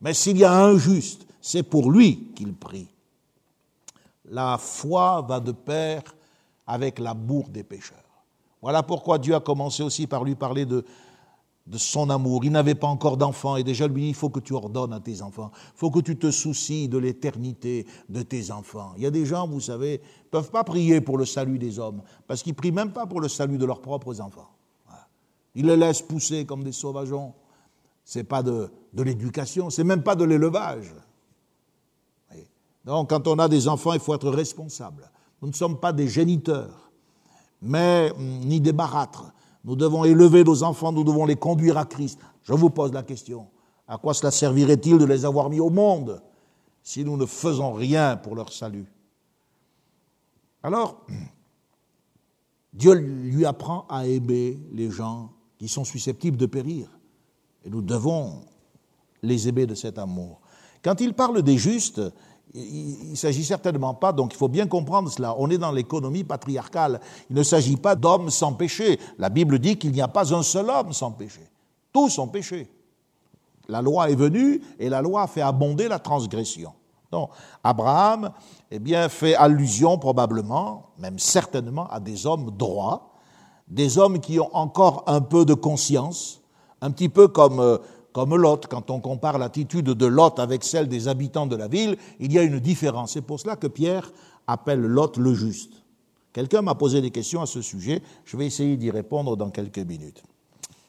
Mais 0.00 0.14
s'il 0.14 0.38
y 0.38 0.44
a 0.44 0.64
un 0.64 0.76
juste, 0.76 1.26
c'est 1.40 1.62
pour 1.62 1.90
lui 1.90 2.32
qu'il 2.34 2.54
prie. 2.54 2.88
La 4.26 4.58
foi 4.58 5.24
va 5.28 5.40
de 5.40 5.52
pair 5.52 6.02
avec 6.66 6.98
l'amour 6.98 7.48
des 7.48 7.62
pécheurs. 7.62 7.98
Voilà 8.62 8.82
pourquoi 8.82 9.18
Dieu 9.18 9.34
a 9.34 9.40
commencé 9.40 9.82
aussi 9.82 10.06
par 10.06 10.24
lui 10.24 10.34
parler 10.34 10.64
de, 10.64 10.84
son 11.76 12.08
amour. 12.08 12.46
Il 12.46 12.52
n'avait 12.52 12.74
pas 12.74 12.86
encore 12.86 13.18
d'enfants 13.18 13.56
et 13.56 13.62
déjà 13.62 13.86
lui 13.86 14.02
dit, 14.02 14.08
il 14.08 14.14
faut 14.14 14.30
que 14.30 14.40
tu 14.40 14.54
ordonnes 14.54 14.94
à 14.94 15.00
tes 15.00 15.20
enfants, 15.20 15.50
il 15.54 15.78
faut 15.78 15.90
que 15.90 16.00
tu 16.00 16.16
te 16.16 16.30
soucies 16.30 16.88
de 16.88 16.96
l'éternité 16.96 17.86
de 18.08 18.22
tes 18.22 18.50
enfants. 18.50 18.94
Il 18.96 19.02
y 19.02 19.06
a 19.06 19.10
des 19.10 19.26
gens, 19.26 19.46
vous 19.46 19.60
savez, 19.60 20.00
ne 20.00 20.30
peuvent 20.30 20.50
pas 20.50 20.64
prier 20.64 21.02
pour 21.02 21.18
le 21.18 21.26
salut 21.26 21.58
des 21.58 21.78
hommes, 21.78 22.00
parce 22.26 22.42
qu'ils 22.42 22.54
prient 22.54 22.72
même 22.72 22.92
pas 22.92 23.04
pour 23.04 23.20
le 23.20 23.28
salut 23.28 23.58
de 23.58 23.66
leurs 23.66 23.82
propres 23.82 24.18
enfants. 24.22 24.48
Ils 25.54 25.66
les 25.66 25.76
laissent 25.76 26.02
pousser 26.02 26.44
comme 26.44 26.64
des 26.64 26.72
sauvageons. 26.72 27.32
Ce 28.04 28.18
n'est 28.18 28.24
pas 28.24 28.42
de, 28.42 28.70
de 28.92 29.02
l'éducation, 29.02 29.70
c'est 29.70 29.84
même 29.84 30.02
pas 30.02 30.14
de 30.14 30.24
l'élevage. 30.24 30.94
Donc, 32.84 33.10
quand 33.10 33.26
on 33.28 33.38
a 33.38 33.48
des 33.48 33.66
enfants, 33.66 33.94
il 33.94 34.00
faut 34.00 34.14
être 34.14 34.28
responsable. 34.28 35.10
Nous 35.40 35.48
ne 35.48 35.54
sommes 35.54 35.78
pas 35.78 35.92
des 35.92 36.08
géniteurs, 36.08 36.90
mais 37.62 38.12
hum, 38.16 38.40
ni 38.40 38.60
des 38.60 38.72
barâtres. 38.72 39.32
Nous 39.64 39.76
devons 39.76 40.04
élever 40.04 40.44
nos 40.44 40.62
enfants, 40.62 40.92
nous 40.92 41.04
devons 41.04 41.24
les 41.24 41.36
conduire 41.36 41.78
à 41.78 41.86
Christ. 41.86 42.18
Je 42.42 42.52
vous 42.52 42.68
pose 42.68 42.92
la 42.92 43.02
question. 43.02 43.48
À 43.88 43.96
quoi 43.96 44.12
cela 44.12 44.30
servirait-il 44.30 44.98
de 44.98 45.04
les 45.04 45.24
avoir 45.24 45.48
mis 45.48 45.60
au 45.60 45.70
monde 45.70 46.22
si 46.82 47.04
nous 47.04 47.16
ne 47.16 47.24
faisons 47.24 47.72
rien 47.72 48.16
pour 48.16 48.34
leur 48.34 48.52
salut? 48.52 48.86
Alors, 50.62 51.00
Dieu 52.72 52.92
lui 52.94 53.46
apprend 53.46 53.86
à 53.88 54.06
aimer 54.06 54.58
les 54.72 54.90
gens 54.90 55.33
qui 55.64 55.68
sont 55.70 55.84
susceptibles 55.84 56.36
de 56.36 56.44
périr. 56.44 56.88
Et 57.64 57.70
nous 57.70 57.80
devons 57.80 58.42
les 59.22 59.48
aimer 59.48 59.64
de 59.64 59.74
cet 59.74 59.98
amour. 59.98 60.42
Quand 60.82 61.00
il 61.00 61.14
parle 61.14 61.40
des 61.40 61.56
justes, 61.56 62.02
il 62.52 63.12
ne 63.12 63.14
s'agit 63.14 63.46
certainement 63.46 63.94
pas, 63.94 64.12
donc 64.12 64.34
il 64.34 64.36
faut 64.36 64.48
bien 64.48 64.66
comprendre 64.66 65.10
cela, 65.10 65.34
on 65.38 65.48
est 65.48 65.56
dans 65.56 65.72
l'économie 65.72 66.22
patriarcale. 66.22 67.00
Il 67.30 67.36
ne 67.36 67.42
s'agit 67.42 67.78
pas 67.78 67.96
d'hommes 67.96 68.28
sans 68.28 68.52
péché. 68.52 69.00
La 69.16 69.30
Bible 69.30 69.58
dit 69.58 69.78
qu'il 69.78 69.92
n'y 69.92 70.02
a 70.02 70.08
pas 70.08 70.34
un 70.34 70.42
seul 70.42 70.68
homme 70.68 70.92
sans 70.92 71.12
péché. 71.12 71.48
Tous 71.94 72.18
ont 72.18 72.28
péché. 72.28 72.70
La 73.66 73.80
loi 73.80 74.10
est 74.10 74.16
venue 74.16 74.60
et 74.78 74.90
la 74.90 75.00
loi 75.00 75.22
a 75.22 75.26
fait 75.26 75.40
abonder 75.40 75.88
la 75.88 75.98
transgression. 75.98 76.74
Donc, 77.10 77.30
Abraham, 77.62 78.32
eh 78.70 78.78
bien, 78.78 79.08
fait 79.08 79.34
allusion 79.34 79.96
probablement, 79.96 80.90
même 80.98 81.18
certainement, 81.18 81.88
à 81.88 82.00
des 82.00 82.26
hommes 82.26 82.50
droits, 82.50 83.13
des 83.68 83.98
hommes 83.98 84.20
qui 84.20 84.38
ont 84.38 84.54
encore 84.54 85.04
un 85.06 85.20
peu 85.20 85.44
de 85.44 85.54
conscience, 85.54 86.42
un 86.80 86.90
petit 86.90 87.08
peu 87.08 87.28
comme 87.28 87.60
euh, 87.60 87.78
comme 88.14 88.36
Lot. 88.36 88.66
Quand 88.68 88.90
on 88.90 89.00
compare 89.00 89.38
l'attitude 89.38 89.86
de 89.86 90.06
Lot 90.06 90.38
avec 90.38 90.64
celle 90.64 90.88
des 90.88 91.08
habitants 91.08 91.46
de 91.46 91.56
la 91.56 91.68
ville, 91.68 91.98
il 92.20 92.32
y 92.32 92.38
a 92.38 92.42
une 92.42 92.60
différence. 92.60 93.12
C'est 93.12 93.22
pour 93.22 93.40
cela 93.40 93.56
que 93.56 93.66
Pierre 93.66 94.10
appelle 94.46 94.80
Lot 94.80 95.18
le 95.18 95.34
juste. 95.34 95.72
Quelqu'un 96.32 96.62
m'a 96.62 96.74
posé 96.74 97.00
des 97.00 97.10
questions 97.10 97.42
à 97.42 97.46
ce 97.46 97.60
sujet, 97.60 98.02
je 98.24 98.36
vais 98.36 98.46
essayer 98.46 98.76
d'y 98.76 98.90
répondre 98.90 99.36
dans 99.36 99.50
quelques 99.50 99.78
minutes. 99.78 100.22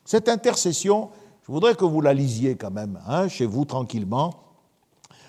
Cette 0.03 0.29
intercession, 0.29 1.09
je 1.45 1.51
voudrais 1.51 1.75
que 1.75 1.85
vous 1.85 2.01
la 2.01 2.13
lisiez 2.13 2.55
quand 2.55 2.71
même, 2.71 2.99
hein, 3.07 3.27
chez 3.27 3.45
vous 3.45 3.65
tranquillement. 3.65 4.33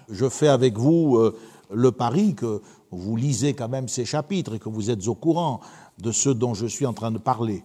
Je 0.09 0.28
fais 0.28 0.49
avec 0.49 0.78
vous 0.78 1.16
euh, 1.16 1.36
le 1.70 1.92
pari 1.92 2.34
que 2.34 2.62
vous 2.90 3.16
lisez 3.16 3.55
quand 3.55 3.68
même 3.68 3.88
ces 3.88 4.05
chapitres 4.05 4.55
et 4.55 4.59
que 4.59 4.68
vous 4.68 4.90
êtes 4.90 5.07
au 5.09 5.14
courant 5.14 5.61
de 5.99 6.12
ce 6.12 6.28
dont 6.28 6.55
je 6.55 6.66
suis 6.66 6.86
en 6.86 6.92
train 6.92 7.11
de 7.11 7.18
parler. 7.18 7.64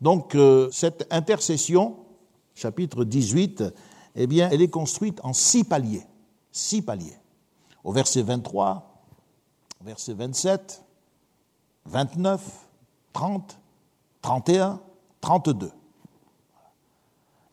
Donc 0.00 0.34
euh, 0.34 0.68
cette 0.72 1.06
intercession, 1.10 1.96
chapitre 2.54 3.04
18, 3.04 3.64
eh 4.16 4.26
bien, 4.26 4.48
elle 4.50 4.62
est 4.62 4.68
construite 4.68 5.20
en 5.22 5.32
six 5.32 5.64
paliers. 5.64 6.06
Six 6.52 6.82
paliers. 6.82 7.18
Au 7.84 7.92
verset 7.92 8.22
23, 8.22 9.04
verset 9.82 10.14
27, 10.14 10.84
29, 11.86 12.68
30, 13.12 13.58
31, 14.22 14.80
32. 15.20 15.70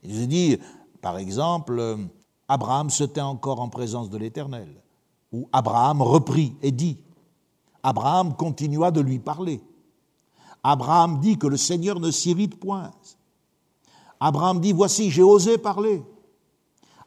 Il 0.03 0.27
dit, 0.27 0.57
par 1.01 1.17
exemple, 1.17 1.97
Abraham 2.47 2.89
se 2.89 3.03
tint 3.03 3.25
encore 3.25 3.59
en 3.59 3.69
présence 3.69 4.09
de 4.09 4.17
l'Éternel, 4.17 4.81
ou 5.31 5.49
Abraham 5.51 6.01
reprit 6.01 6.55
et 6.61 6.71
dit. 6.71 6.97
Abraham 7.83 8.35
continua 8.35 8.91
de 8.91 9.01
lui 9.01 9.19
parler. 9.19 9.61
Abraham 10.69 11.21
dit 11.21 11.37
que 11.37 11.47
le 11.47 11.55
Seigneur 11.55 11.97
ne 11.97 12.11
s'irrite 12.11 12.59
point. 12.59 12.91
Abraham 14.19 14.59
dit, 14.59 14.73
voici, 14.73 15.09
j'ai 15.09 15.23
osé 15.23 15.57
parler. 15.57 16.03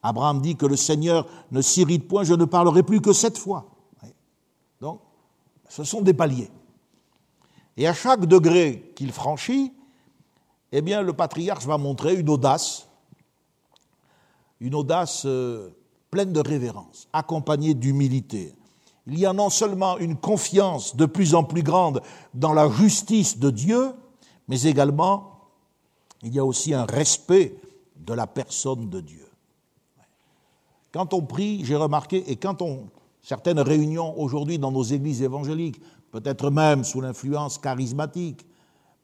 Abraham 0.03 0.41
dit 0.41 0.57
que 0.57 0.65
le 0.65 0.77
Seigneur 0.77 1.27
ne 1.51 1.61
s'irrite 1.61 2.09
point, 2.09 2.25
je 2.25 2.33
ne 2.33 2.47
parlerai 2.47 2.83
plus 2.83 3.03
que 3.03 3.13
cette 3.13 3.37
fois. 3.37 3.67
Donc, 4.81 5.03
ce 5.69 5.85
sont 5.85 6.01
des 6.01 6.15
paliers. 6.15 6.51
Et 7.77 7.87
à 7.87 7.93
chaque 7.93 8.25
degré 8.25 8.95
qu'il 8.97 9.13
franchit, 9.13 9.75
eh 10.73 10.81
bien, 10.81 11.03
le 11.03 11.13
patriarche 11.13 11.67
va 11.67 11.77
montrer 11.77 12.15
une 12.15 12.31
audace, 12.31 12.89
une 14.61 14.75
audace 14.75 15.25
euh, 15.27 15.69
pleine 16.11 16.33
de 16.33 16.41
révérence, 16.41 17.09
accompagnée 17.13 17.75
d'humilité. 17.75 18.55
Il 19.07 19.19
y 19.19 19.27
a 19.27 19.33
non 19.33 19.51
seulement 19.51 19.99
une 19.99 20.17
confiance 20.17 20.97
de 20.97 21.07
plus 21.07 21.35
en 21.35 21.45
plus 21.45 21.63
grande 21.63 22.03
dans 22.35 22.53
la 22.53 22.69
justice 22.69 23.39
de 23.39 23.51
Dieu, 23.51 23.93
mais 24.49 24.63
également 24.63 25.31
il 26.23 26.35
y 26.35 26.39
a 26.39 26.45
aussi 26.45 26.75
un 26.75 26.85
respect 26.85 27.55
de 27.97 28.13
la 28.13 28.27
personne 28.27 28.89
de 28.91 29.01
Dieu. 29.01 29.27
Quand 30.93 31.15
on 31.15 31.23
prie, 31.23 31.65
j'ai 31.65 31.77
remarqué, 31.77 32.31
et 32.31 32.37
quand 32.37 32.63
on, 32.63 32.89
certaines 33.23 33.61
réunions 33.61 34.19
aujourd'hui 34.19 34.59
dans 34.59 34.73
nos 34.73 34.83
églises 34.83 35.23
évangéliques, 35.23 35.81
peut-être 36.11 36.51
même 36.51 36.85
sous 36.85 37.01
l'influence 37.01 37.59
charismatique, 37.59 38.45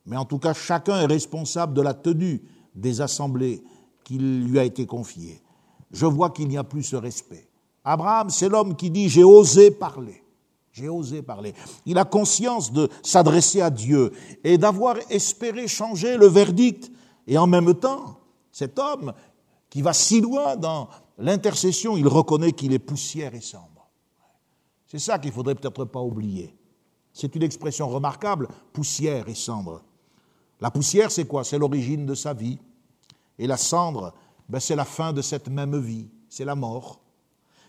mais 0.04 0.16
en 0.16 0.24
tout 0.24 0.38
cas 0.38 0.52
chacun 0.52 1.00
est 1.00 1.06
responsable 1.06 1.74
de 1.74 1.82
la 1.82 1.94
tenue 1.94 2.42
des 2.74 3.00
assemblées 3.00 3.62
qui 4.04 4.18
lui 4.18 4.58
a 4.58 4.64
été 4.64 4.86
confiée. 4.86 5.40
Je 5.90 6.06
vois 6.06 6.30
qu'il 6.30 6.48
n'y 6.48 6.58
a 6.58 6.64
plus 6.64 6.82
ce 6.82 6.96
respect. 6.96 7.48
Abraham, 7.88 8.30
c'est 8.30 8.48
l'homme 8.48 8.74
qui 8.74 8.90
dit 8.90 9.08
j'ai 9.08 9.22
osé 9.22 9.70
parler. 9.70 10.22
J'ai 10.72 10.88
osé 10.88 11.22
parler. 11.22 11.54
Il 11.86 11.96
a 11.96 12.04
conscience 12.04 12.70
de 12.72 12.90
s'adresser 13.02 13.62
à 13.62 13.70
Dieu 13.70 14.12
et 14.44 14.58
d'avoir 14.58 14.96
espéré 15.08 15.68
changer 15.68 16.18
le 16.18 16.26
verdict 16.26 16.90
et 17.26 17.38
en 17.38 17.46
même 17.46 17.72
temps, 17.74 18.18
cet 18.52 18.78
homme 18.78 19.14
qui 19.70 19.82
va 19.82 19.92
si 19.92 20.20
loin 20.20 20.56
dans 20.56 20.88
l'intercession, 21.16 21.96
il 21.96 22.08
reconnaît 22.08 22.52
qu'il 22.52 22.72
est 22.72 22.78
poussière 22.78 23.34
et 23.34 23.40
sombre. 23.40 23.88
C'est 24.86 24.98
ça 24.98 25.18
qu'il 25.18 25.32
faudrait 25.32 25.54
peut-être 25.54 25.84
pas 25.84 26.02
oublier. 26.02 26.54
C'est 27.12 27.34
une 27.34 27.42
expression 27.42 27.88
remarquable, 27.88 28.48
poussière 28.72 29.28
et 29.28 29.34
cendre. 29.34 29.82
La 30.60 30.70
poussière, 30.70 31.10
c'est 31.10 31.24
quoi? 31.24 31.44
C'est 31.44 31.58
l'origine 31.58 32.04
de 32.04 32.14
sa 32.14 32.34
vie. 32.34 32.58
Et 33.38 33.46
la 33.46 33.56
cendre, 33.56 34.12
ben, 34.48 34.60
c'est 34.60 34.76
la 34.76 34.84
fin 34.84 35.12
de 35.12 35.22
cette 35.22 35.48
même 35.48 35.78
vie, 35.78 36.08
c'est 36.28 36.44
la 36.44 36.54
mort. 36.54 37.00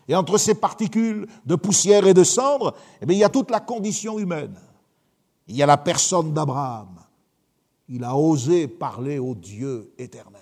Et 0.08 0.14
entre 0.14 0.38
ces 0.38 0.54
particules 0.54 1.28
de 1.44 1.54
poussière 1.54 2.06
et 2.06 2.14
de 2.14 2.24
cendre, 2.24 2.74
eh 3.02 3.04
il 3.08 3.18
y 3.18 3.24
a 3.24 3.28
toute 3.28 3.50
la 3.50 3.60
condition 3.60 4.18
humaine. 4.18 4.58
Il 5.46 5.54
y 5.54 5.62
a 5.62 5.66
la 5.66 5.76
personne 5.76 6.32
d'Abraham, 6.32 6.88
il 7.88 8.04
a 8.04 8.16
osé 8.16 8.68
parler 8.68 9.18
au 9.18 9.34
Dieu 9.34 9.92
éternel. 9.98 10.40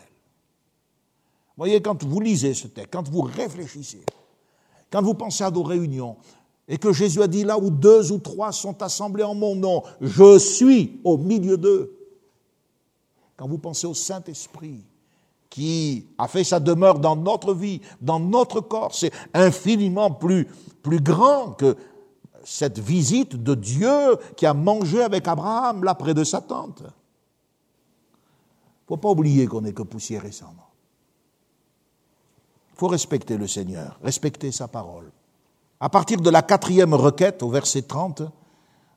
Voyez, 1.56 1.80
quand 1.80 2.04
vous 2.04 2.20
lisez 2.20 2.54
ce 2.54 2.68
texte, 2.68 2.92
quand 2.92 3.08
vous 3.08 3.22
réfléchissez, 3.22 4.02
quand 4.90 5.02
vous 5.02 5.14
pensez 5.14 5.42
à 5.42 5.50
nos 5.50 5.62
réunions, 5.62 6.16
et 6.68 6.78
que 6.78 6.92
Jésus 6.92 7.22
a 7.22 7.28
dit 7.28 7.44
là 7.44 7.58
où 7.58 7.70
deux 7.70 8.12
ou 8.12 8.18
trois 8.18 8.52
sont 8.52 8.82
assemblés 8.82 9.22
en 9.22 9.34
mon 9.34 9.54
nom, 9.54 9.82
je 10.00 10.38
suis 10.38 11.00
au 11.04 11.16
milieu 11.16 11.56
d'eux. 11.56 11.92
Quand 13.36 13.46
vous 13.46 13.58
pensez 13.58 13.86
au 13.86 13.94
Saint-Esprit, 13.94 14.84
qui 15.56 16.06
a 16.18 16.28
fait 16.28 16.44
sa 16.44 16.60
demeure 16.60 16.98
dans 16.98 17.16
notre 17.16 17.54
vie, 17.54 17.80
dans 18.02 18.20
notre 18.20 18.60
corps, 18.60 18.94
c'est 18.94 19.10
infiniment 19.32 20.10
plus, 20.10 20.46
grand 20.84 21.52
que 21.52 21.78
cette 22.44 22.78
visite 22.78 23.42
de 23.42 23.54
Dieu 23.54 24.18
qui 24.36 24.44
a 24.44 24.52
mangé 24.52 25.02
avec 25.02 25.26
Abraham 25.26 25.82
là 25.82 25.94
près 25.94 26.12
de 26.12 26.24
sa 26.24 26.42
tente. 26.42 26.82
Il 26.82 26.84
ne 28.82 28.86
faut 28.88 28.96
pas 28.98 29.08
oublier 29.08 29.46
qu'on 29.46 29.62
n'est 29.62 29.72
que 29.72 29.82
poussière 29.82 30.26
et. 30.26 30.28
Il 30.28 30.44
faut 32.74 32.88
respecter 32.88 33.38
le 33.38 33.48
Seigneur, 33.48 33.98
respecter 34.02 34.52
sa 34.52 34.68
parole. 34.68 35.10
À 35.80 35.88
partir 35.88 36.20
de 36.20 36.28
la 36.28 36.42
quatrième 36.42 36.92
requête, 36.92 37.42
au 37.42 37.48
verset 37.48 37.80
30, 37.80 38.24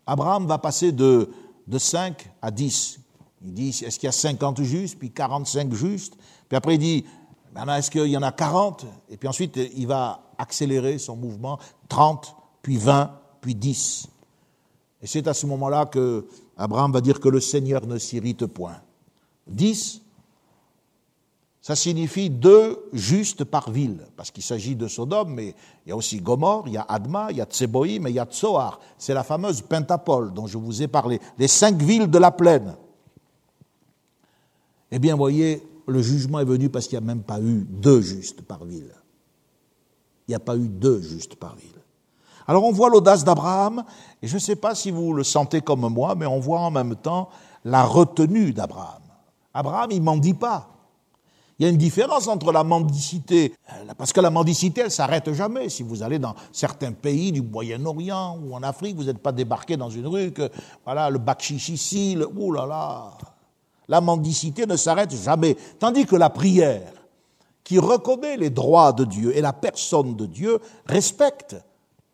Abraham 0.05 0.45
va 0.45 0.57
passer 0.57 0.91
de, 0.91 1.29
de 1.67 1.77
5 1.77 2.29
à 2.41 2.51
10. 2.51 2.98
Il 3.43 3.53
dit, 3.53 3.69
est-ce 3.69 3.97
qu'il 3.97 4.07
y 4.07 4.09
a 4.09 4.13
50 4.13 4.61
justes, 4.61 4.99
puis 4.99 5.11
45 5.11 5.73
justes? 5.73 6.15
Puis 6.47 6.57
après, 6.57 6.75
il 6.75 6.79
dit, 6.79 7.05
maintenant, 7.53 7.75
est-ce 7.75 7.89
qu'il 7.89 8.07
y 8.07 8.17
en 8.17 8.21
a 8.21 8.31
40 8.31 8.85
Et 9.09 9.17
puis 9.17 9.27
ensuite, 9.27 9.57
il 9.75 9.87
va 9.87 10.21
accélérer 10.37 10.97
son 10.97 11.15
mouvement, 11.15 11.59
30, 11.87 12.35
puis 12.61 12.77
20, 12.77 13.11
puis 13.41 13.55
10. 13.55 14.07
Et 15.01 15.07
c'est 15.07 15.27
à 15.27 15.33
ce 15.33 15.45
moment-là 15.45 15.85
que 15.85 16.27
Abraham 16.57 16.91
va 16.91 17.01
dire 17.01 17.19
que 17.19 17.29
le 17.29 17.39
Seigneur 17.39 17.85
ne 17.87 17.97
s'irrite 17.97 18.45
point. 18.45 18.81
10, 19.47 20.01
ça 21.61 21.75
signifie 21.75 22.29
deux 22.29 22.89
justes 22.93 23.43
par 23.43 23.69
ville, 23.69 23.99
parce 24.15 24.31
qu'il 24.31 24.43
s'agit 24.43 24.75
de 24.75 24.87
Sodome, 24.87 25.33
mais 25.33 25.53
il 25.85 25.89
y 25.89 25.91
a 25.91 25.95
aussi 25.95 26.19
Gomorre, 26.19 26.63
il 26.67 26.73
y 26.73 26.77
a 26.77 26.85
Adma, 26.87 27.27
il 27.31 27.37
y 27.37 27.41
a 27.41 27.45
Tseboïm 27.45 28.07
et 28.07 28.09
il 28.09 28.15
y 28.15 28.19
a 28.19 28.25
Tsoar. 28.25 28.79
C'est 28.97 29.13
la 29.13 29.23
fameuse 29.23 29.61
Pentapole 29.61 30.33
dont 30.33 30.47
je 30.47 30.57
vous 30.57 30.81
ai 30.81 30.87
parlé, 30.87 31.19
les 31.37 31.47
cinq 31.47 31.81
villes 31.81 32.09
de 32.09 32.17
la 32.17 32.31
plaine. 32.31 32.75
Eh 34.91 34.99
bien, 34.99 35.15
voyez, 35.15 35.63
le 35.87 36.01
jugement 36.01 36.39
est 36.39 36.45
venu 36.45 36.69
parce 36.69 36.87
qu'il 36.87 36.97
n'y 36.97 37.03
a 37.03 37.07
même 37.07 37.23
pas 37.23 37.39
eu 37.39 37.65
deux 37.69 38.01
justes 38.01 38.41
par 38.41 38.65
ville. 38.65 38.93
Il 40.27 40.31
n'y 40.31 40.35
a 40.35 40.39
pas 40.39 40.55
eu 40.55 40.67
deux 40.67 41.01
justes 41.01 41.35
par 41.35 41.55
ville. 41.55 41.69
Alors 42.47 42.63
on 42.63 42.71
voit 42.71 42.89
l'audace 42.89 43.23
d'Abraham, 43.23 43.83
et 44.23 44.27
je 44.27 44.33
ne 44.33 44.39
sais 44.39 44.55
pas 44.55 44.73
si 44.73 44.89
vous 44.89 45.13
le 45.13 45.23
sentez 45.23 45.61
comme 45.61 45.87
moi, 45.87 46.15
mais 46.15 46.25
on 46.25 46.39
voit 46.39 46.61
en 46.61 46.71
même 46.71 46.95
temps 46.95 47.29
la 47.63 47.83
retenue 47.83 48.53
d'Abraham. 48.53 49.03
Abraham, 49.53 49.91
il 49.91 50.01
mendie 50.01 50.33
pas. 50.33 50.67
Il 51.59 51.63
y 51.63 51.65
a 51.67 51.69
une 51.69 51.77
différence 51.77 52.27
entre 52.27 52.51
la 52.51 52.63
mendicité, 52.63 53.53
euh, 53.69 53.93
parce 53.97 54.13
que 54.13 54.21
la 54.21 54.29
mendicité, 54.29 54.81
elle 54.81 54.91
s'arrête 54.91 55.31
jamais. 55.33 55.67
Si 55.67 55.83
vous 55.83 56.01
allez 56.01 56.17
dans 56.17 56.33
certains 56.53 56.93
pays 56.93 57.31
du 57.33 57.41
Moyen-Orient 57.41 58.39
ou 58.41 58.55
en 58.55 58.63
Afrique, 58.63 58.95
vous 58.95 59.03
n'êtes 59.03 59.19
pas 59.19 59.33
débarqué 59.33 59.75
dans 59.75 59.89
une 59.89 60.07
rue 60.07 60.31
que, 60.31 60.49
voilà, 60.85 61.09
le 61.09 61.19
bakchichi 61.19 61.73
ici, 61.73 62.15
le, 62.15 62.27
ouh. 62.27 62.55
La 63.89 63.99
mendicité 63.99 64.65
ne 64.65 64.77
s'arrête 64.77 65.13
jamais. 65.13 65.57
Tandis 65.79 66.05
que 66.05 66.15
la 66.15 66.29
prière, 66.29 66.93
qui 67.63 67.79
reconnaît 67.79 68.37
les 68.37 68.51
droits 68.51 68.93
de 68.93 69.03
Dieu 69.03 69.35
et 69.35 69.41
la 69.41 69.51
personne 69.51 70.15
de 70.15 70.27
Dieu, 70.27 70.59
respecte 70.85 71.57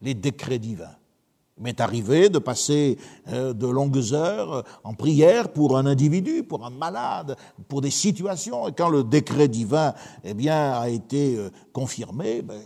les 0.02 0.14
décrets 0.14 0.58
divins. 0.58 0.96
Il 1.58 1.64
m'est 1.64 1.80
arrivé 1.80 2.30
de 2.30 2.40
passer 2.40 2.98
euh, 3.30 3.54
de 3.54 3.68
longues 3.68 4.14
heures 4.14 4.64
en 4.84 4.94
prière 4.94 5.52
pour 5.52 5.78
un 5.78 5.86
individu, 5.86 6.44
pour 6.44 6.66
un 6.66 6.70
malade, 6.70 7.38
pour 7.68 7.82
des 7.82 7.92
situations. 7.92 8.68
Et 8.68 8.74
quand 8.74 8.90
le 8.90 9.04
décret 9.04 9.48
divin 9.48 9.94
eh 10.24 10.50
a 10.50 10.90
été 10.90 11.38
euh, 11.38 11.50
confirmé, 11.72 12.42
ben, 12.42 12.62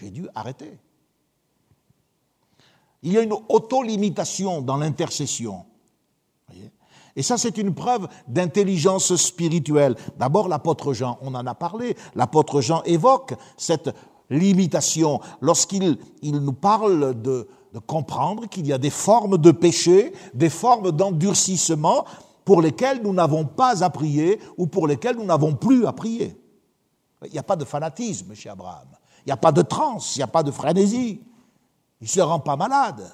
j'ai 0.00 0.10
dû 0.10 0.28
arrêter. 0.34 0.78
Il 3.02 3.12
y 3.12 3.18
a 3.18 3.22
une 3.22 3.34
auto-limitation 3.48 4.62
dans 4.62 4.76
l'intercession. 4.76 5.64
Et 7.16 7.22
ça, 7.22 7.38
c'est 7.38 7.56
une 7.56 7.74
preuve 7.74 8.08
d'intelligence 8.28 9.16
spirituelle. 9.16 9.96
D'abord, 10.18 10.48
l'apôtre 10.48 10.92
Jean, 10.92 11.18
on 11.22 11.34
en 11.34 11.46
a 11.46 11.54
parlé, 11.54 11.96
l'apôtre 12.14 12.60
Jean 12.60 12.82
évoque 12.84 13.34
cette 13.56 13.90
limitation 14.28 15.20
lorsqu'il 15.40 15.98
il 16.20 16.38
nous 16.38 16.52
parle 16.52 17.20
de, 17.20 17.48
de 17.72 17.78
comprendre 17.78 18.46
qu'il 18.48 18.66
y 18.66 18.72
a 18.72 18.78
des 18.78 18.90
formes 18.90 19.38
de 19.38 19.50
péché, 19.50 20.12
des 20.34 20.50
formes 20.50 20.92
d'endurcissement 20.92 22.04
pour 22.44 22.60
lesquelles 22.60 23.02
nous 23.02 23.12
n'avons 23.12 23.44
pas 23.44 23.82
à 23.82 23.90
prier 23.90 24.38
ou 24.56 24.66
pour 24.66 24.86
lesquelles 24.86 25.16
nous 25.16 25.24
n'avons 25.24 25.54
plus 25.54 25.86
à 25.86 25.92
prier. 25.92 26.40
Il 27.24 27.32
n'y 27.32 27.38
a 27.38 27.42
pas 27.42 27.56
de 27.56 27.64
fanatisme 27.64 28.34
chez 28.34 28.48
Abraham. 28.48 28.88
Il 29.20 29.28
n'y 29.28 29.32
a 29.32 29.36
pas 29.36 29.52
de 29.52 29.62
transe, 29.62 30.14
il 30.16 30.20
n'y 30.20 30.24
a 30.24 30.28
pas 30.28 30.42
de 30.42 30.50
frénésie. 30.50 31.20
Il 32.00 32.04
ne 32.04 32.08
se 32.08 32.20
rend 32.20 32.38
pas 32.38 32.56
malade. 32.56 33.10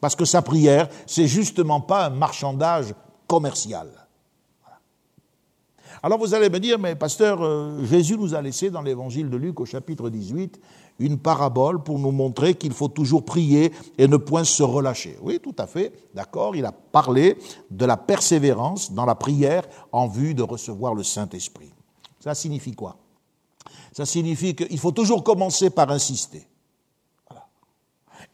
Parce 0.00 0.16
que 0.16 0.24
sa 0.24 0.42
prière, 0.42 0.88
c'est 1.06 1.26
justement 1.26 1.80
pas 1.80 2.06
un 2.06 2.10
marchandage 2.10 2.94
commercial. 3.26 3.88
Alors 6.02 6.18
vous 6.18 6.34
allez 6.34 6.50
me 6.50 6.60
dire, 6.60 6.78
mais 6.78 6.96
pasteur, 6.96 7.42
euh, 7.42 7.82
Jésus 7.84 8.18
nous 8.18 8.34
a 8.34 8.42
laissé 8.42 8.68
dans 8.68 8.82
l'évangile 8.82 9.30
de 9.30 9.38
Luc 9.38 9.58
au 9.60 9.64
chapitre 9.64 10.10
18 10.10 10.60
une 10.98 11.18
parabole 11.18 11.82
pour 11.82 11.98
nous 11.98 12.10
montrer 12.10 12.54
qu'il 12.54 12.72
faut 12.72 12.88
toujours 12.88 13.24
prier 13.24 13.72
et 13.98 14.06
ne 14.06 14.16
point 14.16 14.44
se 14.44 14.62
relâcher. 14.62 15.16
Oui, 15.22 15.40
tout 15.40 15.54
à 15.58 15.66
fait, 15.66 15.92
d'accord, 16.14 16.54
il 16.56 16.64
a 16.64 16.72
parlé 16.72 17.38
de 17.70 17.84
la 17.84 17.96
persévérance 17.96 18.92
dans 18.92 19.06
la 19.06 19.14
prière 19.14 19.64
en 19.92 20.06
vue 20.06 20.34
de 20.34 20.42
recevoir 20.42 20.94
le 20.94 21.02
Saint-Esprit. 21.02 21.72
Ça 22.20 22.34
signifie 22.34 22.72
quoi? 22.72 22.96
Ça 23.92 24.06
signifie 24.06 24.54
qu'il 24.54 24.78
faut 24.78 24.92
toujours 24.92 25.24
commencer 25.24 25.70
par 25.70 25.90
insister. 25.90 26.46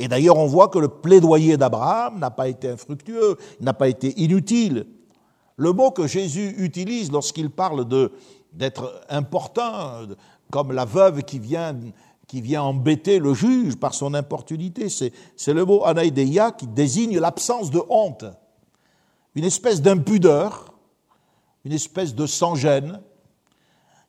Et 0.00 0.08
d'ailleurs, 0.08 0.38
on 0.38 0.46
voit 0.46 0.68
que 0.68 0.78
le 0.78 0.88
plaidoyer 0.88 1.58
d'Abraham 1.58 2.18
n'a 2.18 2.30
pas 2.30 2.48
été 2.48 2.70
infructueux, 2.70 3.36
n'a 3.60 3.74
pas 3.74 3.86
été 3.86 4.18
inutile. 4.18 4.86
Le 5.56 5.74
mot 5.74 5.90
que 5.90 6.06
Jésus 6.06 6.54
utilise 6.56 7.12
lorsqu'il 7.12 7.50
parle 7.50 7.86
d'être 8.54 9.02
important, 9.10 10.06
comme 10.50 10.72
la 10.72 10.86
veuve 10.86 11.22
qui 11.22 11.38
vient 11.38 11.76
qui 12.26 12.40
vient 12.40 12.62
embêter 12.62 13.18
le 13.18 13.34
juge 13.34 13.76
par 13.76 13.92
son 13.92 14.14
importunité. 14.14 14.88
C'est 14.88 15.52
le 15.52 15.64
mot 15.64 15.84
anaïdeia 15.84 16.52
qui 16.52 16.68
désigne 16.68 17.18
l'absence 17.18 17.70
de 17.70 17.82
honte, 17.90 18.24
une 19.34 19.44
espèce 19.44 19.82
d'impudeur, 19.82 20.72
une 21.64 21.72
espèce 21.72 22.14
de 22.14 22.26
sans-gêne, 22.26 23.00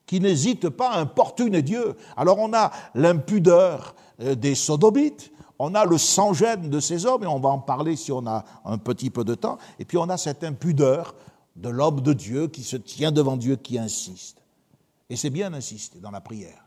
qui 0.06 0.22
n'hésite 0.22 0.70
pas 0.70 0.92
à 0.92 1.00
importuner 1.00 1.64
Dieu. 1.64 1.96
Alors 2.16 2.38
on 2.38 2.54
a 2.54 2.72
l'impudeur 2.94 3.96
euh, 4.22 4.36
des 4.36 4.56
sodomites, 4.56 5.32
on 5.64 5.76
a 5.76 5.86
le 5.86 5.99
sans-gêne 5.99 6.72
de 6.72 6.80
ces 6.80 7.05
hommes, 7.05 7.24
et 7.24 7.28
on 7.28 7.39
va 7.39 7.49
en 7.49 7.59
parler 7.59 7.95
si 7.95 8.12
on 8.12 8.26
a 8.26 8.43
un 8.66 8.80
petit 8.80 9.12
peu 9.12 9.24
de 9.24 9.36
temps, 9.36 9.59
et 9.78 9.86
puis 9.86 9.95
on 9.99 10.09
a 10.09 10.18
cette 10.18 10.43
impudeur 10.43 11.14
de 11.55 11.70
l'homme 11.70 12.01
de 12.01 12.14
Dieu 12.14 12.47
qui 12.47 12.64
se 12.64 12.78
tient 12.78 13.12
devant 13.12 13.38
Dieu, 13.38 13.57
qui 13.57 13.78
insiste. 13.78 14.41
Et 15.07 15.16
c'est 15.16 15.30
bien 15.30 15.51
d'insister 15.51 15.99
dans 15.99 16.09
la 16.09 16.20
prière. 16.20 16.66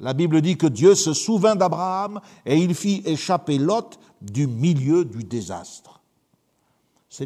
La 0.00 0.12
Bible 0.12 0.42
dit 0.42 0.58
que 0.58 0.66
Dieu 0.66 0.94
se 0.94 1.14
souvint 1.14 1.56
d'Abraham 1.56 2.20
et 2.44 2.58
il 2.58 2.74
fit 2.74 3.02
échapper 3.06 3.56
Lot 3.56 3.98
du 4.20 4.46
milieu 4.46 5.06
du 5.06 5.24
désastre. 5.24 6.02
Ça 7.08 7.24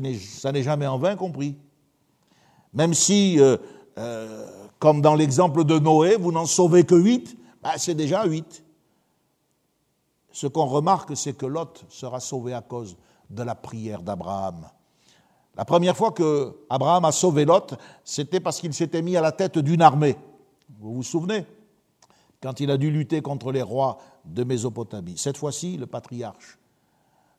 n'est 0.53 0.63
jamais 0.63 0.87
en 0.87 0.99
vain 0.99 1.17
compris. 1.17 1.57
Même 2.73 2.95
si, 2.95 3.41
euh, 3.41 3.57
euh, 3.99 4.47
comme 4.79 5.03
dans 5.03 5.17
l'exemple 5.17 5.65
de 5.65 5.81
Noé, 5.81 6.15
vous 6.15 6.31
n'en 6.31 6.47
sauvez 6.47 6.85
que 6.85 6.95
huit, 6.95 7.37
ben, 7.65 7.71
c'est 7.79 7.97
déjà 7.97 8.25
huit. 8.27 8.63
Ce 10.33 10.47
qu'on 10.47 10.67
remarque, 10.67 11.17
c'est 11.17 11.33
que 11.33 11.47
Lot 11.47 11.85
sera 11.89 12.21
sauvé 12.21 12.53
à 12.55 12.63
cause 12.63 12.97
de 13.29 13.43
la 13.43 13.55
prière 13.55 14.03
d'Abraham. 14.03 14.69
La 15.57 15.65
première 15.65 15.97
fois 15.97 16.13
que 16.13 16.57
Abraham 16.71 17.05
a 17.05 17.13
sauvé 17.13 17.45
Lot, 17.45 17.75
c'était 18.05 18.41
parce 18.41 18.61
qu'il 18.61 18.73
s'était 18.73 19.03
mis 19.03 19.17
à 19.17 19.21
la 19.21 19.33
tête 19.33 19.59
d'une 19.59 19.83
armée. 19.83 20.17
Vous 20.79 20.95
vous 20.95 21.03
souvenez? 21.03 21.45
Quand 22.43 22.61
il 22.61 22.71
a 22.71 22.77
dû 22.77 22.91
lutter 22.91 23.21
contre 23.21 23.53
les 23.53 23.63
rois 23.63 23.99
de 24.25 24.45
Mésopotamie. 24.45 25.19
Cette 25.19 25.37
fois-ci, 25.37 25.77
le 25.77 25.87
patriarche 25.87 26.59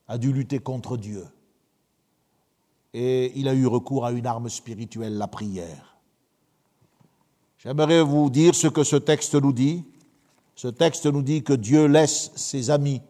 a 0.08 0.18
dû 0.18 0.32
lutter 0.34 0.60
contre 0.60 0.98
Dieu. 0.98 1.26
Et 2.94 3.32
il 3.40 3.48
a 3.48 3.54
eu 3.54 3.66
recours 3.66 4.06
à 4.06 4.12
une 4.12 4.28
arme 4.28 4.50
spirituelle, 4.50 5.18
la 5.18 5.28
prière. 5.28 5.98
J'aimerais 7.58 8.02
vous 8.02 8.30
dire 8.30 8.54
ce 8.54 8.68
que 8.68 8.84
ce 8.84 8.98
texte 8.98 9.36
nous 9.36 9.54
dit. 9.54 9.86
Ce 10.56 10.68
texte 10.68 11.06
nous 11.06 11.22
dit 11.22 11.44
que 11.44 11.54
Dieu 11.54 11.86
laisse 11.86 12.32
ses 12.36 12.70
amis 12.70 13.02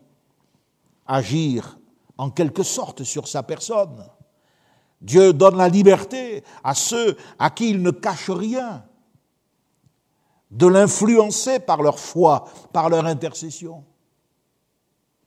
agir 1.05 1.79
en 2.17 2.29
quelque 2.29 2.63
sorte 2.63 3.03
sur 3.03 3.27
sa 3.27 3.43
personne. 3.43 4.05
Dieu 5.01 5.33
donne 5.33 5.57
la 5.57 5.67
liberté 5.67 6.43
à 6.63 6.75
ceux 6.75 7.17
à 7.39 7.49
qui 7.49 7.71
il 7.71 7.81
ne 7.81 7.91
cache 7.91 8.29
rien 8.29 8.85
de 10.51 10.67
l'influencer 10.67 11.59
par 11.59 11.81
leur 11.81 11.97
foi, 11.97 12.45
par 12.71 12.89
leur 12.89 13.05
intercession. 13.05 13.83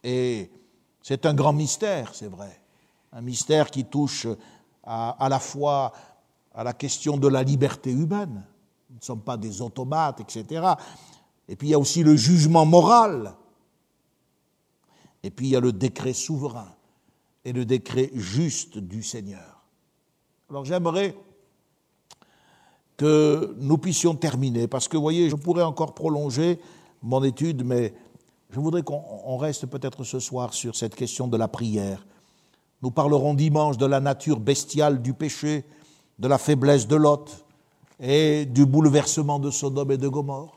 Et 0.03 0.51
c'est 1.03 1.27
un 1.27 1.35
grand 1.35 1.53
mystère, 1.53 2.15
c'est 2.15 2.29
vrai, 2.29 2.61
un 3.13 3.23
mystère 3.23 3.71
qui 3.71 3.87
touche 3.87 4.27
à, 4.85 5.29
la 5.29 5.39
fois 5.39 5.93
à 6.55 6.63
la 6.63 6.75
question 6.75 7.17
de 7.17 7.27
la 7.27 7.43
liberté 7.43 7.91
humaine. 7.91 8.45
Nous 8.91 8.97
ne 8.97 9.03
sommes 9.03 9.23
pas 9.23 9.39
des 9.39 9.63
automates, 9.63 10.21
etc. 10.21 10.63
Et 11.49 11.57
puis 11.57 11.69
il 11.69 11.71
y 11.71 11.75
a 11.75 11.79
aussi 11.79 12.03
le 12.03 12.17
jugement 12.17 12.65
moral. 12.65 13.35
Et 15.23 15.31
puis 15.31 15.47
il 15.47 15.51
y 15.51 15.57
a 15.57 15.61
le 15.61 15.73
décret 15.73 16.13
souverain 16.13 16.75
et 17.45 17.53
le 17.53 17.65
décret 17.65 18.11
juste 18.15 18.79
du 18.79 19.03
Seigneur. 19.03 19.65
Alors 20.51 20.65
j'aimerais 20.65 21.17
que 22.97 23.57
nous 23.59 23.79
puissions 23.79 24.15
terminer, 24.15 24.69
parce 24.69 24.87
que 24.87 24.97
vous 24.97 25.03
voyez, 25.03 25.29
je 25.29 25.37
pourrais 25.37 25.65
encore 25.65 25.95
prolonger 25.95 26.61
mon 27.03 27.23
étude, 27.25 27.65
mais 27.65 27.93
je 28.51 28.61
voudrais 28.61 28.83
qu'on 28.83 29.37
reste 29.37 29.67
peut-être 29.67 30.05
ce 30.05 30.21
soir 30.21 30.55
sur 30.55 30.77
cette 30.77 30.95
question 30.95 31.27
de 31.27 31.37
la 31.37 31.49
prière. 31.49 32.07
Nous 32.83 32.91
parlerons 32.91 33.35
dimanche 33.35 33.79
de 33.79 33.87
la 33.87 33.99
nature 33.99 34.39
bestiale 34.39 35.03
du 35.03 35.13
péché, 35.13 35.65
de 36.19 36.29
la 36.29 36.39
faiblesse 36.39 36.87
de 36.87 36.97
Lot 36.97 37.45
et 37.99 38.47
du 38.47 38.65
bouleversement 38.65 39.39
de 39.39 39.51
Sodome 39.51 39.91
et 39.91 39.99
de 39.99 40.09
Gomorre. 40.09 40.54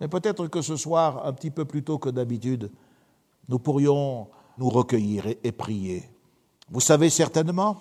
Mais 0.00 0.08
peut-être 0.08 0.46
que 0.48 0.60
ce 0.60 0.76
soir, 0.76 1.26
un 1.26 1.32
petit 1.32 1.50
peu 1.50 1.64
plus 1.64 1.82
tôt 1.82 1.98
que 1.98 2.10
d'habitude, 2.10 2.70
nous 3.48 3.58
pourrions 3.58 4.28
nous 4.58 4.68
recueillir 4.68 5.26
et, 5.42 5.52
prier. 5.52 6.04
Vous 6.70 6.80
savez 6.80 7.10
certainement, 7.10 7.78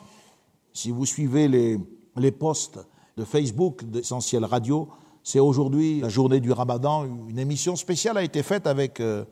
si 0.73 0.91
vous 0.91 1.05
suivez 1.05 1.47
les, 1.47 2.31
posts 2.31 2.79
de 3.17 3.23
Facebook 3.23 3.83
d'Essentiel 3.83 4.45
Radio, 4.45 4.89
c'est 5.23 5.39
aujourd'hui 5.39 6.01
la 6.01 6.09
journée 6.09 6.39
du 6.39 6.51
Ramadan. 6.51 7.05
Une 7.05 7.39
émission 7.39 7.75
spéciale 7.75 8.17
a 8.17 8.23
été 8.23 8.43
faite 8.43 8.67
avec 8.67 8.99
euh, 8.99 9.25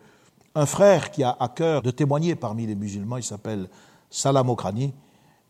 un 0.55 0.65
frère 0.65 1.11
qui 1.11 1.23
a 1.23 1.35
à 1.39 1.49
cœur 1.49 1.81
de 1.81 1.91
témoigner 1.91 2.35
parmi 2.35 2.65
les 2.65 2.75
musulmans. 2.75 3.17
Il 3.17 3.23
s'appelle 3.23 3.69
Salam 4.09 4.49
Okrani. 4.49 4.93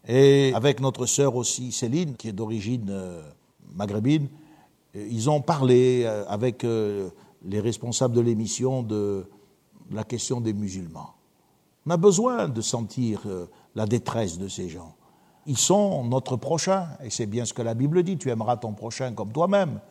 Et 0.06 0.52
avec 0.54 0.82
notre 0.82 1.06
sœur 1.06 1.36
aussi 1.36 1.72
Céline, 1.72 2.16
qui 2.16 2.28
est 2.28 2.34
d'origine 2.34 2.88
euh, 2.90 3.22
maghrébine, 3.74 4.28
ils 4.94 5.30
ont 5.30 5.42
parlé 5.42 6.04
euh, 6.06 6.26
avec 6.28 6.64
les 6.64 7.60
responsables 7.60 8.16
de 8.16 8.22
l'émission 8.22 8.84
de 8.84 9.26
la 9.92 10.04
question 10.04 10.42
des 10.42 10.54
musulmans. 10.54 11.14
On 11.86 11.92
a 11.92 11.98
besoin 11.98 12.48
de 12.48 12.62
sentir 12.62 13.22
euh, 13.26 13.48
la 13.76 13.86
détresse 13.86 14.38
de 14.38 14.48
ces 14.48 14.70
gens. 14.70 14.96
Ils 15.46 15.58
sont 15.58 16.06
notre 16.06 16.38
prochain, 16.38 16.88
et 17.04 17.10
c'est 17.10 17.26
bien 17.26 17.44
ce 17.44 17.54
que 17.54 17.62
la 17.62 17.74
Bible 17.74 18.04
dit, 18.04 18.18
tu 18.18 18.30
aimeras 18.30 18.58
ton 18.58 18.72
prochain 18.72 19.12
comme 19.14 19.34
toi-même. 19.34 19.82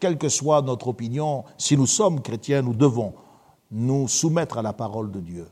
Quelle 0.00 0.18
que 0.18 0.28
soit 0.28 0.62
notre 0.62 0.88
opinion, 0.88 1.44
si 1.56 1.76
nous 1.76 1.86
sommes 1.86 2.20
chrétiens, 2.20 2.62
nous 2.62 2.74
devons 2.74 3.14
nous 3.70 4.08
soumettre 4.08 4.58
à 4.58 4.62
la 4.62 4.72
parole 4.72 5.12
de 5.12 5.20
Dieu. 5.20 5.48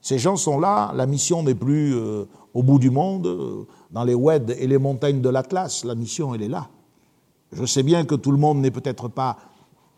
Ces 0.00 0.18
gens 0.18 0.36
sont 0.36 0.58
là, 0.58 0.92
la 0.94 1.06
mission 1.06 1.44
n'est 1.44 1.54
plus 1.54 1.94
euh, 1.94 2.24
au 2.52 2.64
bout 2.64 2.80
du 2.80 2.90
monde, 2.90 3.26
euh, 3.26 3.66
dans 3.92 4.02
les 4.02 4.14
WED 4.14 4.56
et 4.58 4.66
les 4.66 4.78
montagnes 4.78 5.20
de 5.20 5.28
l'Atlas, 5.28 5.84
la 5.84 5.94
mission 5.94 6.34
elle 6.34 6.42
est 6.42 6.48
là. 6.48 6.68
Je 7.54 7.64
sais 7.66 7.82
bien 7.82 8.04
que 8.04 8.14
tout 8.14 8.32
le 8.32 8.38
monde 8.38 8.58
n'est 8.58 8.70
peut-être 8.70 9.08
pas 9.08 9.36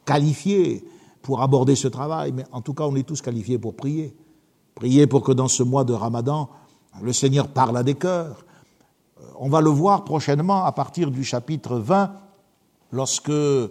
qualifié 0.04 0.84
pour 1.22 1.42
aborder 1.42 1.74
ce 1.74 1.88
travail, 1.88 2.32
mais 2.32 2.44
en 2.52 2.60
tout 2.60 2.74
cas 2.74 2.84
on 2.84 2.94
est 2.94 3.02
tous 3.02 3.20
qualifiés 3.22 3.58
pour 3.58 3.74
prier. 3.74 4.14
Priez 4.74 5.06
pour 5.06 5.22
que 5.22 5.32
dans 5.32 5.48
ce 5.48 5.62
mois 5.62 5.84
de 5.84 5.94
Ramadan, 5.94 6.50
le 7.02 7.12
Seigneur 7.12 7.48
parle 7.48 7.76
à 7.76 7.82
des 7.82 7.94
cœurs. 7.94 8.44
Euh, 9.18 9.24
on 9.38 9.48
va 9.48 9.60
le 9.60 9.70
voir 9.70 10.04
prochainement 10.04 10.64
à 10.64 10.72
partir 10.72 11.10
du 11.10 11.24
chapitre 11.24 11.76
20, 11.76 12.12
lorsque 12.92 13.30
euh, 13.30 13.70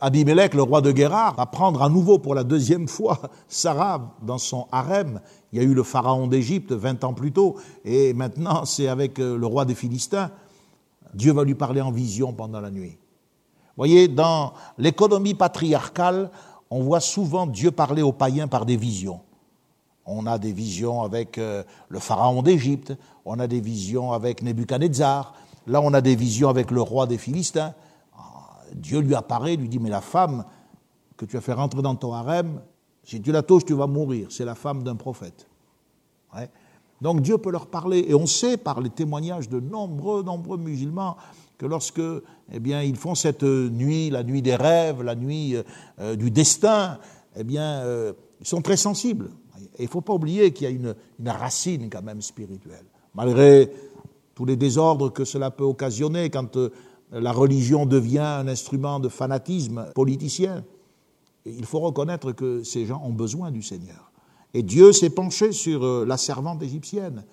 Abimelech, 0.00 0.54
le 0.54 0.62
roi 0.62 0.80
de 0.80 0.90
Guérard, 0.90 1.36
va 1.36 1.46
prendre 1.46 1.82
à 1.82 1.88
nouveau 1.88 2.18
pour 2.18 2.34
la 2.34 2.44
deuxième 2.44 2.88
fois 2.88 3.18
Sarah 3.48 4.16
dans 4.22 4.38
son 4.38 4.66
harem. 4.72 5.20
Il 5.52 5.58
y 5.58 5.62
a 5.62 5.64
eu 5.64 5.74
le 5.74 5.82
pharaon 5.84 6.26
d'Égypte 6.26 6.72
20 6.72 7.04
ans 7.04 7.14
plus 7.14 7.32
tôt, 7.32 7.56
et 7.84 8.12
maintenant 8.14 8.64
c'est 8.64 8.88
avec 8.88 9.18
euh, 9.18 9.36
le 9.36 9.46
roi 9.46 9.64
des 9.64 9.74
Philistins. 9.74 10.30
Dieu 11.14 11.32
va 11.32 11.44
lui 11.44 11.54
parler 11.54 11.80
en 11.80 11.92
vision 11.92 12.32
pendant 12.32 12.60
la 12.60 12.70
nuit. 12.70 12.96
Voyez, 13.76 14.08
dans 14.08 14.52
l'économie 14.78 15.34
patriarcale, 15.34 16.30
on 16.70 16.82
voit 16.82 17.00
souvent 17.00 17.46
Dieu 17.46 17.70
parler 17.70 18.02
aux 18.02 18.12
païens 18.12 18.48
par 18.48 18.66
des 18.66 18.76
visions. 18.76 19.20
On 20.04 20.26
a 20.26 20.38
des 20.38 20.52
visions 20.52 21.02
avec 21.02 21.38
euh, 21.38 21.62
le 21.88 21.98
pharaon 22.00 22.42
d'Égypte, 22.42 22.92
on 23.24 23.38
a 23.38 23.46
des 23.46 23.60
visions 23.60 24.12
avec 24.12 24.42
Nebuchadnezzar, 24.42 25.34
là 25.66 25.80
on 25.80 25.94
a 25.94 26.00
des 26.00 26.16
visions 26.16 26.48
avec 26.48 26.70
le 26.70 26.82
roi 26.82 27.06
des 27.06 27.18
Philistins. 27.18 27.74
Ah, 28.16 28.58
Dieu 28.74 29.00
lui 29.00 29.14
apparaît, 29.14 29.56
lui 29.56 29.68
dit, 29.68 29.78
mais 29.78 29.90
la 29.90 30.00
femme 30.00 30.44
que 31.16 31.24
tu 31.24 31.36
as 31.36 31.40
fait 31.40 31.52
rentrer 31.52 31.82
dans 31.82 31.94
ton 31.94 32.12
harem, 32.12 32.60
si 33.04 33.20
tu 33.20 33.32
la 33.32 33.42
touches, 33.42 33.64
tu 33.64 33.74
vas 33.74 33.86
mourir. 33.86 34.28
C'est 34.30 34.44
la 34.44 34.54
femme 34.54 34.82
d'un 34.82 34.96
prophète. 34.96 35.46
Donc 37.00 37.20
Dieu 37.20 37.36
peut 37.36 37.50
leur 37.50 37.66
parler, 37.66 38.04
et 38.08 38.14
on 38.14 38.26
sait 38.26 38.56
par 38.56 38.80
les 38.80 38.90
témoignages 38.90 39.48
de 39.48 39.60
nombreux, 39.60 40.22
nombreux 40.22 40.56
musulmans 40.56 41.16
que 41.62 41.66
lorsque, 41.68 42.00
eh 42.52 42.58
ils 42.58 42.96
font 42.96 43.14
cette 43.14 43.44
nuit, 43.44 44.10
la 44.10 44.24
nuit 44.24 44.42
des 44.42 44.56
rêves, 44.56 45.00
la 45.00 45.14
nuit 45.14 45.54
euh, 46.00 46.16
du 46.16 46.32
destin, 46.32 46.98
eh 47.36 47.44
bien, 47.44 47.82
euh, 47.84 48.12
ils 48.40 48.46
sont 48.48 48.62
très 48.62 48.76
sensibles. 48.76 49.30
Et 49.76 49.82
il 49.82 49.84
ne 49.84 49.90
faut 49.90 50.00
pas 50.00 50.12
oublier 50.12 50.52
qu'il 50.52 50.64
y 50.64 50.66
a 50.66 50.70
une, 50.70 50.96
racine 51.24 51.88
quand 51.88 52.02
même 52.02 52.20
spirituelle. 52.20 52.84
Malgré 53.14 53.70
tous 54.34 54.44
les 54.44 54.56
désordres 54.56 55.12
que 55.12 55.24
cela 55.24 55.52
peut 55.52 55.62
occasionner 55.62 56.30
quand 56.30 56.56
euh, 56.56 56.70
la 57.12 57.30
religion 57.30 57.86
devient 57.86 58.18
un 58.18 58.48
instrument 58.48 58.98
de 58.98 59.08
fanatisme 59.08 59.86
politicien, 59.94 60.64
il 61.46 61.64
faut 61.64 61.78
reconnaître 61.78 62.32
que 62.32 62.64
ces 62.64 62.86
gens 62.86 63.00
ont 63.04 63.12
besoin 63.12 63.52
du 63.52 63.62
Seigneur. 63.62 64.10
Et 64.52 64.64
Dieu 64.64 64.92
s'est 64.92 65.10
penché 65.10 65.52
sur 65.52 65.84
euh, 65.84 66.04
la 66.08 66.16
servante 66.16 66.60
égyptienne. 66.60 67.24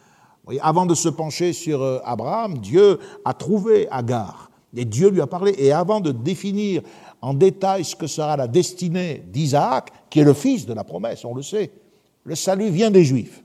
Avant 0.61 0.85
de 0.85 0.95
se 0.95 1.09
pencher 1.09 1.53
sur 1.53 1.81
euh, 1.81 1.99
Abraham, 2.03 2.57
Dieu 2.57 2.99
a 3.23 3.33
trouvé 3.33 3.87
Agar. 3.91 4.49
Et 4.75 4.85
Dieu 4.85 5.09
lui 5.09 5.21
a 5.21 5.27
parlé. 5.27 5.53
Et 5.57 5.71
avant 5.71 5.99
de 5.99 6.11
définir 6.11 6.81
en 7.21 7.33
détail 7.33 7.83
ce 7.83 7.95
que 7.95 8.07
sera 8.07 8.37
la 8.37 8.47
destinée 8.47 9.23
d'Isaac, 9.27 9.91
qui 10.09 10.19
est 10.19 10.23
le 10.23 10.33
fils 10.33 10.65
de 10.65 10.73
la 10.73 10.83
promesse, 10.83 11.25
on 11.25 11.35
le 11.35 11.41
sait, 11.41 11.71
le 12.23 12.35
salut 12.35 12.69
vient 12.69 12.91
des 12.91 13.03
Juifs. 13.03 13.43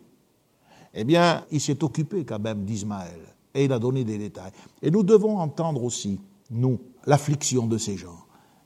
Eh 0.95 1.05
bien, 1.05 1.45
il 1.51 1.61
s'est 1.61 1.83
occupé 1.83 2.25
quand 2.25 2.39
même 2.39 2.65
d'Ismaël 2.65 3.21
et 3.55 3.65
il 3.65 3.73
a 3.73 3.79
donné 3.79 4.05
des 4.05 4.19
détails. 4.19 4.53
Et 4.83 4.91
nous 4.91 5.03
devons 5.03 5.39
entendre 5.39 5.83
aussi, 5.83 6.21
nous, 6.51 6.79
l'affliction 7.07 7.67
de 7.67 7.79
ces 7.79 7.97
gens 7.97 8.19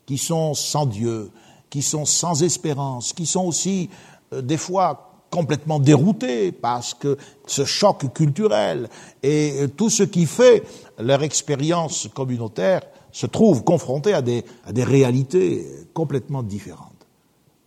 qui 0.07 0.19
sont 0.19 0.55
sans 0.55 0.87
Dieu, 0.87 1.31
qui 1.71 1.83
sont 1.83 2.05
sans 2.05 2.43
espérance, 2.43 3.13
qui 3.13 3.27
sont 3.27 3.47
aussi 3.47 3.91
euh, 4.33 4.41
des 4.41 4.57
fois 4.57 5.08
complètement 5.31 5.79
déroutés 5.79 6.53
parce 6.53 6.95
que 6.95 7.17
ce 7.47 7.65
choc 7.65 8.13
culturel 8.13 8.89
et 9.23 9.53
euh, 9.61 9.69
tout 9.69 9.91
ce 9.91 10.03
qui 10.03 10.27
fait 10.27 10.65
leur 10.99 11.23
expérience 11.23 12.09
communautaire 12.15 12.83
se 13.13 13.27
trouve 13.27 13.65
confrontés 13.65 14.15
à 14.15 14.23
des, 14.23 14.45
à 14.65 14.73
des 14.73 14.85
réalités 14.85 15.67
complètement 15.95 16.43
différentes. 16.43 17.07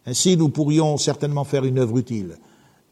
Ainsi, 0.05 0.37
nous 0.37 0.49
pourrions 0.49 0.97
certainement 0.97 1.43
faire 1.43 1.65
une 1.65 1.79
œuvre 1.79 1.97
utile 1.97 2.37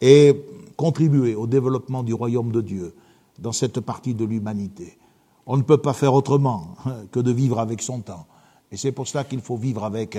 et 0.02 0.34
contribuer 0.76 1.36
au 1.36 1.48
développement 1.48 2.04
du 2.04 2.14
royaume 2.14 2.52
de 2.52 2.62
Dieu 2.62 2.96
dans 3.40 3.52
cette 3.52 3.80
partie 3.80 4.14
de 4.14 4.26
l'humanité. 4.26 4.98
On 5.46 5.58
ne 5.58 5.64
peut 5.64 5.78
pas 5.78 5.94
faire 5.94 6.14
autrement 6.14 6.76
que 7.12 7.20
de 7.20 7.32
vivre 7.32 7.60
avec 7.60 7.82
son 7.82 8.02
temps. 8.02 8.28
Et 8.72 8.78
c'est 8.78 8.92
pour 8.92 9.08
cela 9.08 9.24
qu'il 9.24 9.42
faut 9.42 9.58
vivre 9.58 9.84
avec 9.84 10.18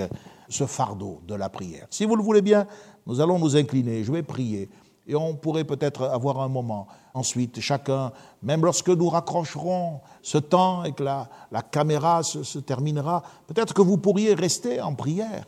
ce 0.49 0.65
fardeau 0.65 1.21
de 1.27 1.35
la 1.35 1.49
prière. 1.49 1.87
Si 1.89 2.05
vous 2.05 2.15
le 2.15 2.23
voulez 2.23 2.41
bien, 2.41 2.67
nous 3.07 3.21
allons 3.21 3.39
nous 3.39 3.55
incliner, 3.55 4.03
je 4.03 4.11
vais 4.11 4.23
prier, 4.23 4.69
et 5.07 5.15
on 5.15 5.35
pourrait 5.35 5.63
peut-être 5.63 6.03
avoir 6.03 6.41
un 6.41 6.47
moment. 6.47 6.87
Ensuite, 7.13 7.59
chacun, 7.59 8.11
même 8.43 8.63
lorsque 8.63 8.89
nous 8.89 9.09
raccrocherons 9.09 10.01
ce 10.21 10.37
temps 10.37 10.83
et 10.83 10.91
que 10.91 11.03
la, 11.03 11.29
caméra 11.71 12.23
se, 12.23 12.59
terminera, 12.59 13.23
peut-être 13.47 13.73
que 13.73 13.81
vous 13.81 13.97
pourriez 13.97 14.33
rester 14.33 14.81
en 14.81 14.93
prière 14.93 15.45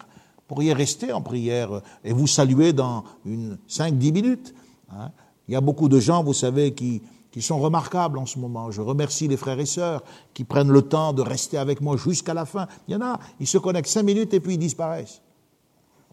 pourriez 0.47 0.74
rester 0.74 1.12
en 1.12 1.22
prière 1.22 1.82
et 2.04 2.14
vous 2.14 2.28
saluer 2.28 2.74
dans 2.74 3.04
une 3.26 3.58
5-10 3.68 4.14
minutes. 4.14 4.54
Hein. 4.91 5.10
Il 5.47 5.54
y 5.54 5.58
a 5.58 5.62
beaucoup 5.62 5.89
de 5.89 5.99
gens, 5.99 6.24
vous 6.24 6.34
savez, 6.34 6.74
qui, 6.74 7.01
qui 7.34 7.41
sont 7.41 7.59
remarquables 7.59 8.19
en 8.19 8.27
ce 8.27 8.38
moment. 8.38 8.69
Je 8.69 8.79
remercie 8.79 9.27
les 9.27 9.38
frères 9.38 9.59
et 9.59 9.65
sœurs 9.65 10.03
qui 10.36 10.43
prennent 10.43 10.71
le 10.71 10.84
temps 10.84 11.13
de 11.13 11.23
rester 11.23 11.57
avec 11.57 11.81
moi 11.81 11.97
jusqu'à 11.97 12.36
la 12.36 12.45
fin. 12.45 12.67
Il 12.88 12.93
y 12.93 12.95
en 12.95 13.01
a, 13.01 13.19
ils 13.39 13.47
se 13.47 13.57
connectent 13.57 13.89
5 13.89 14.03
minutes 14.03 14.36
et 14.36 14.39
puis 14.39 14.53
ils 14.53 14.59
disparaissent. 14.59 15.23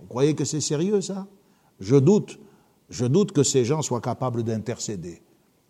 Vous 0.01 0.07
croyez 0.07 0.35
que 0.35 0.47
c'est 0.47 0.63
sérieux 0.63 1.03
ça? 1.03 1.27
Je 1.79 1.97
doute. 1.97 2.39
Je 2.89 3.05
doute 3.05 3.33
que 3.33 3.43
ces 3.43 3.67
gens 3.67 3.83
soient 3.83 4.01
capables 4.01 4.43
d'intercéder. 4.43 5.21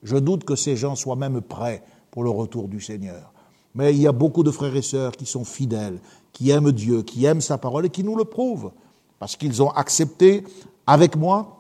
Je 0.05 0.16
doute 0.16 0.44
que 0.44 0.55
ces 0.55 0.76
gens 0.76 0.94
soient 0.94 1.16
même 1.16 1.40
prêts 1.40 1.82
pour 2.12 2.22
le 2.22 2.30
retour 2.30 2.68
du 2.68 2.80
Seigneur. 2.80 3.32
Mais 3.74 3.92
il 3.92 4.01
y 4.01 4.07
a 4.07 4.12
beaucoup 4.12 4.44
de 4.44 4.53
frères 4.53 4.76
et 4.76 4.82
sœurs 4.82 5.12
qui 5.12 5.26
sont 5.26 5.44
fidèles, 5.44 6.01
qui 6.32 6.51
aiment 6.51 6.70
Dieu, 6.70 7.03
qui 7.03 7.24
aiment 7.24 7.40
sa 7.40 7.59
parole 7.59 7.86
et 7.86 7.90
qui 7.90 8.05
nous 8.05 8.16
le 8.16 8.24
prouvent, 8.24 8.70
parce 9.18 9.34
qu'ils 9.34 9.64
ont 9.64 9.70
accepté 9.70 10.44
avec 10.86 11.16
moi, 11.16 11.59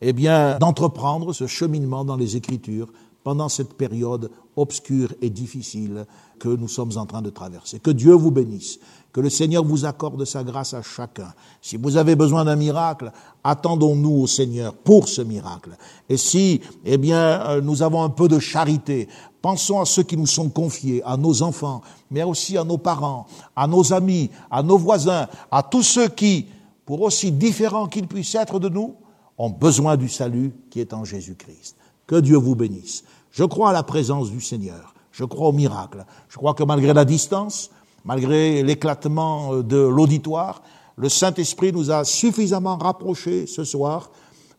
eh 0.00 0.12
bien, 0.12 0.58
d'entreprendre 0.58 1.32
ce 1.32 1.46
cheminement 1.46 2.04
dans 2.04 2.16
les 2.16 2.36
Écritures 2.36 2.88
pendant 3.24 3.48
cette 3.48 3.74
période 3.74 4.30
obscure 4.56 5.12
et 5.20 5.30
difficile 5.30 6.06
que 6.38 6.48
nous 6.48 6.68
sommes 6.68 6.92
en 6.96 7.06
train 7.06 7.22
de 7.22 7.30
traverser. 7.30 7.78
Que 7.78 7.90
Dieu 7.90 8.12
vous 8.12 8.30
bénisse, 8.30 8.78
que 9.12 9.20
le 9.20 9.30
Seigneur 9.30 9.64
vous 9.64 9.84
accorde 9.84 10.24
sa 10.24 10.44
grâce 10.44 10.74
à 10.74 10.82
chacun. 10.82 11.32
Si 11.60 11.76
vous 11.76 11.96
avez 11.96 12.16
besoin 12.16 12.44
d'un 12.44 12.56
miracle, 12.56 13.12
attendons-nous 13.44 14.22
au 14.22 14.26
Seigneur 14.26 14.74
pour 14.74 15.08
ce 15.08 15.22
miracle. 15.22 15.76
Et 16.08 16.16
si, 16.16 16.60
eh 16.84 16.96
bien, 16.96 17.18
euh, 17.18 17.60
nous 17.60 17.82
avons 17.82 18.02
un 18.02 18.10
peu 18.10 18.28
de 18.28 18.38
charité, 18.38 19.08
pensons 19.42 19.80
à 19.80 19.84
ceux 19.84 20.04
qui 20.04 20.16
nous 20.16 20.26
sont 20.26 20.48
confiés, 20.48 21.02
à 21.04 21.16
nos 21.16 21.42
enfants, 21.42 21.82
mais 22.10 22.22
aussi 22.22 22.56
à 22.56 22.64
nos 22.64 22.78
parents, 22.78 23.26
à 23.56 23.66
nos 23.66 23.92
amis, 23.92 24.30
à 24.50 24.62
nos 24.62 24.78
voisins, 24.78 25.26
à 25.50 25.62
tous 25.62 25.82
ceux 25.82 26.08
qui, 26.08 26.46
pour 26.86 27.02
aussi 27.02 27.32
différents 27.32 27.88
qu'ils 27.88 28.06
puissent 28.06 28.36
être 28.36 28.58
de 28.58 28.68
nous, 28.68 28.94
ont 29.38 29.50
besoin 29.50 29.96
du 29.96 30.08
salut 30.08 30.52
qui 30.70 30.80
est 30.80 30.92
en 30.92 31.04
Jésus-Christ. 31.04 31.76
Que 32.06 32.16
Dieu 32.16 32.36
vous 32.36 32.56
bénisse. 32.56 33.04
Je 33.30 33.44
crois 33.44 33.70
à 33.70 33.72
la 33.72 33.82
présence 33.82 34.30
du 34.30 34.40
Seigneur. 34.40 34.94
Je 35.12 35.24
crois 35.24 35.48
au 35.48 35.52
miracle. 35.52 36.04
Je 36.28 36.36
crois 36.36 36.54
que 36.54 36.64
malgré 36.64 36.92
la 36.92 37.04
distance, 37.04 37.70
malgré 38.04 38.62
l'éclatement 38.62 39.54
euh, 39.54 39.62
de 39.62 39.76
l'auditoire, 39.76 40.62
le 40.96 41.08
Saint-Esprit 41.08 41.72
nous 41.72 41.90
a 41.90 42.04
suffisamment 42.04 42.76
rapprochés 42.76 43.46
ce 43.46 43.64
soir 43.64 44.10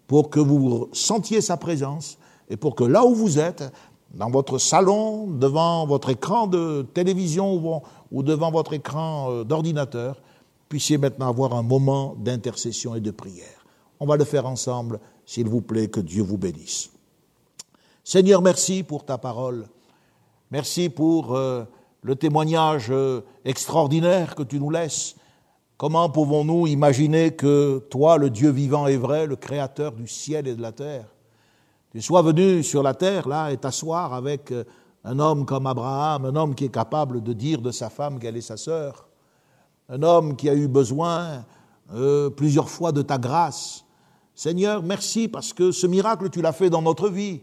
pour 0.08 0.30
que 0.30 0.40
vous 0.40 0.90
sentiez 0.94 1.42
sa 1.42 1.58
présence 1.58 2.18
et 2.50 2.58
pour 2.58 2.76
que 2.76 2.84
là 2.84 3.06
où 3.06 3.14
vous 3.14 3.38
êtes, 3.40 3.72
dans 4.14 4.30
votre 4.30 4.58
salon, 4.58 5.28
devant 5.28 5.86
votre 5.86 6.10
écran 6.10 6.48
de 6.48 6.82
télévision 6.94 7.84
ou 8.12 8.24
devant 8.24 8.52
votre 8.52 8.74
écran 8.74 9.32
euh, 9.32 9.44
d'ordinateur, 9.44 10.22
puissiez 10.68 10.98
maintenant 10.98 11.30
avoir 11.30 11.54
un 11.54 11.64
moment 11.64 12.16
d'intercession 12.18 12.96
et 12.96 13.02
de 13.02 13.12
prière. 13.12 13.59
On 14.00 14.06
va 14.06 14.16
le 14.16 14.24
faire 14.24 14.46
ensemble, 14.46 15.00
s'il 15.26 15.48
vous 15.48 15.62
plaît, 15.62 15.90
que 15.90 16.00
Dieu 16.00 16.24
vous 16.24 16.38
bénisse. 16.38 16.90
Seigneur, 18.04 18.42
merci 18.42 18.82
pour 18.84 19.06
ta 19.06 19.18
parole. 19.18 19.68
Merci 20.52 20.90
pour 20.90 21.36
euh, 21.36 21.64
le 22.02 22.16
témoignage 22.16 22.88
euh, 22.90 23.22
extraordinaire 23.46 24.34
que 24.36 24.42
tu 24.42 24.60
nous 24.60 24.72
laisses. 24.72 25.16
Comment 25.78 26.10
pouvons-nous 26.10 26.66
imaginer 26.66 27.36
que 27.36 27.86
toi, 27.92 28.18
le 28.18 28.30
Dieu 28.30 28.50
vivant 28.50 28.88
et 28.88 28.98
vrai, 28.98 29.28
le 29.28 29.36
Créateur 29.36 29.92
du 29.92 30.08
ciel 30.08 30.48
et 30.48 30.56
de 30.56 30.62
la 30.62 30.72
terre, 30.72 31.06
tu 31.92 32.02
sois 32.02 32.22
venu 32.22 32.64
sur 32.64 32.82
la 32.82 32.94
terre, 32.94 33.28
là, 33.28 33.52
et 33.52 33.58
t'asseoir 33.58 34.14
avec 34.14 34.52
euh, 34.52 34.64
un 35.04 35.20
homme 35.20 35.46
comme 35.46 35.68
Abraham, 35.68 36.26
un 36.26 36.36
homme 36.36 36.56
qui 36.56 36.66
est 36.66 36.74
capable 36.74 37.22
de 37.22 37.34
dire 37.34 37.62
de 37.62 37.72
sa 37.72 37.90
femme 37.90 38.18
qu'elle 38.18 38.38
est 38.38 38.42
sa 38.42 38.58
sœur, 38.58 39.08
un 39.90 40.02
homme 40.04 40.36
qui 40.36 40.50
a 40.50 40.56
eu 40.56 40.68
besoin 40.68 41.46
plusieurs 42.36 42.70
fois 42.70 42.92
de 42.92 43.02
ta 43.02 43.18
grâce. 43.18 43.84
Seigneur, 44.40 44.82
merci 44.82 45.28
parce 45.28 45.52
que 45.52 45.74
ce 45.74 45.86
miracle, 45.86 46.30
tu 46.30 46.42
l'as 46.42 46.54
fait 46.54 46.70
dans 46.70 46.82
notre 46.82 47.10
vie. 47.10 47.42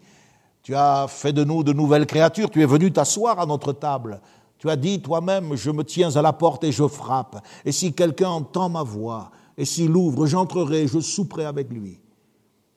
Tu 0.62 0.74
as 0.74 1.06
fait 1.08 1.34
de 1.34 1.44
nous 1.44 1.62
de 1.62 1.74
nouvelles 1.74 2.06
créatures, 2.06 2.48
tu 2.48 2.62
es 2.62 2.64
venu 2.64 2.90
t'asseoir 2.90 3.38
à 3.38 3.44
notre 3.44 3.74
table. 3.74 4.22
Tu 4.56 4.70
as 4.70 4.76
dit 4.76 5.02
toi-même, 5.02 5.56
je 5.56 5.70
me 5.70 5.84
tiens 5.84 6.16
à 6.16 6.22
la 6.22 6.32
porte 6.32 6.64
et 6.64 6.72
je 6.72 6.88
frappe. 6.88 7.44
Et 7.66 7.72
si 7.72 7.92
quelqu'un 7.92 8.30
entend 8.30 8.70
ma 8.70 8.82
voix, 8.82 9.30
et 9.58 9.66
s'il 9.66 9.94
ouvre, 9.94 10.24
j'entrerai, 10.24 10.86
je 10.86 10.98
souperai 11.00 11.44
avec 11.44 11.70
lui. 11.70 12.00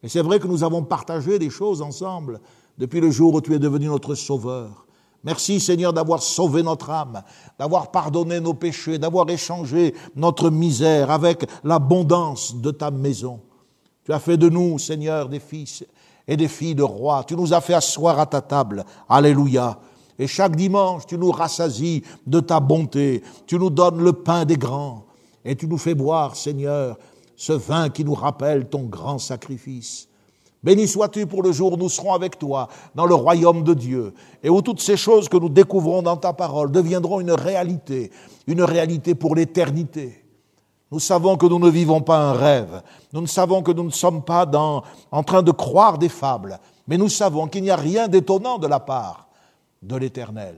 Et 0.03 0.09
c'est 0.09 0.21
vrai 0.21 0.39
que 0.39 0.47
nous 0.47 0.65
avons 0.65 0.83
partagé 0.83 1.39
des 1.39 1.49
choses 1.49 1.81
ensemble 1.81 2.41
depuis 2.77 2.99
le 2.99 3.11
jour 3.11 3.35
où 3.35 3.39
tu 3.39 3.55
es 3.55 3.59
devenu 3.59 3.85
notre 3.85 4.15
sauveur. 4.15 4.85
Merci 5.23 5.61
Seigneur 5.61 5.93
d'avoir 5.93 6.21
sauvé 6.21 6.61
notre 6.61 6.89
âme, 6.89 7.23
d'avoir 7.57 7.89
pardonné 7.89 8.41
nos 8.41 8.53
péchés, 8.53 8.97
d'avoir 8.97 9.29
échangé 9.29 9.95
notre 10.13 10.49
misère 10.49 11.09
avec 11.09 11.49
l'abondance 11.63 12.53
de 12.57 12.71
ta 12.71 12.91
maison. 12.91 13.39
Tu 14.09 14.13
as 14.15 14.19
fait 14.19 14.37
de 14.37 14.49
nous, 14.49 14.79
Seigneur, 14.79 15.29
des 15.29 15.39
fils 15.39 15.85
et 16.27 16.35
des 16.35 16.47
filles 16.47 16.73
de 16.73 16.81
roi. 16.81 17.23
Tu 17.27 17.35
nous 17.35 17.53
as 17.53 17.61
fait 17.61 17.75
asseoir 17.75 18.19
à 18.19 18.25
ta 18.25 18.41
table. 18.41 18.83
Alléluia. 19.07 19.77
Et 20.17 20.25
chaque 20.25 20.55
dimanche, 20.55 21.05
tu 21.05 21.15
nous 21.15 21.29
rassasies 21.29 22.01
de 22.25 22.39
ta 22.39 22.59
bonté. 22.59 23.21
Tu 23.45 23.59
nous 23.59 23.69
donnes 23.69 24.01
le 24.01 24.13
pain 24.13 24.45
des 24.45 24.57
grands. 24.57 25.05
Et 25.45 25.55
tu 25.55 25.67
nous 25.67 25.77
fais 25.77 25.93
boire, 25.93 26.35
Seigneur, 26.35 26.97
ce 27.35 27.53
vin 27.53 27.89
qui 27.89 28.03
nous 28.03 28.15
rappelle 28.15 28.67
ton 28.67 28.81
grand 28.81 29.19
sacrifice. 29.19 30.07
Béni 30.63 30.87
sois-tu 30.87 31.27
pour 31.27 31.43
le 31.43 31.51
jour 31.51 31.73
où 31.73 31.77
nous 31.77 31.87
serons 31.87 32.15
avec 32.15 32.39
toi 32.39 32.67
dans 32.95 33.05
le 33.05 33.13
royaume 33.13 33.63
de 33.63 33.75
Dieu 33.75 34.15
et 34.41 34.49
où 34.49 34.63
toutes 34.63 34.81
ces 34.81 34.97
choses 34.97 35.29
que 35.29 35.37
nous 35.37 35.49
découvrons 35.49 36.01
dans 36.01 36.17
ta 36.17 36.33
parole 36.33 36.71
deviendront 36.71 37.19
une 37.19 37.31
réalité, 37.31 38.09
une 38.47 38.63
réalité 38.63 39.13
pour 39.13 39.35
l'éternité. 39.35 40.23
Nous 40.91 40.99
savons 40.99 41.37
que 41.37 41.45
nous 41.45 41.59
ne 41.59 41.69
vivons 41.69 42.01
pas 42.01 42.17
un 42.29 42.33
rêve. 42.33 42.81
Nous 43.13 43.21
ne 43.21 43.27
savons 43.27 43.61
que 43.61 43.71
nous 43.71 43.83
ne 43.83 43.91
sommes 43.91 44.23
pas 44.23 44.49
en 45.11 45.23
train 45.23 45.43
de 45.43 45.51
croire 45.51 45.97
des 45.97 46.09
fables. 46.09 46.59
Mais 46.87 46.97
nous 46.97 47.09
savons 47.09 47.47
qu'il 47.47 47.61
n'y 47.61 47.69
a 47.69 47.75
rien 47.75 48.07
d'étonnant 48.07 48.57
de 48.57 48.67
la 48.67 48.79
part 48.79 49.27
de 49.83 49.95
l'Éternel. 49.95 50.55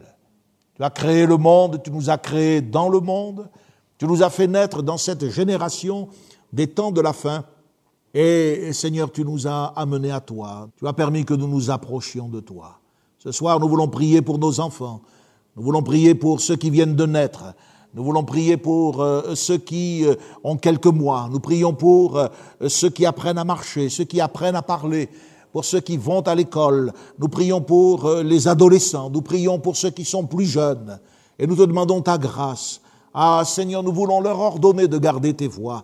Tu 0.75 0.84
as 0.84 0.89
créé 0.89 1.25
le 1.25 1.38
monde, 1.38 1.82
tu 1.84 1.91
nous 1.91 2.09
as 2.09 2.17
créés 2.17 2.61
dans 2.61 2.88
le 2.88 3.01
monde, 3.01 3.49
tu 3.97 4.05
nous 4.05 4.23
as 4.23 4.29
fait 4.29 4.47
naître 4.47 4.82
dans 4.82 4.97
cette 4.97 5.29
génération 5.29 6.07
des 6.53 6.67
temps 6.67 6.91
de 6.91 7.01
la 7.01 7.13
fin. 7.13 7.43
Et 8.13 8.71
Seigneur, 8.73 9.11
tu 9.11 9.23
nous 9.23 9.47
as 9.47 9.65
amenés 9.75 10.11
à 10.11 10.21
toi. 10.21 10.69
Tu 10.77 10.88
as 10.88 10.93
permis 10.93 11.25
que 11.25 11.34
nous 11.34 11.47
nous 11.47 11.69
approchions 11.69 12.29
de 12.29 12.39
toi. 12.39 12.79
Ce 13.19 13.32
soir, 13.32 13.59
nous 13.59 13.67
voulons 13.67 13.88
prier 13.88 14.21
pour 14.21 14.39
nos 14.39 14.59
enfants. 14.59 15.01
Nous 15.55 15.63
voulons 15.63 15.84
prier 15.84 16.15
pour 16.15 16.39
ceux 16.39 16.55
qui 16.55 16.69
viennent 16.69 16.95
de 16.95 17.05
naître. 17.05 17.53
Nous 17.93 18.05
voulons 18.05 18.23
prier 18.23 18.55
pour 18.55 19.01
euh, 19.01 19.35
ceux 19.35 19.57
qui 19.57 20.05
euh, 20.05 20.15
ont 20.45 20.55
quelques 20.55 20.85
mois. 20.85 21.27
Nous 21.29 21.41
prions 21.41 21.73
pour 21.73 22.17
euh, 22.17 22.27
ceux 22.67 22.89
qui 22.89 23.05
apprennent 23.05 23.37
à 23.37 23.43
marcher, 23.43 23.89
ceux 23.89 24.05
qui 24.05 24.21
apprennent 24.21 24.55
à 24.55 24.61
parler, 24.61 25.09
pour 25.51 25.65
ceux 25.65 25.81
qui 25.81 25.97
vont 25.97 26.21
à 26.21 26.33
l'école. 26.33 26.93
Nous 27.19 27.27
prions 27.27 27.59
pour 27.59 28.09
les 28.23 28.47
adolescents. 28.47 29.09
Nous 29.09 29.21
prions 29.21 29.59
pour 29.59 29.75
ceux 29.75 29.89
qui 29.89 30.05
sont 30.05 30.25
plus 30.25 30.45
jeunes. 30.45 31.01
Et 31.37 31.45
nous 31.45 31.57
te 31.57 31.63
demandons 31.63 32.01
ta 32.01 32.17
grâce. 32.17 32.79
Ah 33.13 33.43
Seigneur, 33.45 33.83
nous 33.83 33.91
voulons 33.91 34.21
leur 34.21 34.39
ordonner 34.39 34.87
de 34.87 34.97
garder 34.97 35.33
tes 35.33 35.49
voies. 35.49 35.83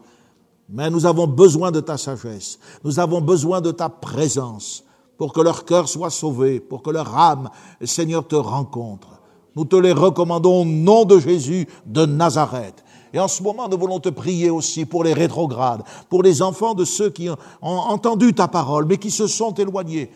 Mais 0.69 0.89
nous 0.89 1.05
avons 1.05 1.27
besoin 1.27 1.71
de 1.71 1.81
ta 1.81 1.97
sagesse. 1.97 2.57
Nous 2.85 2.99
avons 2.99 3.19
besoin 3.19 3.59
de 3.59 3.71
ta 3.71 3.89
présence 3.89 4.85
pour 5.17 5.33
que 5.33 5.41
leur 5.41 5.65
cœur 5.65 5.89
soit 5.89 6.11
sauvé, 6.11 6.61
pour 6.61 6.81
que 6.81 6.89
leur 6.89 7.17
âme, 7.17 7.49
Seigneur, 7.83 8.25
te 8.25 8.35
rencontre. 8.35 9.16
Nous 9.57 9.65
te 9.65 9.75
les 9.75 9.91
recommandons 9.91 10.61
au 10.61 10.65
nom 10.65 11.03
de 11.03 11.17
Jésus 11.17 11.67
de 11.87 12.05
Nazareth. 12.05 12.83
Et 13.11 13.19
en 13.19 13.27
ce 13.27 13.41
moment, 13.41 13.67
nous 13.67 13.79
voulons 13.79 13.99
te 13.99 14.09
prier 14.09 14.51
aussi 14.51 14.85
pour 14.85 15.03
les 15.03 15.13
rétrogrades, 15.13 15.81
pour 16.09 16.21
les 16.21 16.43
enfants 16.43 16.75
de 16.75 16.85
ceux 16.85 17.09
qui 17.09 17.27
ont 17.27 17.37
entendu 17.63 18.35
ta 18.35 18.47
parole, 18.47 18.85
mais 18.85 18.97
qui 18.97 19.09
se 19.09 19.25
sont 19.25 19.55
éloignés, 19.55 20.11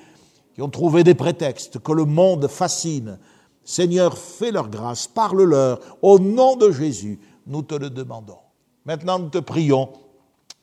qui 0.53 0.61
ont 0.61 0.69
trouvé 0.69 1.03
des 1.03 1.15
prétextes, 1.15 1.79
que 1.79 1.91
le 1.91 2.05
monde 2.05 2.47
fascine. 2.47 3.17
Seigneur, 3.63 4.15
fais 4.15 4.51
leur 4.51 4.69
grâce, 4.69 5.07
parle-leur. 5.07 5.79
Au 6.03 6.19
nom 6.19 6.55
de 6.55 6.69
Jésus, 6.69 7.19
nous 7.47 7.63
te 7.63 7.73
le 7.73 7.89
demandons. 7.89 8.37
Maintenant, 8.85 9.17
nous 9.17 9.29
te 9.29 9.39
prions, 9.39 9.89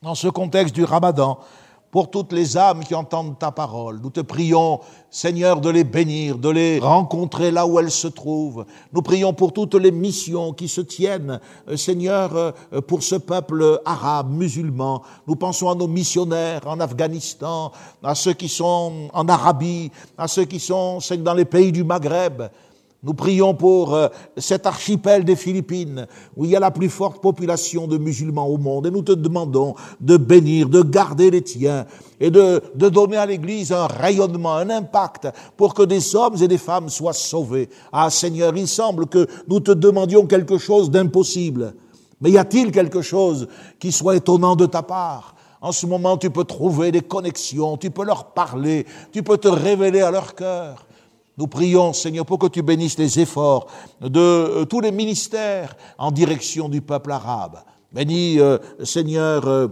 dans 0.03 0.15
ce 0.15 0.29
contexte 0.29 0.77
du 0.77 0.85
ramadan, 0.85 1.41
pour 1.91 2.11
toutes 2.11 2.33
les 2.33 2.57
âmes 2.57 2.85
qui 2.85 2.95
entendent 2.95 3.39
ta 3.39 3.51
parole. 3.51 4.01
Nous 4.03 4.11
te 4.11 4.21
prions, 4.21 4.81
Seigneur, 5.11 5.61
de 5.61 5.71
les 5.71 5.85
bénir, 5.85 6.37
de 6.37 6.51
les 6.51 6.79
rencontrer 6.79 7.51
là 7.51 7.67
où 7.67 7.79
elles 7.79 7.91
se 7.91 8.09
trouvent. 8.09 8.67
Nous 8.93 9.03
prions 9.03 9.33
pour 9.33 9.53
toutes 9.53 9.75
les 9.75 9.91
missions 9.91 10.53
qui 10.53 10.69
se 10.69 10.81
tiennent, 10.83 11.41
euh, 11.69 11.77
Seigneur, 11.77 12.37
euh, 12.37 12.81
pour 12.87 13.03
ce 13.03 13.15
peuple 13.15 13.81
arabe, 13.85 14.31
musulman. 14.31 15.03
Nous 15.27 15.37
pensons 15.37 15.71
à 15.71 15.75
nos 15.75 15.89
missionnaires 15.89 16.63
en 16.67 16.79
Afghanistan, 16.81 17.73
à 18.03 18.15
ceux 18.15 18.35
qui 18.35 18.49
sont 18.49 19.09
en 19.13 19.29
Arabie, 19.29 19.91
à 20.17 20.29
ceux 20.29 20.45
qui 20.45 20.61
sont 20.61 20.99
dans 21.19 21.35
les 21.35 21.45
pays 21.45 21.73
du 21.73 21.85
Maghreb. 21.85 22.43
Nous 23.05 23.15
prions 23.15 23.55
pour 23.55 23.95
euh, 23.95 24.09
cet 24.37 24.67
archipel 24.67 25.25
des 25.25 25.37
Philippines, 25.37 26.09
où 26.37 26.45
il 26.45 26.51
y 26.51 26.57
a 26.57 26.61
la 26.61 26.73
plus 26.73 26.89
forte 26.89 27.23
population 27.23 27.87
de 27.87 27.97
musulmans 27.97 28.49
au 28.49 28.59
monde, 28.59 28.89
et 28.89 28.91
nous 28.91 29.03
te 29.03 29.13
demandons 29.13 29.77
de 30.01 30.17
bénir, 30.17 30.69
de 30.69 30.83
garder 30.83 31.31
les 31.31 31.43
tiens, 31.43 31.87
et 32.19 32.33
de, 32.33 32.61
de 32.75 32.89
donner 32.89 33.17
à 33.17 33.27
l'Église 33.27 33.71
un 33.71 33.87
rayonnement, 33.87 34.57
un 34.57 34.69
impact, 34.69 35.29
pour 35.57 35.75
que 35.75 35.85
des 35.85 36.17
hommes 36.17 36.43
et 36.43 36.49
des 36.49 36.59
femmes 36.59 36.89
soient 36.89 37.13
sauvés. 37.13 37.69
Ah 37.93 38.11
Seigneur, 38.11 38.57
il 38.57 38.67
semble 38.67 39.07
que 39.07 39.29
nous 39.47 39.61
te 39.61 39.71
demandions 39.71 40.27
quelque 40.27 40.59
chose 40.59 40.91
d'impossible. 40.91 41.75
Mais 42.21 42.33
y 42.33 42.39
a-t-il 42.39 42.73
quelque 42.73 43.01
chose 43.01 43.47
qui 43.79 43.93
soit 43.93 44.17
étonnant 44.17 44.57
de 44.57 44.67
ta 44.67 44.83
part? 44.83 45.37
En 45.61 45.71
ce 45.71 45.87
moment, 45.87 46.17
tu 46.17 46.31
peux 46.31 46.43
trouver 46.43 46.91
des 46.91 47.01
connexions, 47.01 47.77
tu 47.77 47.93
peux 47.93 48.05
leur 48.05 48.33
parler, 48.33 48.87
tu 49.13 49.23
peux 49.23 49.39
te 49.39 49.47
révéler 49.47 50.01
à 50.01 50.11
leur 50.11 50.35
cœur. 50.35 50.88
Nous 51.39 51.47
prions, 51.47 51.93
Seigneur, 51.93 52.27
pour 52.27 52.41
que 52.41 52.49
tu 52.49 52.63
bénisses 52.63 52.99
les 52.99 53.21
efforts 53.21 53.69
de 54.01 54.19
euh, 54.19 54.65
tous 54.65 54.81
les 54.81 54.91
ministères 54.91 55.77
en 55.97 56.11
direction 56.11 56.69
du 56.69 56.81
peuple 56.81 57.13
arabe. 57.13 57.61
Bénis, 57.93 58.41
euh, 58.41 58.59
Seigneur, 58.83 59.47
euh, 59.47 59.69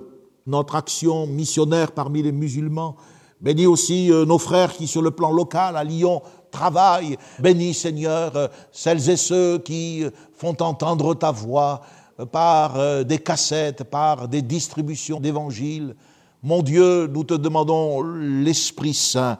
notre 0.47 0.77
action 0.77 1.27
missionnaire 1.27 1.91
parmi 1.91 2.23
les 2.23 2.31
musulmans. 2.31 2.95
Bénis 3.41 3.67
aussi 3.67 4.11
nos 4.11 4.39
frères 4.39 4.73
qui, 4.75 4.87
sur 4.87 5.03
le 5.03 5.11
plan 5.11 5.33
local, 5.33 5.77
à 5.77 5.83
Lyon, 5.83 6.23
travaillent. 6.53 7.19
Bénis, 7.41 7.75
Seigneur, 7.75 8.33
celles 8.71 9.11
et 9.11 9.17
ceux 9.17 9.59
qui 9.59 10.05
font 10.35 10.57
entendre 10.61 11.15
ta 11.15 11.33
voix 11.33 11.83
par 12.31 13.05
des 13.05 13.19
cassettes, 13.19 13.85
par 13.85 14.29
des 14.29 14.41
distributions 14.41 15.21
d'évangiles. 15.21 15.97
Mon 16.43 16.63
Dieu, 16.63 17.09
nous 17.09 17.25
te 17.25 17.35
demandons 17.35 18.03
l'Esprit 18.03 18.95
Saint 18.95 19.37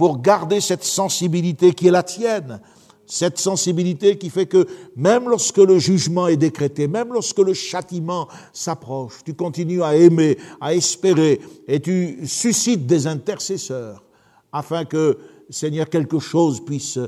pour 0.00 0.22
garder 0.22 0.62
cette 0.62 0.82
sensibilité 0.82 1.74
qui 1.74 1.88
est 1.88 1.90
la 1.90 2.02
tienne, 2.02 2.62
cette 3.04 3.36
sensibilité 3.36 4.16
qui 4.16 4.30
fait 4.30 4.46
que 4.46 4.66
même 4.96 5.28
lorsque 5.28 5.58
le 5.58 5.78
jugement 5.78 6.26
est 6.26 6.38
décrété, 6.38 6.88
même 6.88 7.12
lorsque 7.12 7.40
le 7.40 7.52
châtiment 7.52 8.26
s'approche, 8.54 9.18
tu 9.26 9.34
continues 9.34 9.82
à 9.82 9.94
aimer, 9.94 10.38
à 10.58 10.74
espérer, 10.74 11.38
et 11.68 11.80
tu 11.80 12.26
suscites 12.26 12.86
des 12.86 13.06
intercesseurs 13.06 14.02
afin 14.50 14.86
que, 14.86 15.18
Seigneur, 15.50 15.86
quelque 15.90 16.18
chose 16.18 16.64
puisse 16.64 16.98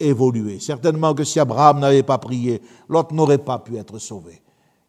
évoluer. 0.00 0.58
Certainement 0.58 1.14
que 1.14 1.22
si 1.22 1.38
Abraham 1.38 1.78
n'avait 1.78 2.02
pas 2.02 2.18
prié, 2.18 2.60
l'autre 2.88 3.14
n'aurait 3.14 3.38
pas 3.38 3.60
pu 3.60 3.76
être 3.76 4.00
sauvé. 4.00 4.42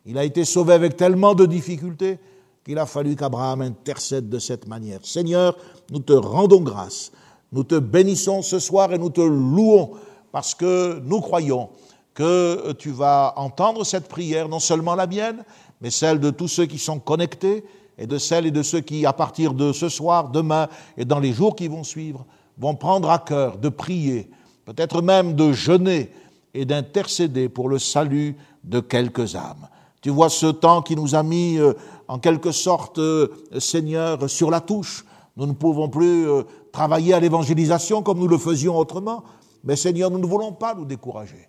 Il 0.08 0.18
a 0.18 0.24
été 0.24 0.46
sauvé 0.46 0.74
avec 0.74 0.98
tellement 0.98 1.36
de 1.36 1.46
difficultés 1.46 2.18
qu'il 2.66 2.80
a 2.80 2.88
fallu 2.88 3.16
qu'Abraham 3.16 3.62
intercède 3.62 4.30
de 4.30 4.40
cette 4.40 4.68
manière. 4.68 5.02
Seigneur, 5.04 5.56
nous 5.92 6.00
te 6.00 6.14
rendons 6.14 6.62
grâce, 6.62 7.12
nous 7.56 7.64
te 7.64 7.76
bénissons 7.76 8.42
ce 8.42 8.60
soir 8.60 8.92
et 8.92 8.98
nous 8.98 9.10
te 9.10 9.22
louons 9.22 9.92
parce 10.34 10.54
que 10.54 11.00
nous 11.06 11.22
croyons 11.22 11.70
que 12.14 12.74
tu 12.74 12.92
vas 12.92 13.34
entendre 13.38 13.86
cette 13.86 14.10
prière, 14.10 14.50
non 14.50 14.60
seulement 14.60 14.94
la 14.94 15.08
mienne, 15.08 15.46
mais 15.80 15.90
celle 15.90 16.20
de 16.20 16.32
tous 16.32 16.50
ceux 16.50 16.66
qui 16.66 16.78
sont 16.78 17.00
connectés 17.00 17.64
et 17.98 18.08
de 18.08 18.18
celles 18.18 18.46
et 18.46 18.52
de 18.52 18.62
ceux 18.62 18.82
qui, 18.82 19.06
à 19.06 19.14
partir 19.14 19.54
de 19.54 19.72
ce 19.72 19.88
soir, 19.88 20.32
demain 20.32 20.68
et 20.98 21.06
dans 21.06 21.20
les 21.20 21.32
jours 21.32 21.56
qui 21.56 21.70
vont 21.70 21.86
suivre, 21.86 22.26
vont 22.58 22.76
prendre 22.76 23.10
à 23.10 23.20
cœur 23.20 23.58
de 23.58 23.70
prier, 23.70 24.30
peut-être 24.66 25.02
même 25.02 25.34
de 25.34 25.54
jeûner 25.54 26.12
et 26.54 26.66
d'intercéder 26.66 27.48
pour 27.48 27.70
le 27.70 27.80
salut 27.80 28.36
de 28.66 28.82
quelques 28.82 29.36
âmes. 29.36 29.70
Tu 30.02 30.10
vois 30.10 30.30
ce 30.30 30.48
temps 30.48 30.82
qui 30.82 30.98
nous 30.98 31.16
a 31.16 31.24
mis 31.24 31.58
euh, 31.58 31.72
en 32.10 32.20
quelque 32.20 32.52
sorte, 32.52 33.00
euh, 33.00 33.30
Seigneur, 33.60 34.30
sur 34.30 34.52
la 34.52 34.60
touche. 34.60 35.06
Nous 35.38 35.48
ne 35.48 35.54
pouvons 35.54 35.90
plus 35.90 36.30
euh, 36.30 36.44
travailler 36.76 37.14
à 37.14 37.22
l'évangélisation 37.22 38.04
comme 38.04 38.20
nous 38.20 38.28
le 38.28 38.38
faisions 38.38 38.78
autrement. 38.78 39.24
Mais 39.64 39.78
Seigneur, 39.78 40.12
nous 40.12 40.20
ne 40.20 40.26
voulons 40.26 40.52
pas 40.52 40.76
nous 40.76 40.84
décourager. 40.84 41.48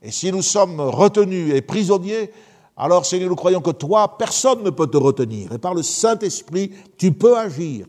Et 0.00 0.12
si 0.12 0.30
nous 0.30 0.42
sommes 0.42 0.80
retenus 0.80 1.52
et 1.52 1.60
prisonniers, 1.60 2.30
alors 2.76 3.04
Seigneur, 3.04 3.28
nous 3.28 3.34
croyons 3.34 3.60
que 3.60 3.72
toi, 3.72 4.16
personne 4.16 4.62
ne 4.62 4.70
peut 4.70 4.86
te 4.86 4.96
retenir. 4.96 5.52
Et 5.52 5.58
par 5.58 5.74
le 5.74 5.82
Saint-Esprit, 5.82 6.70
tu 6.96 7.10
peux 7.12 7.36
agir 7.36 7.86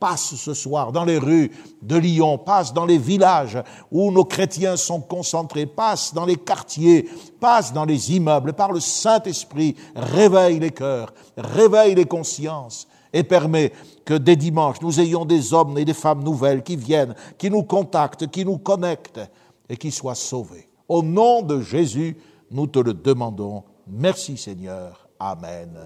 passe 0.00 0.34
ce 0.34 0.54
soir 0.54 0.92
dans 0.92 1.04
les 1.04 1.18
rues 1.18 1.52
de 1.82 1.96
Lyon, 1.96 2.38
passe 2.38 2.72
dans 2.72 2.86
les 2.86 2.96
villages 2.96 3.62
où 3.92 4.10
nos 4.10 4.24
chrétiens 4.24 4.76
sont 4.76 5.00
concentrés, 5.00 5.66
passe 5.66 6.14
dans 6.14 6.24
les 6.24 6.36
quartiers, 6.36 7.06
passe 7.38 7.74
dans 7.74 7.84
les 7.84 8.16
immeubles, 8.16 8.54
par 8.54 8.72
le 8.72 8.80
Saint-Esprit, 8.80 9.76
réveille 9.94 10.58
les 10.58 10.70
cœurs, 10.70 11.12
réveille 11.36 11.94
les 11.94 12.06
consciences 12.06 12.88
et 13.12 13.22
permet 13.22 13.72
que 14.04 14.14
dès 14.14 14.36
dimanche, 14.36 14.80
nous 14.80 15.00
ayons 15.00 15.24
des 15.24 15.52
hommes 15.52 15.78
et 15.78 15.84
des 15.84 15.94
femmes 15.94 16.22
nouvelles 16.22 16.62
qui 16.62 16.76
viennent, 16.76 17.14
qui 17.38 17.50
nous 17.50 17.62
contactent, 17.62 18.28
qui 18.28 18.44
nous 18.44 18.58
connectent 18.58 19.20
et 19.68 19.76
qui 19.76 19.90
soient 19.90 20.14
sauvés. 20.14 20.68
Au 20.88 21.02
nom 21.02 21.42
de 21.42 21.60
Jésus, 21.60 22.16
nous 22.50 22.66
te 22.66 22.78
le 22.78 22.94
demandons. 22.94 23.62
Merci 23.86 24.36
Seigneur. 24.36 25.08
Amen. 25.18 25.78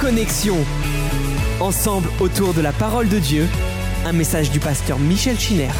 Connexion. 0.00 0.56
Ensemble 1.60 2.08
autour 2.20 2.52
de 2.54 2.60
la 2.60 2.72
parole 2.72 3.08
de 3.08 3.18
Dieu, 3.18 3.46
un 4.04 4.12
message 4.12 4.50
du 4.50 4.58
pasteur 4.58 4.98
Michel 4.98 5.38
Chiner. 5.38 5.70